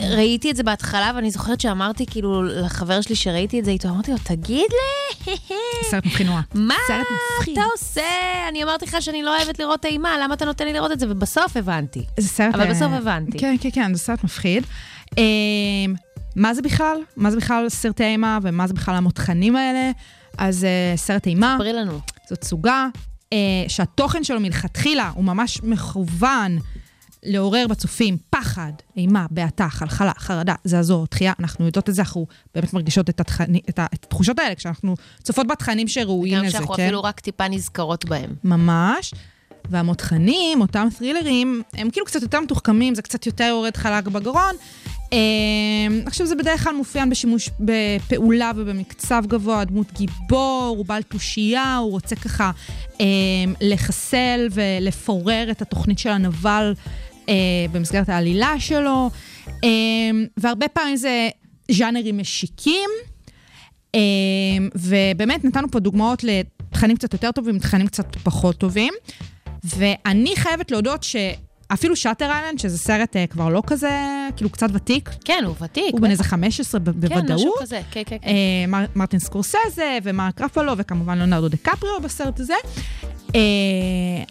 וראיתי 0.00 0.50
את 0.50 0.56
זה 0.56 0.62
בהתחלה, 0.62 1.12
ואני 1.14 1.30
זוכרת 1.30 1.60
שאמרתי 1.60 2.06
כאילו 2.06 2.42
לחבר 2.42 3.00
שלי 3.00 3.16
שראיתי 3.16 3.60
את 3.60 3.64
זה 3.64 3.70
איתו, 3.70 3.88
אמרתי 3.88 4.10
לו, 4.10 4.16
תגיד 4.22 4.70
לי, 4.70 5.36
סרט 5.90 6.06
מבחין 6.06 6.26
נורא. 6.26 6.40
מה. 6.54 6.74
אתה 7.42 7.60
עושה? 7.72 8.02
אני 8.48 8.62
אמרתי 8.62 8.84
לך 8.84 8.96
שאני 9.00 9.22
לא 9.22 9.36
אוהבת 9.36 9.58
לראות 9.58 9.84
אימה, 9.84 10.18
למה 10.22 10.34
אתה 10.34 10.44
נותן 10.44 10.64
לי 10.64 10.72
לראות 10.72 10.92
את 10.92 11.00
זה? 11.00 11.06
ובסוף 11.10 11.56
הבנתי. 11.56 12.04
זה 12.18 12.28
סרט... 12.28 12.54
אבל 12.54 12.64
אה, 12.64 12.70
בסוף 12.70 12.92
הבנתי. 12.92 13.38
כן, 13.38 13.56
כן, 13.60 13.68
כן, 13.72 13.94
זה 13.94 14.00
סרט 14.00 14.24
מפחיד. 14.24 14.64
אה, 15.18 15.22
מה 16.36 16.54
זה 16.54 16.62
בכלל? 16.62 16.98
מה 17.16 17.30
זה 17.30 17.36
בכלל 17.36 17.68
סרטי 17.68 18.04
אימה 18.04 18.38
ומה 18.42 18.66
זה 18.66 18.74
בכלל 18.74 18.94
המותחנים 18.94 19.56
האלה? 19.56 19.90
אז 20.38 20.64
אה, 20.64 20.96
סרט 20.96 21.26
אימה, 21.26 21.54
ספרי 21.58 21.72
לנו. 21.72 22.00
זאת 22.28 22.44
סוגה 22.44 22.88
אה, 23.32 23.38
שהתוכן 23.68 24.24
שלו 24.24 24.40
מלכתחילה 24.40 25.10
הוא 25.14 25.24
ממש 25.24 25.60
מכוון 25.62 26.58
לעורר 27.22 27.66
בצופים 27.66 28.16
פחד, 28.30 28.72
אימה, 28.96 29.26
בעתה, 29.30 29.68
חלחלה, 29.68 30.12
חרדה, 30.18 30.54
זעזוע, 30.64 31.04
דחייה. 31.10 31.32
אנחנו 31.40 31.66
יודעות 31.66 31.88
את 31.88 31.94
זה, 31.94 32.02
אנחנו 32.02 32.26
באמת 32.54 32.72
מרגישות 32.72 33.10
את, 33.10 33.20
התכני, 33.20 33.60
את, 33.68 33.78
ה, 33.78 33.86
את 33.94 34.04
התחושות 34.04 34.38
האלה 34.38 34.54
כשאנחנו 34.54 34.94
צופות 35.22 35.46
בתכנים 35.46 35.88
שראויים 35.88 36.38
גם 36.38 36.44
לזה, 36.44 36.52
שאנחנו 36.52 36.74
כן? 36.74 36.82
אפילו 36.82 37.02
רק 37.02 37.20
טיפה 37.20 37.48
נזכרות 37.48 38.04
בהם. 38.04 38.34
ממש. 38.44 39.14
והמותחנים, 39.70 40.60
אותם 40.60 40.88
ת'רילרים, 40.98 41.62
הם 41.74 41.90
כאילו 41.90 42.06
קצת 42.06 42.22
יותר 42.22 42.40
מתוחכמים, 42.40 42.94
זה 42.94 43.02
קצת 43.02 43.26
יותר 43.26 43.44
יורד 43.44 43.76
חלק 43.76 44.08
בגרון. 44.08 44.54
אה, 45.12 45.18
עכשיו, 46.06 46.26
זה 46.26 46.36
בדרך 46.36 46.64
כלל 46.64 46.74
מאופיין 46.74 47.10
בשימוש 47.10 47.50
בפעולה 47.60 48.50
ובמקצב 48.56 49.24
גבוה, 49.26 49.64
דמות 49.64 49.86
גיבור, 49.92 50.74
הוא 50.76 50.86
בעל 50.86 51.02
תושייה, 51.02 51.76
הוא 51.76 51.90
רוצה 51.90 52.16
ככה 52.16 52.50
אה, 53.00 53.06
לחסל 53.60 54.48
ולפורר 54.50 55.50
את 55.50 55.62
התוכנית 55.62 55.98
של 55.98 56.10
הנבל 56.10 56.74
במסגרת 57.72 58.08
העלילה 58.08 58.54
שלו, 58.58 59.10
אה, 59.64 59.70
והרבה 60.36 60.68
פעמים 60.68 60.96
זה 60.96 61.28
ז'אנרים 61.70 62.18
משיקים. 62.18 62.90
אמ, 63.94 64.68
ובאמת 64.74 65.44
נתנו 65.44 65.70
פה 65.70 65.80
דוגמאות 65.80 66.24
לתכנים 66.24 66.96
קצת 66.96 67.12
יותר 67.12 67.32
טובים 67.32 67.56
ותכנים 67.56 67.86
קצת 67.86 68.16
פחות 68.16 68.56
טובים. 68.58 68.92
ואני 69.64 70.32
חייבת 70.36 70.70
להודות 70.70 71.02
שאפילו 71.02 71.96
שאטר 71.96 72.30
איילנד, 72.30 72.58
שזה 72.58 72.78
סרט 72.78 73.16
אה, 73.16 73.26
כבר 73.26 73.48
לא 73.48 73.62
כזה, 73.66 74.00
כאילו 74.36 74.50
קצת 74.50 74.66
ותיק, 74.72 75.10
כן, 75.24 75.42
הוא 75.46 75.54
ותיק. 75.60 75.92
הוא 75.92 76.00
בן 76.00 76.10
איזה 76.10 76.24
15 76.24 76.80
ב- 76.80 76.84
כן, 76.84 76.90
משהו 76.92 77.08
בוודאות. 77.26 77.54
כזה, 77.62 77.80
כן, 77.90 78.02
כן, 78.06 78.16
כן. 78.22 78.28
אה, 78.28 78.66
מר, 78.68 78.84
מרטין 78.96 79.18
סקורסזה 79.20 79.98
ומרק 80.02 80.40
רפלו 80.40 80.72
וכמובן 80.78 81.16
ליאונרדו 81.18 81.48
דקפריו 81.48 82.00
בסרט 82.02 82.40
הזה. 82.40 82.52
אה, 82.52 83.08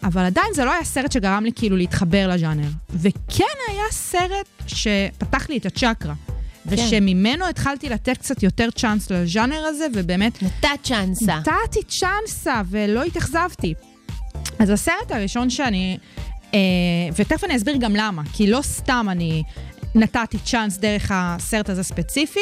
אבל 0.03 0.25
עדיין 0.25 0.47
זה 0.53 0.65
לא 0.65 0.73
היה 0.73 0.83
סרט 0.83 1.11
שגרם 1.11 1.43
לי 1.43 1.51
כאילו 1.55 1.77
להתחבר 1.77 2.27
לז'אנר. 2.27 2.67
וכן 2.89 3.43
היה 3.69 3.83
סרט 3.91 4.47
שפתח 4.67 5.49
לי 5.49 5.57
את 5.57 5.65
הצ'קרה. 5.65 6.13
ושממנו 6.65 7.47
התחלתי 7.47 7.89
לתת 7.89 8.17
קצת 8.17 8.43
יותר 8.43 8.69
צ'אנס 8.71 9.11
לז'אנר 9.11 9.63
הזה, 9.65 9.87
ובאמת 9.93 10.43
נתת 10.43 10.67
צ'אנסה. 10.83 11.39
נתתי 11.39 11.83
צ'אנסה 11.83 12.61
ולא 12.69 13.03
התאכזבתי. 13.03 13.73
אז 14.59 14.69
הסרט 14.69 15.11
הראשון 15.11 15.49
שאני, 15.49 15.97
אה, 16.53 16.59
ותכף 17.15 17.43
אני 17.43 17.55
אסביר 17.55 17.77
גם 17.77 17.95
למה, 17.95 18.21
כי 18.33 18.47
לא 18.47 18.61
סתם 18.61 19.07
אני 19.09 19.43
נתתי 19.95 20.37
צ'אנס 20.45 20.77
דרך 20.77 21.11
הסרט 21.13 21.69
הזה 21.69 21.83
ספציפי, 21.83 22.39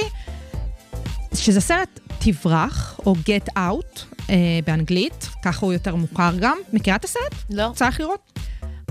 שזה 1.36 1.62
סרט 1.62 2.00
תברח, 2.20 3.00
או 3.06 3.14
Get 3.16 3.50
Out 3.58 4.02
אה, 4.30 4.36
באנגלית, 4.66 5.30
ככה 5.44 5.66
הוא 5.66 5.74
יותר 5.74 5.96
מוכר 5.96 6.32
גם. 6.40 6.58
מכירה 6.74 6.96
את 6.96 7.06
הסרט? 7.06 7.36
לא. 7.50 7.72
צריך 7.76 8.00
לראות? 8.00 8.40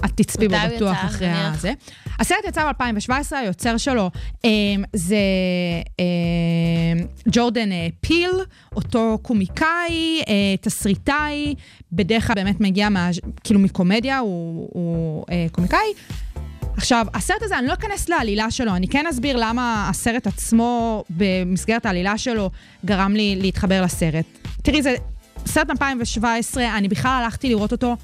את 0.04 0.10
תצפי 0.14 0.48
בו 0.48 0.56
בטוח 0.76 0.96
יצא, 0.96 1.06
אחרי 1.06 1.28
נניח? 1.28 1.54
הזה. 1.54 1.72
הסרט 2.18 2.38
יצא 2.48 2.72
ב-2017, 2.72 3.36
היוצר 3.36 3.76
שלו 3.76 4.10
אה, 4.44 4.50
זה 4.92 5.16
אה, 6.00 6.04
ג'ורדן 7.28 7.72
אה, 7.72 7.88
פיל, 8.00 8.30
אותו 8.76 9.18
קומיקאי, 9.22 10.22
אה, 10.28 10.56
תסריטאי, 10.60 11.54
בדרך 11.92 12.26
כלל 12.26 12.34
באמת 12.34 12.60
מגיע 12.60 12.88
מה, 12.88 13.10
כאילו 13.44 13.60
מקומדיה, 13.60 14.18
הוא, 14.18 14.68
הוא 14.72 15.24
אה, 15.30 15.46
קומיקאי. 15.52 15.92
עכשיו, 16.76 17.06
הסרט 17.14 17.42
הזה, 17.42 17.58
אני 17.58 17.66
לא 17.66 17.72
אכנס 17.72 18.08
לעלילה 18.08 18.50
שלו, 18.50 18.76
אני 18.76 18.88
כן 18.88 19.06
אסביר 19.06 19.36
למה 19.36 19.88
הסרט 19.88 20.26
עצמו, 20.26 21.04
במסגרת 21.10 21.86
העלילה 21.86 22.18
שלו, 22.18 22.50
גרם 22.84 23.12
לי 23.12 23.36
להתחבר 23.40 23.82
לסרט. 23.82 24.24
תראי, 24.62 24.82
זה 24.82 24.94
סרט 25.46 25.70
2017, 25.70 26.78
אני 26.78 26.88
בכלל 26.88 27.22
הלכתי 27.24 27.48
לראות 27.48 27.72
אותו 27.72 27.96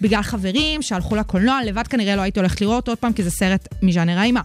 בגלל 0.00 0.22
חברים 0.22 0.82
שהלכו 0.82 1.16
לקולנוע, 1.16 1.58
לבד 1.64 1.86
כנראה 1.86 2.16
לא 2.16 2.22
הייתי 2.22 2.40
הולכת 2.40 2.60
לראות 2.60 2.88
עוד 2.88 2.98
פעם, 2.98 3.12
כי 3.12 3.22
זה 3.22 3.30
סרט 3.30 3.68
מז'אנר 3.82 4.18
האימה. 4.18 4.40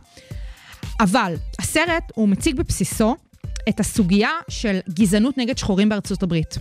אבל 1.00 1.36
הסרט, 1.60 2.12
הוא 2.16 2.30
מציג 2.30 2.56
בבסיסו 2.56 3.16
את 3.70 3.80
הסוגיה 3.80 4.32
של 4.50 4.80
גזענות 4.90 5.38
נגד 5.38 5.58
שחורים 5.58 5.90
בארצות 5.90 6.24
הברית. 6.24 6.58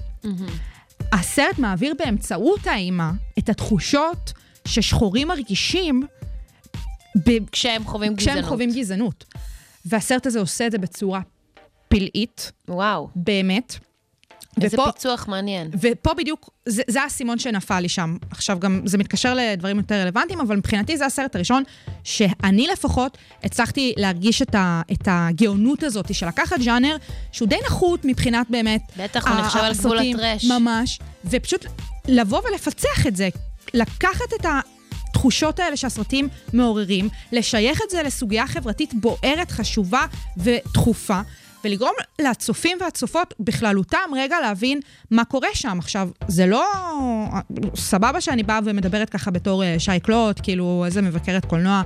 הסרט 1.12 1.58
מעביר 1.58 1.94
באמצעות 1.98 2.66
האימה 2.66 3.12
את 3.38 3.48
התחושות 3.48 4.32
ששחורים 4.68 5.28
מרגישים 5.28 6.02
ב- 7.16 7.48
כשהם 7.52 7.84
חווים 7.84 8.16
כשהם 8.16 8.32
גזענות. 8.34 8.48
חווים 8.48 8.70
גזענות. 8.72 9.24
והסרט 9.86 10.26
הזה 10.26 10.40
עושה 10.40 10.66
את 10.66 10.72
זה 10.72 10.78
בצורה 10.78 11.20
פלאית, 11.88 12.52
וואו, 12.68 13.08
באמת. 13.16 13.76
איזה 14.62 14.76
ופה- 14.80 14.92
פיצוח 14.92 15.28
מעניין. 15.28 15.70
ופה 15.80 16.14
בדיוק, 16.14 16.50
זה, 16.66 16.82
זה 16.90 17.02
האסימון 17.02 17.38
שנפל 17.38 17.80
לי 17.80 17.88
שם. 17.88 18.16
עכשיו 18.30 18.58
גם, 18.60 18.80
זה 18.84 18.98
מתקשר 18.98 19.34
לדברים 19.34 19.76
יותר 19.76 19.94
רלוונטיים, 19.94 20.40
אבל 20.40 20.56
מבחינתי 20.56 20.96
זה 20.96 21.06
הסרט 21.06 21.36
הראשון 21.36 21.62
שאני 22.04 22.66
לפחות 22.72 23.18
הצלחתי 23.44 23.94
להרגיש 23.96 24.42
את, 24.42 24.54
ה, 24.54 24.82
את 24.92 25.02
הגאונות 25.06 25.82
הזאת 25.82 26.14
של 26.14 26.26
לקחת 26.28 26.60
ז'אנר 26.60 26.96
שהוא 27.32 27.48
די 27.48 27.56
נחות 27.66 28.00
מבחינת 28.04 28.46
באמת... 28.50 28.82
בטח, 28.98 29.26
הוא 29.28 29.36
ה- 29.36 29.40
נחשב 29.40 29.58
על 29.58 29.72
גבול 29.74 29.98
הטרש. 29.98 30.44
ממש, 30.44 30.98
ופשוט 31.24 31.64
לבוא 32.08 32.40
ולפצח 32.50 33.06
את 33.06 33.16
זה, 33.16 33.28
לקחת 33.74 34.32
את 34.40 34.46
התחושות 35.22 35.60
האלה 35.60 35.76
שהסרטים 35.76 36.28
מעוררים, 36.52 37.08
לשייך 37.32 37.80
את 37.84 37.90
זה 37.90 38.02
לסוגיה 38.02 38.46
חברתית 38.46 38.94
בוערת, 38.94 39.50
חשובה 39.50 40.00
ודחופה. 40.36 41.20
ולגרום 41.64 41.92
לצופים 42.20 42.78
והצופות 42.80 43.34
בכללותם 43.40 43.98
רגע 44.16 44.40
להבין 44.40 44.80
מה 45.10 45.24
קורה 45.24 45.48
שם. 45.54 45.78
עכשיו, 45.78 46.08
זה 46.28 46.46
לא... 46.46 46.64
סבבה 47.76 48.20
שאני 48.20 48.42
באה 48.42 48.58
ומדברת 48.64 49.10
ככה 49.10 49.30
בתור 49.30 49.64
אה, 49.64 49.74
שי 49.78 50.00
קלוט, 50.02 50.40
כאילו 50.42 50.82
איזה 50.86 51.02
מבקרת 51.02 51.44
קולנוע 51.44 51.82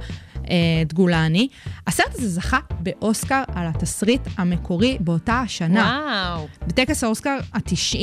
אה, 0.51 0.83
דגולה 0.87 1.27
אני. 1.27 1.49
הסרט 1.87 2.15
הזה 2.15 2.29
זכה 2.29 2.59
באוסקר 2.81 3.43
על 3.55 3.67
התסריט 3.67 4.23
המקורי 4.37 4.99
באותה 5.01 5.41
השנה. 5.41 6.01
וואו. 6.05 6.49
בטקס 6.67 7.05
האוסקר 7.05 7.39
ה-90, 7.53 7.99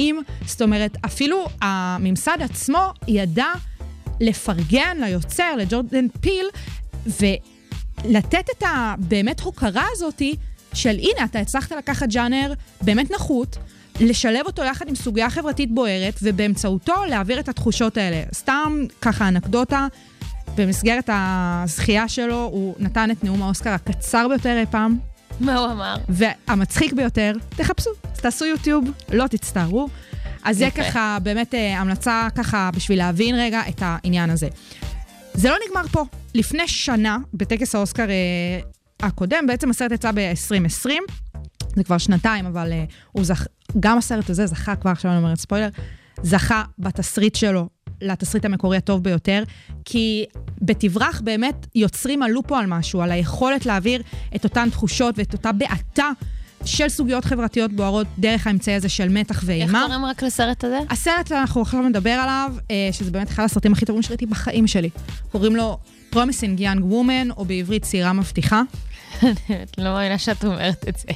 זאת 0.45 0.61
אומרת, 0.61 0.97
אפילו 1.05 1.45
הממסד 1.61 2.37
עצמו 2.41 2.93
ידע 3.07 3.47
לפרגן 4.19 4.97
ליוצר, 4.99 5.55
לג'ורדן 5.57 6.07
פיל, 6.21 6.45
ולתת 7.05 8.45
את 8.57 8.63
הבאמת 8.67 9.39
הוקרה 9.39 9.85
הזאתי 9.91 10.35
של 10.73 10.97
הנה, 10.99 11.25
אתה 11.25 11.39
הצלחת 11.39 11.71
לקחת 11.71 12.07
ג'אנר 12.09 12.53
באמת 12.81 13.11
נחות, 13.11 13.57
לשלב 13.99 14.45
אותו 14.45 14.63
יחד 14.63 14.87
עם 14.87 14.95
סוגיה 14.95 15.29
חברתית 15.29 15.71
בוערת, 15.71 16.19
ובאמצעותו 16.21 17.05
להעביר 17.09 17.39
את 17.39 17.49
התחושות 17.49 17.97
האלה. 17.97 18.23
סתם 18.33 18.85
ככה 19.01 19.27
אנקדוטה, 19.27 19.87
במסגרת 20.55 21.09
הזכייה 21.13 22.07
שלו, 22.07 22.49
הוא 22.51 22.75
נתן 22.79 23.11
את 23.11 23.23
נאום 23.23 23.43
האוסקר 23.43 23.69
הקצר 23.69 24.27
ביותר 24.27 24.57
אי 24.59 24.65
פעם, 24.65 24.97
מה 25.39 25.57
הוא 25.57 25.71
אמר? 25.71 25.95
והמצחיק 26.09 26.93
ביותר, 26.93 27.33
תחפשו, 27.49 27.89
תעשו 28.13 28.45
יוטיוב, 28.45 28.85
לא 29.11 29.27
תצטערו. 29.27 29.87
אז 30.43 30.57
זה 30.57 30.65
יפה. 30.65 30.83
ככה 30.83 31.17
באמת 31.23 31.53
אה, 31.53 31.79
המלצה 31.79 32.27
ככה 32.35 32.69
בשביל 32.75 32.97
להבין 32.97 33.35
רגע 33.35 33.61
את 33.69 33.81
העניין 33.81 34.29
הזה. 34.29 34.47
זה 35.33 35.49
לא 35.49 35.55
נגמר 35.67 35.87
פה. 35.91 36.05
לפני 36.35 36.67
שנה, 36.67 37.17
בטקס 37.33 37.75
האוסקר 37.75 38.09
אה, 38.09 38.59
הקודם, 39.07 39.47
בעצם 39.47 39.69
הסרט 39.69 39.91
יצא 39.91 40.11
ב-2020, 40.11 40.89
זה 41.75 41.83
כבר 41.83 41.97
שנתיים, 41.97 42.45
אבל 42.45 42.71
אה, 42.71 42.83
הוא 43.11 43.23
זכ... 43.23 43.45
גם 43.79 43.97
הסרט 43.97 44.29
הזה 44.29 44.45
זכה, 44.45 44.75
כבר 44.75 44.91
עכשיו 44.91 45.11
אני 45.11 45.19
אומרת 45.19 45.37
ספוילר, 45.37 45.69
זכה 46.23 46.63
בתסריט 46.79 47.35
שלו 47.35 47.69
לתסריט 48.01 48.45
המקורי 48.45 48.77
הטוב 48.77 49.03
ביותר, 49.03 49.43
כי 49.85 50.25
בתברח 50.61 51.21
באמת 51.21 51.67
יוצרים 51.75 52.23
עלו 52.23 52.43
פה 52.43 52.59
על 52.59 52.65
משהו, 52.65 53.01
על 53.01 53.11
היכולת 53.11 53.65
להעביר 53.65 54.01
את 54.35 54.43
אותן 54.43 54.69
תחושות 54.69 55.17
ואת 55.17 55.33
אותה 55.33 55.51
בעתה 55.51 56.09
של 56.65 56.89
סוגיות 56.89 57.25
חברתיות 57.25 57.71
בוערות 57.71 58.07
דרך 58.19 58.47
האמצעי 58.47 58.75
הזה 58.75 58.89
של 58.89 59.09
מתח 59.09 59.35
איך 59.35 59.43
ואימה. 59.45 59.81
קוראים 59.85 60.05
רק 60.05 60.23
לסרט 60.23 60.63
הזה? 60.63 60.79
הסרט 60.89 61.31
אנחנו 61.31 61.61
עכשיו 61.61 61.81
נדבר 61.81 62.09
עליו, 62.09 62.51
אה, 62.71 62.89
שזה 62.91 63.11
באמת 63.11 63.29
אחד 63.29 63.43
הסרטים 63.43 63.73
הכי 63.73 63.85
טובים 63.85 64.01
שראיתי 64.01 64.25
בחיים 64.25 64.67
שלי. 64.67 64.89
קוראים 65.31 65.55
לו 65.55 65.77
Promising 66.13 66.59
Young 66.59 66.81
Woman, 66.91 67.33
או 67.37 67.45
בעברית 67.45 67.83
צעירה 67.83 68.13
מבטיחה. 68.13 68.61
לא 69.77 69.93
מאמינה 69.93 70.17
שאת 70.17 70.45
אומרת 70.45 70.85
את 70.89 70.97
זה. 70.97 71.07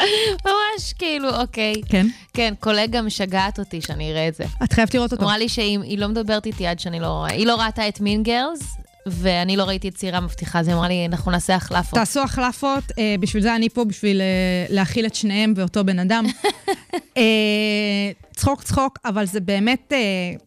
ממש 0.46 0.92
כאילו, 0.98 1.40
אוקיי. 1.40 1.74
כן. 1.88 2.06
כן, 2.34 2.54
קולגה 2.60 3.02
משגעת 3.02 3.58
אותי 3.58 3.80
שאני 3.80 4.10
אראה 4.12 4.28
את 4.28 4.34
זה. 4.34 4.44
את 4.64 4.72
חייבת 4.72 4.94
לראות 4.94 5.12
אותו. 5.12 5.22
אמרה 5.24 5.38
לי 5.38 5.48
שהיא 5.48 5.78
היא 5.82 5.98
לא 5.98 6.08
מדברת 6.08 6.46
איתי 6.46 6.66
עד 6.66 6.80
שאני 6.80 7.00
לא... 7.00 7.26
היא 7.26 7.46
לא 7.46 7.60
ראתה 7.60 7.88
את 7.88 8.00
מין 8.00 8.22
גרלס, 8.22 8.76
ואני 9.06 9.56
לא 9.56 9.64
ראיתי 9.64 9.88
את 9.88 9.94
צעירה 9.94 10.20
מבטיחה, 10.20 10.58
אז 10.58 10.68
היא 10.68 10.76
אמרה 10.76 10.88
לי, 10.88 11.06
אנחנו 11.06 11.30
נעשה 11.30 11.54
החלפות. 11.54 11.98
תעשו 11.98 12.20
החלפות, 12.20 12.84
אה, 12.98 13.14
בשביל 13.20 13.42
זה 13.42 13.56
אני 13.56 13.68
פה, 13.68 13.84
בשביל 13.84 14.20
אה, 14.20 14.26
להכיל 14.68 15.06
את 15.06 15.14
שניהם 15.14 15.52
ואותו 15.56 15.84
בן 15.84 15.98
אדם. 15.98 16.24
אה, 17.16 17.22
צחוק 18.40 18.62
צחוק, 18.62 18.98
אבל 19.04 19.26
זה 19.26 19.40
באמת, 19.40 19.92
אה, 19.92 19.98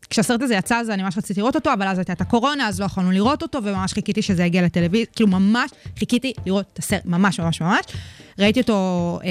כשהסרט 0.09 0.41
הזה 0.41 0.55
יצא, 0.55 0.77
אז 0.77 0.89
אני 0.89 1.03
ממש 1.03 1.17
רציתי 1.17 1.39
לראות 1.39 1.55
אותו, 1.55 1.73
אבל 1.73 1.87
אז 1.87 1.97
הייתה 1.97 2.13
את 2.13 2.21
הקורונה, 2.21 2.67
אז 2.67 2.79
לא 2.79 2.85
יכולנו 2.85 3.11
לראות 3.11 3.41
אותו, 3.41 3.59
וממש 3.63 3.93
חיכיתי 3.93 4.21
שזה 4.21 4.43
יגיע 4.43 4.61
לטלוויזיה, 4.61 5.05
כאילו 5.15 5.29
ממש 5.29 5.71
חיכיתי 5.99 6.33
לראות 6.45 6.65
את 6.73 6.79
הסרט, 6.79 7.05
ממש 7.05 7.39
ממש 7.39 7.61
ממש. 7.61 7.85
ראיתי 8.39 8.61
אותו 8.61 9.19
אה, 9.23 9.29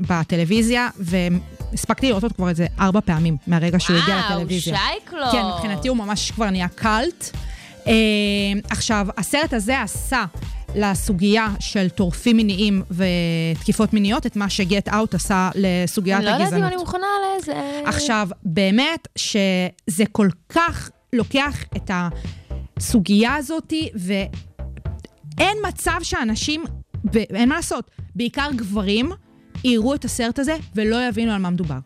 בטלוויזיה, 0.00 0.88
והספקתי 0.98 2.08
לראות 2.08 2.24
אותו 2.24 2.34
כבר 2.34 2.48
איזה 2.48 2.66
ארבע 2.80 3.00
פעמים 3.00 3.36
מהרגע 3.46 3.80
שהוא 3.80 3.96
הגיע 3.96 4.18
לטלוויזיה. 4.18 4.74
וואו, 4.74 4.86
שייקלו. 4.86 5.32
כן, 5.32 5.42
מבחינתי 5.54 5.88
הוא 5.88 5.96
ממש 5.96 6.30
כבר 6.30 6.50
נהיה 6.50 6.68
קאלט. 6.68 7.36
Uh, 7.84 7.88
עכשיו, 8.70 9.06
הסרט 9.16 9.52
הזה 9.52 9.82
עשה 9.82 10.24
לסוגיה 10.74 11.48
של 11.60 11.88
טורפים 11.88 12.36
מיניים 12.36 12.82
ותקיפות 12.90 13.92
מיניות 13.92 14.26
את 14.26 14.36
מה 14.36 14.50
שגט 14.50 14.88
אאוט 14.88 15.14
עשה 15.14 15.50
לסוגיית 15.54 16.18
אני 16.18 16.26
לא 16.26 16.30
יודעת 16.30 16.40
אם 16.40 16.46
הגזענות. 16.46 16.72
אני 16.72 16.76
מוכנה 16.76 17.06
לזה. 17.38 17.82
עכשיו, 17.84 18.28
באמת 18.42 19.08
שזה 19.16 20.04
כל 20.12 20.28
כך 20.48 20.90
לוקח 21.12 21.64
את 21.76 21.90
הסוגיה 22.78 23.34
הזאתי, 23.34 23.88
ואין 23.94 25.58
מצב 25.68 25.98
שאנשים, 26.02 26.64
ואין 27.12 27.48
מה 27.48 27.56
לעשות, 27.56 27.90
בעיקר 28.14 28.48
גברים, 28.56 29.12
יראו 29.64 29.94
את 29.94 30.04
הסרט 30.04 30.38
הזה 30.38 30.56
ולא 30.74 31.08
יבינו 31.08 31.32
על 31.32 31.40
מה 31.40 31.50
מדובר. 31.50 31.78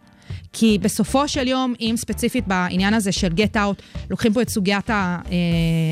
כי 0.52 0.78
בסופו 0.82 1.28
של 1.28 1.48
יום, 1.48 1.74
אם 1.80 1.94
ספציפית 1.96 2.46
בעניין 2.46 2.94
הזה 2.94 3.12
של 3.12 3.28
גט 3.28 3.56
אאוט, 3.56 3.82
לוקחים 4.10 4.32
פה 4.32 4.42
את 4.42 4.48
סוגיית 4.48 4.90
אה, 4.90 5.20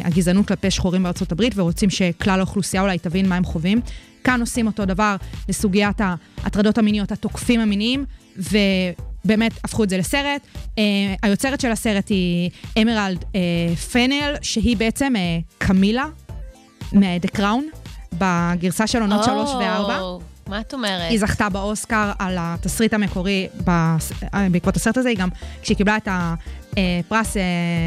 הגזענות 0.05 0.49
כלפי 0.49 0.71
שחורים 0.71 1.03
בארצות 1.03 1.33
הברית 1.33 1.53
ורוצים 1.57 1.91
שכלל 1.91 2.39
האוכלוסייה 2.39 2.83
אולי 2.83 2.99
תבין 2.99 3.29
מה 3.29 3.37
הם 3.37 3.45
חווים. 3.45 3.81
כאן 4.27 4.41
עושים 4.41 4.67
אותו 4.67 4.85
דבר 4.85 5.17
לסוגיית 5.49 6.01
ההטרדות 6.43 6.79
המיניות, 6.79 7.13
התוקפים 7.13 7.61
המיניים, 7.61 8.05
ובאמת 8.37 9.53
הפכו 9.65 9.85
את 9.85 9.89
זה 9.89 9.99
לסרט. 9.99 10.47
אה, 10.79 10.83
היוצרת 11.23 11.61
של 11.61 11.71
הסרט 11.71 12.09
היא 12.09 12.51
אמרלד 12.83 13.25
אה, 13.35 13.77
פנל, 13.77 14.35
שהיא 14.43 14.77
בעצם 14.77 15.17
אה, 15.17 15.39
קמילה 15.59 16.07
מ-The 16.93 17.39
Crown, 17.39 17.77
בגרסה 18.13 18.87
של 18.87 19.01
עונות 19.01 19.25
3 19.25 19.51
ו-4. 19.51 20.36
מה 20.49 20.61
את 20.61 20.75
אומרת? 20.75 21.11
היא 21.11 21.19
זכתה 21.21 21.49
באוסקר 21.49 22.13
על 22.19 22.37
התסריט 22.41 22.95
המקורי 22.95 23.49
בס- 23.65 24.13
בעקבות 24.51 24.77
הסרט 24.77 24.97
הזה, 24.97 25.09
היא 25.09 25.17
גם, 25.19 25.29
כשהיא 25.63 25.77
קיבלה 25.77 25.97
את 25.97 26.09
הפרס, 26.11 27.37
אה, 27.37 27.43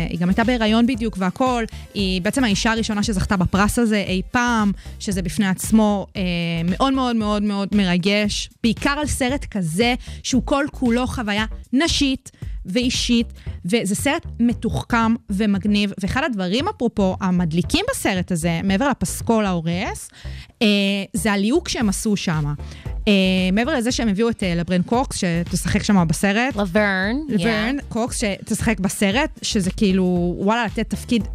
היא 0.10 0.20
גם 0.20 0.30
הייתה 0.30 0.44
בהיריון 0.44 0.88
בדיוק 0.88 1.16
והכל, 1.20 1.64
היא 1.94 2.22
בעצם 2.22 2.44
האישה 2.44 2.72
הראשונה 2.72 3.04
שזכתה 3.04 3.38
בפרס 3.38 3.80
הזה 3.80 4.04
אי 4.08 4.22
פעם, 4.32 4.72
שזה 5.00 5.22
בפני 5.22 5.48
עצמו 5.48 6.08
אה, 6.16 6.22
מאוד 6.66 6.94
מאוד 6.94 7.16
מאוד 7.16 7.44
מאוד 7.44 7.70
מרגש, 7.76 8.50
בעיקר 8.64 8.90
על 9.00 9.08
סרט 9.08 9.46
כזה, 9.46 9.94
שהוא 10.24 10.42
כל 10.46 10.66
כולו 10.72 11.08
חוויה 11.08 11.46
נשית. 11.74 12.32
ואישית, 12.66 13.34
וזה 13.66 13.96
סרט 13.96 14.26
מתוחכם 14.40 15.16
ומגניב, 15.30 15.92
ואחד 16.02 16.22
הדברים, 16.24 16.68
אפרופו, 16.68 17.18
המדליקים 17.22 17.86
בסרט 17.92 18.32
הזה, 18.32 18.60
מעבר 18.64 18.90
לפסקול 18.90 19.46
ההורס, 19.46 20.10
זה 21.14 21.32
הליהוק 21.32 21.70
שהם 21.70 21.90
עשו 21.90 22.18
שם. 22.18 22.54
אה, 23.08 23.14
מעבר 23.54 23.76
לזה 23.76 23.92
שהם 23.92 24.08
הביאו 24.08 24.30
את 24.30 24.44
אה, 24.44 24.56
לברן 24.56 24.82
קוקס, 24.82 25.18
שתשחק 25.18 25.84
שם 25.84 26.08
בסרט, 26.08 26.56
לברן. 26.56 27.16
לברן 27.30 27.76
קוקס, 27.90 28.18
שתשחק 28.20 28.80
בסרט, 28.80 29.40
שזה 29.42 29.72
כאילו, 29.72 30.36
וואלה, 30.38 30.66
לתת 30.66 30.90
תפקיד 30.90 31.28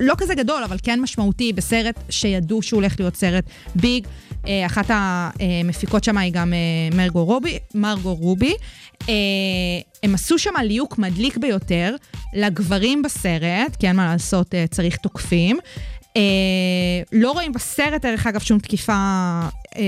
לא 0.00 0.14
כזה 0.18 0.34
גדול, 0.34 0.62
אבל 0.62 0.76
כן 0.82 1.00
משמעותי 1.00 1.52
בסרט 1.52 2.00
שידעו 2.10 2.62
שהוא 2.62 2.80
הולך 2.80 3.00
להיות 3.00 3.16
סרט 3.16 3.44
big. 3.74 4.06
אה, 4.46 4.66
אחת 4.66 4.84
המפיקות 4.88 6.04
שם 6.04 6.18
היא 6.18 6.32
גם 6.32 6.52
אה, 6.52 6.96
מרגו 6.96 7.24
רובי, 7.24 7.58
מרגו 7.74 8.14
רובי. 8.14 8.54
אה, 9.08 9.14
הם 10.02 10.14
עשו 10.14 10.38
שם 10.38 10.50
ליהוק 10.62 10.98
מדליק 10.98 11.36
ביותר 11.36 11.94
לגברים 12.34 13.02
בסרט, 13.02 13.76
כי 13.78 13.88
אין 13.88 13.96
מה 13.96 14.12
לעשות, 14.12 14.54
אה, 14.54 14.64
צריך 14.70 14.96
תוקפים. 14.96 15.58
אה, 16.18 17.02
לא 17.12 17.30
רואים 17.30 17.52
בסרט, 17.52 18.02
דרך 18.02 18.26
אגב, 18.26 18.40
שום 18.40 18.58
תקיפה 18.58 18.92
אה, 19.76 19.82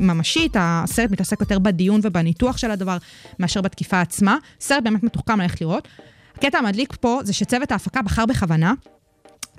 ממשית, 0.00 0.56
הסרט 0.58 1.10
מתעסק 1.10 1.40
יותר 1.40 1.58
בדיון 1.58 2.00
ובניתוח 2.02 2.56
של 2.56 2.70
הדבר 2.70 2.96
מאשר 3.38 3.60
בתקיפה 3.60 4.00
עצמה. 4.00 4.36
סרט 4.60 4.82
באמת 4.84 5.02
מתוחכם 5.02 5.40
ללכת 5.40 5.60
לראות. 5.60 5.88
הקטע 6.34 6.58
המדליק 6.58 6.96
פה 7.00 7.20
זה 7.24 7.32
שצוות 7.32 7.72
ההפקה 7.72 8.02
בחר 8.02 8.26
בכוונה 8.26 8.74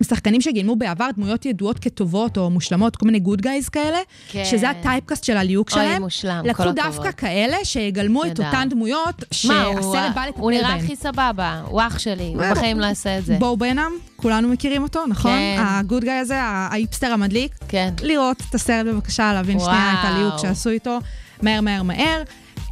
שחקנים 0.03 0.41
שגילמו 0.41 0.75
בעבר 0.75 1.09
דמויות 1.15 1.45
ידועות 1.45 1.79
כטובות 1.79 2.37
או 2.37 2.49
מושלמות, 2.49 2.95
כל 2.95 3.05
מיני 3.05 3.19
good 3.19 3.41
guys 3.41 3.69
כאלה, 3.69 3.97
כן. 4.31 4.45
שזה 4.45 4.69
ה 4.69 4.75
typecast 4.75 5.23
של 5.23 5.37
הליהוק 5.37 5.71
אוי, 5.71 5.81
שלהם. 5.81 6.01
מושלם, 6.01 6.41
כל 6.43 6.49
לקחו 6.49 6.63
הכבוד. 6.63 6.75
דווקא 6.75 7.11
כאלה 7.17 7.57
שיגלמו 7.63 8.25
את. 8.25 8.39
אותן 8.39 8.67
דמויות 8.69 9.23
שהסרט 9.31 10.15
בא 10.15 10.25
לטפל 10.25 10.41
הוא 10.41 10.51
נראה 10.51 10.67
בהן. 10.69 10.83
הכי 10.83 10.95
סבבה, 10.95 11.61
הוא 11.67 11.81
אח 11.81 11.99
שלי, 11.99 12.31
הוא 12.35 12.43
אה, 12.43 12.51
בחיים 12.51 12.79
לא 12.79 12.85
יעשה 12.85 13.17
את 13.17 13.25
זה. 13.25 13.35
בו 13.39 13.57
ברנהאם, 13.57 13.91
כולנו 14.15 14.47
מכירים 14.47 14.83
אותו, 14.83 15.07
נכון? 15.07 15.31
כן. 15.31 15.55
ה 15.59 15.68
good 15.68 16.03
guy 16.03 16.13
הזה, 16.13 16.41
ההיפסטר 16.41 17.07
המדליק. 17.07 17.55
כן. 17.67 17.93
לראות 18.01 18.43
את 18.49 18.55
הסרט 18.55 18.85
בבקשה, 18.85 19.33
להבין. 19.33 19.59
שנייה 19.59 19.93
את 19.93 20.05
הליהוק 20.05 20.33
שעשו 20.41 20.69
איתו, 20.69 20.99
מהר 21.41 21.61
מהר 21.61 21.83
מהר. 21.83 22.23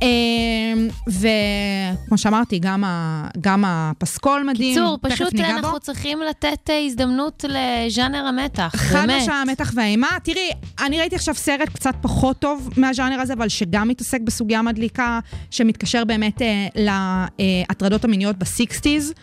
אמ, 0.01 0.87
וכמו 1.07 2.17
שאמרתי, 2.17 2.59
גם, 2.59 2.83
ה, 2.83 3.27
גם 3.41 3.63
הפסקול 3.67 4.43
מדהים, 4.43 4.73
קיצור, 4.73 4.97
פשוט 5.01 5.33
ניגע 5.33 5.47
בו. 5.47 5.53
אנחנו 5.57 5.79
צריכים 5.79 6.19
לתת 6.29 6.69
אה, 6.69 6.85
הזדמנות 6.85 7.45
לז'אנר 7.47 8.25
המתח, 8.25 8.71
חד 8.75 8.95
באמת. 9.07 9.21
משמע 9.21 9.35
המתח 9.35 9.71
והאימה. 9.75 10.07
תראי, 10.23 10.49
אני 10.85 10.99
ראיתי 10.99 11.15
עכשיו 11.15 11.35
סרט 11.35 11.69
קצת 11.73 11.95
פחות 12.01 12.39
טוב 12.39 12.69
מהז'אנר 12.77 13.19
הזה, 13.19 13.33
אבל 13.33 13.49
שגם 13.49 13.87
מתעסק 13.87 14.21
בסוגיה 14.21 14.61
מדליקה, 14.61 15.19
שמתקשר 15.51 16.03
באמת 16.03 16.41
אה, 16.41 16.67
להטרדות 16.75 18.05
המיניות 18.05 18.37
בסיקסטיז. 18.37 19.13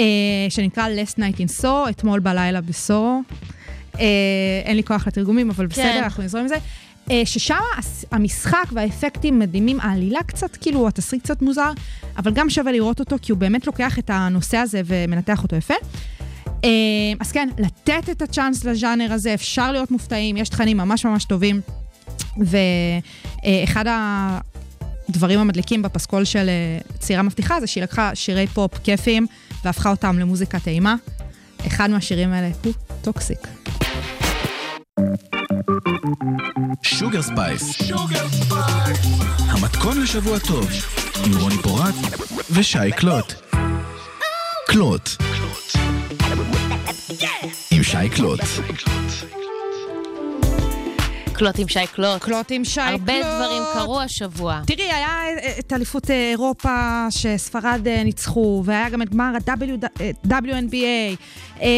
אה, 0.00 0.04
שנקרא 0.48 0.86
Last 0.88 1.14
Night 1.14 1.36
in 1.36 1.62
So, 1.62 1.90
אתמול 1.90 2.20
בלילה 2.20 2.60
בסו. 2.60 3.22
אה, 4.00 4.04
אין 4.64 4.76
לי 4.76 4.82
כוח 4.82 5.06
לתרגומים, 5.06 5.50
אבל 5.50 5.66
בסדר, 5.66 5.84
כן. 5.84 6.02
אנחנו 6.02 6.22
נזרום 6.22 6.42
עם 6.42 6.48
זה. 6.48 6.56
אה, 7.10 7.22
ששם 7.24 7.54
המשחק 8.12 8.64
והאפקטים 8.72 9.38
מדהימים, 9.38 9.80
העלילה 9.80 10.22
קצת, 10.22 10.56
כאילו, 10.56 10.88
התסריט 10.88 11.22
קצת 11.22 11.42
מוזר, 11.42 11.72
אבל 12.16 12.32
גם 12.32 12.50
שווה 12.50 12.72
לראות 12.72 13.00
אותו, 13.00 13.16
כי 13.22 13.32
הוא 13.32 13.38
באמת 13.38 13.66
לוקח 13.66 13.98
את 13.98 14.10
הנושא 14.10 14.56
הזה 14.56 14.80
ומנתח 14.84 15.42
אותו 15.42 15.56
יפה. 15.56 15.74
אה, 16.64 16.70
אז 17.20 17.32
כן, 17.32 17.48
לתת 17.58 18.10
את 18.10 18.22
הצ'אנס 18.22 18.64
לז'אנר 18.64 19.12
הזה, 19.12 19.34
אפשר 19.34 19.72
להיות 19.72 19.90
מופתעים, 19.90 20.36
יש 20.36 20.48
תכנים 20.48 20.76
ממש 20.76 21.04
ממש 21.04 21.24
טובים. 21.24 21.60
ואחד 22.36 23.84
הדברים 25.08 25.40
המדליקים 25.40 25.82
בפסקול 25.82 26.24
של 26.24 26.48
אה, 26.48 26.98
צעירה 26.98 27.22
מבטיחה 27.22 27.60
זה 27.60 27.66
שהיא 27.66 27.82
לקחה 27.82 28.14
שירי 28.14 28.46
פופ 28.46 28.78
כיפיים 28.78 29.26
והפכה 29.64 29.90
אותם 29.90 30.18
למוזיקה 30.18 30.60
טעימה. 30.60 30.94
אחד 31.66 31.90
מהשירים 31.90 32.32
האלה 32.32 32.50
הוא 32.64 32.72
Toxic. 33.02 33.38
Sugar 36.82 37.22
Spice. 37.22 37.92
המתכון 39.48 40.02
לשבוע 40.02 40.38
טוב, 40.38 40.68
עם 41.26 41.36
רוני 41.40 41.58
פורט 41.62 41.94
ושי 42.50 42.92
קלוט. 42.96 43.32
קלוט. 44.66 45.10
עם 47.70 47.82
שי 47.82 48.08
קלוט. 48.14 48.40
קלוט 51.34 51.58
עם 51.58 51.68
שי 51.68 51.86
קלוט. 51.94 52.22
קלוט 52.22 52.46
עם 52.50 52.64
שי 52.64 52.80
הרבה 52.80 53.12
קלוט. 53.12 53.34
דברים 53.34 53.62
קרו 53.74 54.00
השבוע. 54.00 54.60
תראי, 54.66 54.82
היה 54.82 55.08
אה, 55.08 55.52
את 55.58 55.72
אליפות 55.72 56.10
אה, 56.10 56.30
אירופה 56.30 57.06
שספרד 57.10 57.80
אה, 57.86 58.04
ניצחו, 58.04 58.62
והיה 58.64 58.88
גם 58.88 59.02
את 59.02 59.10
גמר 59.10 59.32
ה-WNBA, 59.34 61.16
אה, 61.62 61.68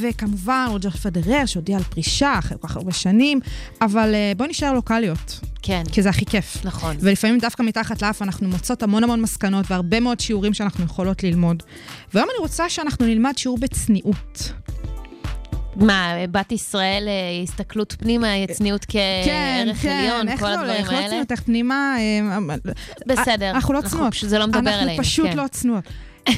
וכמובן 0.00 0.66
רוג'ר 0.70 0.90
פדרר 0.90 1.46
שהודיע 1.46 1.76
על 1.76 1.82
פרישה 1.82 2.38
אחרי 2.38 2.58
כל 2.60 2.68
כך 2.68 2.76
הרבה 2.76 2.92
שנים, 2.92 3.40
אבל 3.80 4.14
אה, 4.14 4.32
בואי 4.36 4.48
נשאר 4.48 4.72
לוקאליות, 4.72 5.40
כן, 5.62 5.82
כי 5.92 6.02
זה 6.02 6.08
הכי 6.08 6.24
כיף. 6.26 6.56
נכון. 6.64 6.96
ולפעמים 7.00 7.38
דווקא 7.38 7.62
מתחת 7.62 8.02
לאף 8.02 8.22
אנחנו 8.22 8.48
מוצאות 8.48 8.82
המון 8.82 9.04
המון 9.04 9.20
מסקנות 9.20 9.66
והרבה 9.70 10.00
מאוד 10.00 10.20
שיעורים 10.20 10.54
שאנחנו 10.54 10.84
יכולות 10.84 11.22
ללמוד. 11.22 11.62
והיום 12.14 12.28
אני 12.30 12.38
רוצה 12.38 12.68
שאנחנו 12.68 13.06
נלמד 13.06 13.38
שיעור 13.38 13.58
בצניעות. 13.58 14.52
מה, 15.78 16.14
בת 16.30 16.52
ישראל, 16.52 17.04
אה, 17.08 17.42
הסתכלות 17.42 17.94
פנימה, 17.98 18.26
צניעות 18.52 18.84
כערך 18.88 19.84
עליון, 19.84 20.22
כן, 20.22 20.28
איך 20.28 20.40
כל 20.40 20.46
זה 20.46 20.52
הדברים? 20.52 20.84
לא 20.86 20.92
האלה? 20.92 21.08
צניעות, 21.08 21.32
איך 21.32 21.40
פנימה... 21.42 21.96
אה, 21.98 22.38
בסדר. 23.06 23.50
אנחנו 23.50 23.74
לא 23.74 23.78
אנחנו 23.78 23.96
צנועות. 23.96 24.14
זה 24.22 24.38
לא 24.38 24.46
מדבר 24.46 24.58
אנחנו 24.58 24.82
אלינו, 24.82 25.02
פשוט 25.02 25.26
כן. 25.26 25.36
לא 25.36 25.46
צנועות. 25.50 25.84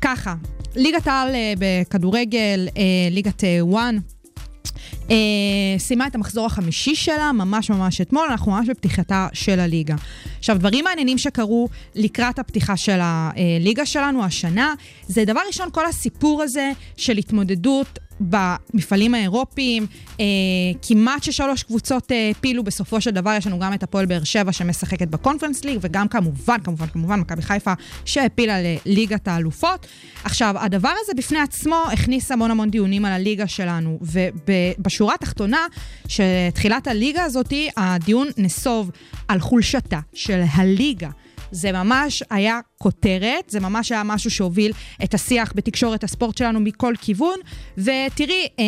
ככה, 0.00 0.34
ליגת 0.76 1.06
העל 1.06 1.34
אה, 1.34 1.52
בכדורגל, 1.58 2.68
אה, 2.76 2.82
ליגת 3.10 3.44
1, 3.44 3.80
סיימה 5.78 6.06
את 6.06 6.14
המחזור 6.14 6.46
החמישי 6.46 6.94
שלה, 6.94 7.32
ממש 7.32 7.70
ממש 7.70 8.00
אתמול, 8.00 8.28
אנחנו 8.30 8.52
ממש 8.52 8.68
בפתיחתה 8.68 9.28
של 9.32 9.60
הליגה. 9.60 9.94
עכשיו, 10.38 10.58
דברים 10.58 10.84
מעניינים 10.84 11.18
שקרו 11.18 11.68
לקראת 11.94 12.38
הפתיחה 12.38 12.76
של 12.76 12.98
הליגה 13.02 13.86
שלנו 13.86 14.24
השנה, 14.24 14.74
זה 15.06 15.24
דבר 15.24 15.40
ראשון, 15.46 15.68
כל 15.72 15.86
הסיפור 15.86 16.42
הזה 16.42 16.70
של 16.96 17.16
התמודדות 17.16 17.98
במפעלים 18.20 19.14
האירופיים, 19.14 19.86
אה, 20.20 20.24
כמעט 20.82 21.22
ששלוש 21.22 21.62
קבוצות 21.62 22.12
אה, 22.12 22.30
הפילו, 22.30 22.64
בסופו 22.64 23.00
של 23.00 23.10
דבר 23.10 23.34
יש 23.36 23.46
לנו 23.46 23.58
גם 23.58 23.74
את 23.74 23.82
הפועל 23.82 24.06
באר 24.06 24.24
שבע 24.24 24.52
שמשחקת 24.52 25.08
בקונפרנס 25.08 25.64
ליג, 25.64 25.78
וגם 25.80 26.08
כמובן, 26.08 26.56
כמובן, 26.64 26.86
כמובן, 26.86 27.20
מכבי 27.20 27.42
חיפה 27.42 27.72
שהעפילה 28.04 28.56
לליגת 28.86 29.28
האלופות. 29.28 29.86
עכשיו, 30.24 30.54
הדבר 30.58 30.92
הזה 31.02 31.12
בפני 31.16 31.38
עצמו 31.38 31.84
הכניס 31.92 32.30
המון 32.32 32.50
המון 32.50 32.70
דיונים 32.70 33.04
על 33.04 33.12
הליגה 33.12 33.46
שלנו, 33.46 33.98
ובשורה 34.02 35.14
התחתונה, 35.14 35.66
שתחילת 36.08 36.86
הליגה 36.86 37.24
הזאת, 37.24 37.52
הדיון 37.76 38.28
נסוב 38.36 38.90
על 39.28 39.40
חולשתה 39.40 40.00
של 40.14 40.42
הליגה. 40.52 41.08
זה 41.52 41.72
ממש 41.72 42.22
היה 42.30 42.60
כותרת, 42.78 43.44
זה 43.48 43.60
ממש 43.60 43.92
היה 43.92 44.02
משהו 44.02 44.30
שהוביל 44.30 44.72
את 45.04 45.14
השיח 45.14 45.52
בתקשורת 45.54 46.04
הספורט 46.04 46.36
שלנו 46.36 46.60
מכל 46.60 46.94
כיוון. 47.00 47.38
ותראי, 47.78 48.48
אה, 48.58 48.64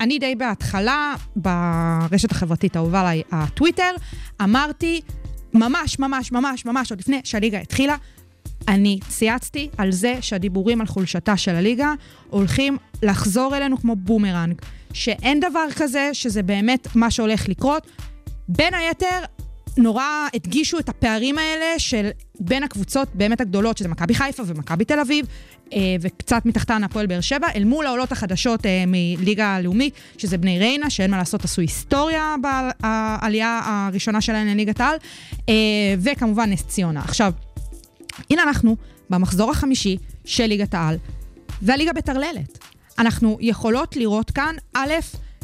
אני 0.00 0.18
די 0.18 0.34
בהתחלה, 0.34 1.14
ברשת 1.36 2.30
החברתית 2.30 2.76
האהובה 2.76 3.00
עליי, 3.00 3.22
הטוויטר, 3.32 3.94
אמרתי, 4.42 5.00
ממש, 5.54 5.98
ממש, 5.98 6.32
ממש, 6.32 6.64
ממש, 6.66 6.90
עוד 6.90 7.00
לפני 7.00 7.20
שהליגה 7.24 7.58
התחילה, 7.58 7.96
אני 8.68 8.98
צייצתי 9.08 9.68
על 9.78 9.92
זה 9.92 10.14
שהדיבורים 10.20 10.80
על 10.80 10.86
חולשתה 10.86 11.36
של 11.36 11.54
הליגה 11.54 11.92
הולכים 12.30 12.76
לחזור 13.02 13.56
אלינו 13.56 13.78
כמו 13.78 13.96
בומרנג. 13.96 14.54
שאין 14.92 15.40
דבר 15.40 15.66
כזה, 15.76 16.10
שזה 16.12 16.42
באמת 16.42 16.88
מה 16.94 17.10
שהולך 17.10 17.48
לקרות. 17.48 17.86
בין 18.48 18.74
היתר, 18.74 19.18
נורא 19.76 20.04
הדגישו 20.34 20.78
את 20.78 20.88
הפערים 20.88 21.38
האלה 21.38 21.78
של 21.78 22.10
בין 22.40 22.62
הקבוצות 22.62 23.08
באמת 23.14 23.40
הגדולות, 23.40 23.78
שזה 23.78 23.88
מכבי 23.88 24.14
חיפה 24.14 24.42
ומכבי 24.46 24.84
תל 24.84 25.00
אביב, 25.00 25.26
אה, 25.72 25.78
וקצת 26.00 26.46
מתחתן 26.46 26.84
הפועל 26.84 27.06
באר 27.06 27.20
שבע, 27.20 27.46
אל 27.54 27.64
מול 27.64 27.86
העולות 27.86 28.12
החדשות 28.12 28.66
אה, 28.66 28.84
מליגה 28.86 29.46
הלאומית, 29.46 29.94
שזה 30.18 30.38
בני 30.38 30.58
ריינה, 30.58 30.90
שאין 30.90 31.10
מה 31.10 31.18
לעשות, 31.18 31.44
עשו 31.44 31.60
היסטוריה 31.60 32.34
בעלייה 32.42 33.60
הראשונה 33.64 34.20
שלהם 34.20 34.46
לליגת 34.46 34.80
העל, 34.80 34.96
אה, 35.48 35.54
וכמובן 35.98 36.50
נס 36.50 36.62
ציונה. 36.62 37.00
עכשיו, 37.00 37.32
הנה 38.30 38.42
אנחנו 38.42 38.76
במחזור 39.10 39.50
החמישי 39.50 39.96
של 40.24 40.46
ליגת 40.46 40.74
העל, 40.74 40.96
והליגה 41.62 41.92
בטרללת. 41.92 42.58
אנחנו 42.98 43.38
יכולות 43.40 43.96
לראות 43.96 44.30
כאן, 44.30 44.54
א', 44.74 44.92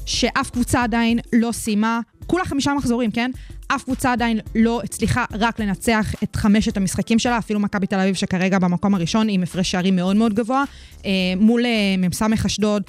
שאף 0.06 0.50
קבוצה 0.50 0.82
עדיין 0.82 1.18
לא 1.32 1.52
סיימה, 1.52 2.00
כולה 2.26 2.44
חמישה 2.44 2.74
מחזורים, 2.74 3.10
כן? 3.10 3.30
אף 3.68 3.84
קבוצה 3.84 4.12
עדיין 4.12 4.40
לא 4.54 4.80
הצליחה 4.84 5.24
רק 5.32 5.60
לנצח 5.60 6.14
את 6.22 6.36
חמשת 6.36 6.76
המשחקים 6.76 7.18
שלה, 7.18 7.38
אפילו 7.38 7.60
מכבי 7.60 7.86
תל 7.86 8.00
אביב 8.00 8.14
שכרגע 8.14 8.58
במקום 8.58 8.94
הראשון 8.94 9.28
עם 9.28 9.42
הפרש 9.42 9.70
שערים 9.70 9.96
מאוד 9.96 10.16
מאוד 10.16 10.34
גבוה. 10.34 10.64
אה, 11.04 11.10
מול 11.36 11.66
אה, 11.66 11.96
מ"ס 11.98 12.22
אשדוד 12.46 12.82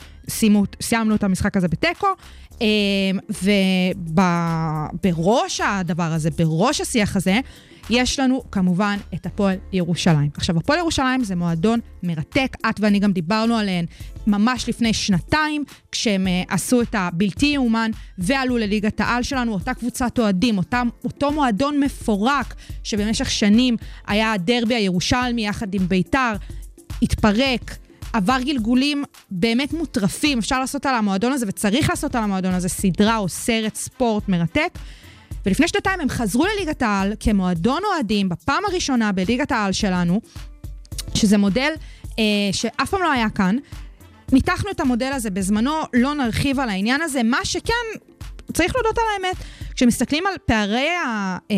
סיימנו 0.81 1.15
את 1.15 1.23
המשחק 1.23 1.57
הזה 1.57 1.67
בתיקו. 1.67 2.07
אה, 2.61 2.67
ובראש 5.03 5.61
הדבר 5.63 6.03
הזה, 6.03 6.29
בראש 6.31 6.81
השיח 6.81 7.15
הזה, 7.15 7.39
יש 7.89 8.19
לנו 8.19 8.43
כמובן 8.51 8.97
את 9.13 9.25
הפועל 9.25 9.55
ירושלים. 9.73 10.29
עכשיו, 10.33 10.57
הפועל 10.57 10.79
ירושלים 10.79 11.23
זה 11.23 11.35
מועדון 11.35 11.79
מרתק, 12.03 12.57
את 12.69 12.79
ואני 12.79 12.99
גם 12.99 13.11
דיברנו 13.11 13.55
עליהן 13.55 13.85
ממש 14.27 14.69
לפני 14.69 14.93
שנתיים, 14.93 15.63
כשהם 15.91 16.27
uh, 16.27 16.53
עשו 16.53 16.81
את 16.81 16.95
הבלתי 16.97 17.45
יאומן 17.45 17.91
ועלו 18.17 18.57
לליגת 18.57 18.99
העל 19.01 19.23
שלנו, 19.23 19.53
אותה 19.53 19.73
קבוצת 19.73 20.19
אוהדים, 20.19 20.57
אותה, 20.57 20.81
אותו 21.03 21.31
מועדון 21.31 21.79
מפורק, 21.79 22.55
שבמשך 22.83 23.31
שנים 23.31 23.77
היה 24.07 24.33
הדרבי 24.33 24.75
הירושלמי 24.75 25.47
יחד 25.47 25.73
עם 25.73 25.87
ביתר, 25.87 26.33
התפרק. 27.01 27.77
עבר 28.13 28.37
גלגולים 28.41 29.03
באמת 29.31 29.73
מוטרפים, 29.73 30.37
אפשר 30.37 30.59
לעשות 30.59 30.85
על 30.85 30.95
המועדון 30.95 31.31
הזה 31.31 31.45
וצריך 31.49 31.89
לעשות 31.89 32.15
על 32.15 32.23
המועדון 32.23 32.53
הזה 32.53 32.69
סדרה 32.69 33.17
או 33.17 33.29
סרט 33.29 33.75
ספורט 33.75 34.29
מרתק. 34.29 34.69
ולפני 35.45 35.67
שנתיים 35.67 35.99
הם 35.99 36.09
חזרו 36.09 36.45
לליגת 36.45 36.81
העל 36.81 37.13
כמועדון 37.19 37.81
אוהדים 37.93 38.29
בפעם 38.29 38.63
הראשונה 38.65 39.11
בליגת 39.11 39.51
העל 39.51 39.71
שלנו, 39.71 40.21
שזה 41.15 41.37
מודל 41.37 41.71
אה, 42.19 42.23
שאף 42.51 42.89
פעם 42.89 43.01
לא 43.01 43.11
היה 43.11 43.29
כאן. 43.29 43.55
ניתחנו 44.31 44.71
את 44.71 44.79
המודל 44.79 45.11
הזה 45.13 45.29
בזמנו, 45.29 45.71
לא 45.93 46.13
נרחיב 46.13 46.59
על 46.59 46.69
העניין 46.69 47.01
הזה. 47.01 47.23
מה 47.23 47.45
שכן, 47.45 47.73
צריך 48.53 48.75
להודות 48.75 48.97
על 48.97 49.03
האמת, 49.13 49.35
כשמסתכלים 49.75 50.23
על 50.27 50.33
פערי 50.45 50.87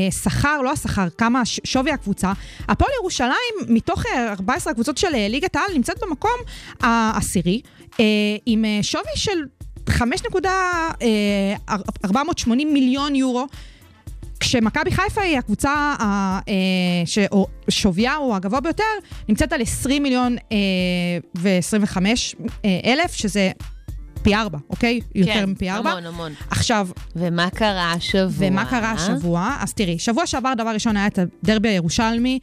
השכר, 0.07 0.61
לא 0.61 0.71
השכר, 0.71 1.07
כמה 1.17 1.41
שווי 1.45 1.91
הקבוצה, 1.91 2.31
הפועל 2.67 2.91
ירושלים, 2.99 3.55
מתוך 3.67 4.05
אה, 4.05 4.31
14 4.31 4.71
הקבוצות 4.71 4.97
של 4.97 5.15
אה, 5.15 5.27
ליגת 5.29 5.55
העל, 5.55 5.73
נמצאת 5.73 5.99
במקום 6.01 6.31
העשירי, 6.79 7.61
אה, 7.99 8.05
עם 8.45 8.65
אה, 8.65 8.79
שווי 8.81 9.03
של 9.15 9.39
5.480 9.89 12.47
מיליון 12.47 13.15
יורו. 13.15 13.45
כשמכבי 14.39 14.91
חיפה 14.91 15.21
היא 15.21 15.37
הקבוצה 15.37 15.95
אה, 15.99 16.39
ששוויה 17.05 18.15
הוא 18.15 18.35
הגבוה 18.35 18.59
ביותר, 18.59 18.83
נמצאת 19.29 19.53
על 19.53 19.61
20 19.61 20.03
מיליון 20.03 20.35
אה, 20.51 20.57
ו-25 21.37 21.97
אה, 22.65 22.79
אלף, 22.85 23.13
שזה 23.13 23.51
פי 24.23 24.35
ארבע, 24.35 24.57
אוקיי? 24.69 24.99
יותר 25.15 25.33
כן, 25.33 25.49
מפי 25.49 25.69
ארבע. 25.71 25.89
המון, 25.91 26.05
המון. 26.05 26.31
עכשיו, 26.49 26.87
ומה 27.15 27.49
קרה 27.49 27.91
השבוע? 27.91 28.47
ומה 28.47 28.65
קרה 28.65 28.91
השבוע? 28.91 29.55
אז 29.59 29.73
תראי, 29.73 29.99
שבוע 29.99 30.25
שעבר 30.27 30.53
דבר 30.57 30.69
ראשון 30.69 30.97
היה 30.97 31.07
את 31.07 31.19
הדרבי 31.43 31.69
הירושלמי, 31.69 32.39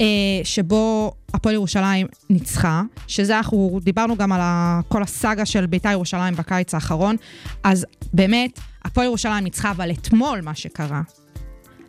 אה, 0.00 0.06
שבו 0.44 1.12
הפועל 1.34 1.54
ירושלים 1.54 2.06
ניצחה, 2.30 2.82
שזה 3.06 3.36
אנחנו 3.36 3.80
דיברנו 3.82 4.16
גם 4.16 4.32
על 4.32 4.40
ה- 4.42 4.80
כל 4.88 5.02
הסאגה 5.02 5.46
של 5.46 5.66
בית"ר 5.66 5.90
ירושלים 5.90 6.34
בקיץ 6.36 6.74
האחרון, 6.74 7.16
אז 7.64 7.86
באמת, 8.12 8.60
הפועל 8.84 9.06
ירושלים 9.06 9.44
ניצחה, 9.44 9.70
אבל 9.70 9.90
אתמול 9.90 10.40
מה 10.40 10.54
שקרה, 10.54 11.02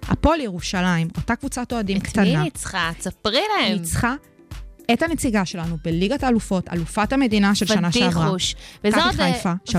הפועל 0.10 0.40
ירושלים, 0.42 1.08
אותה 1.18 1.36
קבוצת 1.36 1.74
אוהדים 1.74 1.98
את 1.98 2.04
מי 2.04 2.10
קטנה, 2.10 2.44
ניצחה? 2.44 2.92
תספרי 2.98 3.42
להם. 3.58 3.74
ניצחה 3.74 4.16
את 4.94 5.02
הנציגה 5.02 5.46
שלנו 5.46 5.78
בליגת 5.86 6.24
האלופות, 6.24 6.70
אלופת 6.74 7.14
המדינה 7.14 7.56
של 7.56 7.66
שנה 7.66 7.92
שעברה. 7.92 8.10
פדיחוש. 8.24 8.56
וזה 8.84 9.04
עוד... 9.06 9.16
חיפה, 9.16 9.52
3-0. 9.70 9.74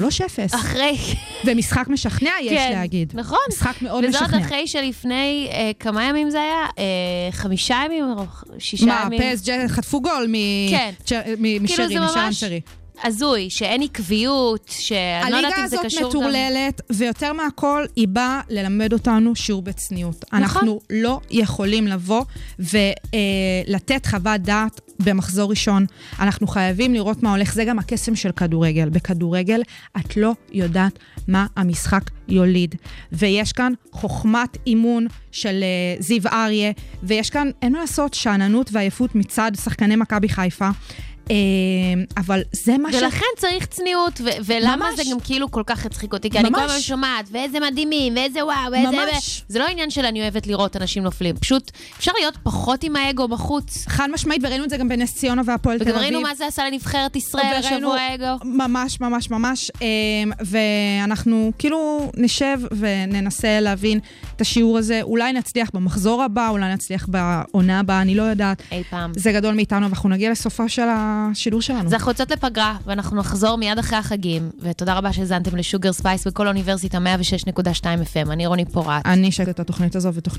אחרי... 0.55 0.97
ומשחק 1.45 1.89
משכנע, 1.89 2.31
יש 2.43 2.53
כן, 2.53 2.71
להגיד. 2.73 3.13
נכון. 3.15 3.39
משחק 3.49 3.83
מאוד 3.83 4.05
וזה 4.05 4.19
עוד 4.19 4.27
משכנע. 4.27 4.47
אחרי 4.47 4.67
שלפני 4.67 5.49
אה, 5.53 5.71
כמה 5.81 6.05
ימים 6.05 6.31
זה 6.31 6.39
היה? 6.41 6.67
אה, 6.79 6.85
חמישה 7.33 7.83
ימים 7.87 8.05
או 8.17 8.25
שישה 8.59 8.87
מה, 8.87 9.03
ימים? 9.07 9.21
פסג' 9.37 9.67
חטפו 9.67 10.01
גול 10.03 10.27
מ- 10.29 10.71
כן. 10.71 10.91
מ- 11.39 11.65
משרי, 11.65 11.89
זה 11.89 12.01
משרן 12.01 12.33
שרי. 12.33 12.61
הזוי, 13.05 13.51
שאין 13.51 13.83
עקביות, 13.83 14.67
שאני 14.69 15.31
לא 15.31 15.37
יודעת 15.37 15.53
הליגה 15.53 15.65
אם 15.65 15.69
זה 15.69 15.77
הזאת 15.77 15.87
קשור 15.87 16.03
גם... 16.03 16.09
מטורללת, 16.09 16.81
ויותר 16.91 17.33
מהכל, 17.33 17.85
היא 17.97 18.09
באה 18.09 18.41
ללמד 18.49 18.93
אותנו 18.93 19.37
שיעור 19.37 19.63
בצניעות. 19.63 20.25
נכון. 20.25 20.43
אנחנו 20.43 20.81
לא 20.91 21.21
יכולים 21.31 21.87
לבוא 21.87 22.25
ולתת 22.59 24.07
חוות 24.07 24.41
דעת 24.41 24.81
במחזור 24.99 25.51
ראשון. 25.51 25.87
אנחנו 26.21 26.47
חייבים 26.47 26.95
לראות 26.95 27.23
מה 27.23 27.31
הולך. 27.31 27.55
זה 27.55 27.65
גם 27.65 27.79
הקסם 27.79 28.17
של 28.17 28.33
כדורגל. 28.33 28.89
בכדורגל 28.89 29.61
את 29.97 30.17
לא 30.17 30.33
יודעת 30.53 30.99
מה 31.29 31.47
המשחק 31.57 32.11
יוליד. 32.29 32.75
ויש 33.13 33.53
כאן 33.53 33.73
חוכמת 33.93 34.57
אימון 34.67 35.07
של 35.33 35.63
אה, 35.63 36.03
זיו 36.03 36.23
אריה, 36.27 36.73
ויש 37.03 37.31
כאן, 37.31 37.51
אין 37.63 37.73
מה 37.73 37.81
לעשות, 37.81 38.15
שאננות 38.15 38.71
ועייפות 38.73 39.15
מצד 39.15 39.53
שחקני 39.55 39.97
מכבי 39.97 40.29
חיפה. 40.29 40.69
אה, 41.31 41.35
אבל 42.17 42.43
זה 42.53 42.79
מה 42.79 42.93
ש... 42.93 42.95
ולכן 42.95 43.27
צריך 43.37 43.67
צניעות, 43.67 44.21
ולמה. 44.45 44.89
זה 44.97 45.03
גם 45.11 45.21
כאילו 45.21 45.51
כל 45.51 45.63
כך 45.67 45.87
הצחיק 45.87 46.13
אותי? 46.13 46.31
כי 46.31 46.39
אני 46.39 46.51
כל. 46.51 46.61
הזמן 46.61 46.81
שומעת, 46.81 47.29
ואיזה 47.33 47.61
מדהימים, 47.61 48.15
ואיזה 48.17 48.45
וואו, 48.45 48.73
ואיזה... 48.73 48.91
ממש. 48.91 49.45
זה 49.49 49.59
לא 49.59 49.67
עניין 49.67 49.91
של 49.91 50.05
אני 50.05 50.23
אוהבת 50.23 50.47
לראות 50.47 50.77
אנשים 50.77 51.03
נופלים, 51.03 51.37
פשוט 51.37 51.71
אפשר 51.99 52.13
להיות 52.19 52.37
פחות 52.43 52.85
עם 52.85 52.97
האגו 52.97 53.29
בחוץ. 53.29 53.85
חד 53.89 54.09
משמעית, 54.13 54.43
וראינו 54.45 54.65
את 54.65 54.71
זה 54.71 54.77
גם 54.77 54.89
בנס 54.89 55.15
ציונה 55.15 55.43
והפועל 55.47 55.79
תל 55.79 55.85
וגם 55.85 55.95
אביב. 55.95 56.03
ראינו 56.03 56.21
מה 56.21 56.35
זה 56.35 56.47
עשה 56.47 56.65
לנבחרת 56.71 57.17
ישראל, 57.17 57.61
וראינו 57.61 57.79
שבוע 57.79 58.01
האגו. 58.01 58.45
ממש, 58.45 59.01
ממש, 59.01 59.31
ממש. 59.31 59.71
אמ, 59.81 60.33
ואנחנו 60.41 61.53
כאילו 61.59 62.11
נשב 62.17 62.59
וננסה 62.79 63.61
להבין 63.61 63.99
את 64.37 64.41
השיעור 64.41 64.79
הזה. 64.79 65.03
אולי 65.03 65.33
נצליח 65.33 65.71
במחזור 65.75 66.23
הבא, 66.23 66.49
אולי 66.49 66.75
נצליח 66.75 67.07
בעונה 67.09 67.81
הבאה, 67.81 68.03
אני 68.03 68.15
לא 68.15 68.23
יודעת. 68.23 68.63
אי 68.73 68.83
פעם. 68.91 69.13
זה 69.17 69.33
גדול 69.33 69.55
מאיתנו, 69.55 69.83
ואנחנו 69.87 70.09
נגיע 70.09 70.31
לסופו 70.31 70.69
של 70.69 70.89
השידור 71.17 71.61
שלנו. 71.61 71.87
אז 71.87 71.93
אנחנו 71.93 72.11
יוצאות 72.11 72.31
לפגרה, 72.31 72.77
ואנחנו 72.87 73.17
נחזור 73.17 73.57
מיד 73.57 73.79
אחרי 73.79 73.99
החגים. 73.99 74.51
ותודה 74.61 74.95
רבה 74.95 75.13
שהאזנתם 75.13 75.57
ל 75.57 75.63
Sugar 75.63 75.93
Spice 75.93 76.27
בקול 76.27 76.49
האוניברסיטה 76.49 76.99
106.2 76.99 77.83
FM. 77.83 78.33
אני 78.33 78.47
רוני 78.47 78.65
פורט. 78.65 79.07
אני 79.07 79.29
אשק 79.29 79.49
את 79.49 79.61
התוכנית 79.61 79.97
הזו 79.97 80.09
ותוכנית... 80.15 80.35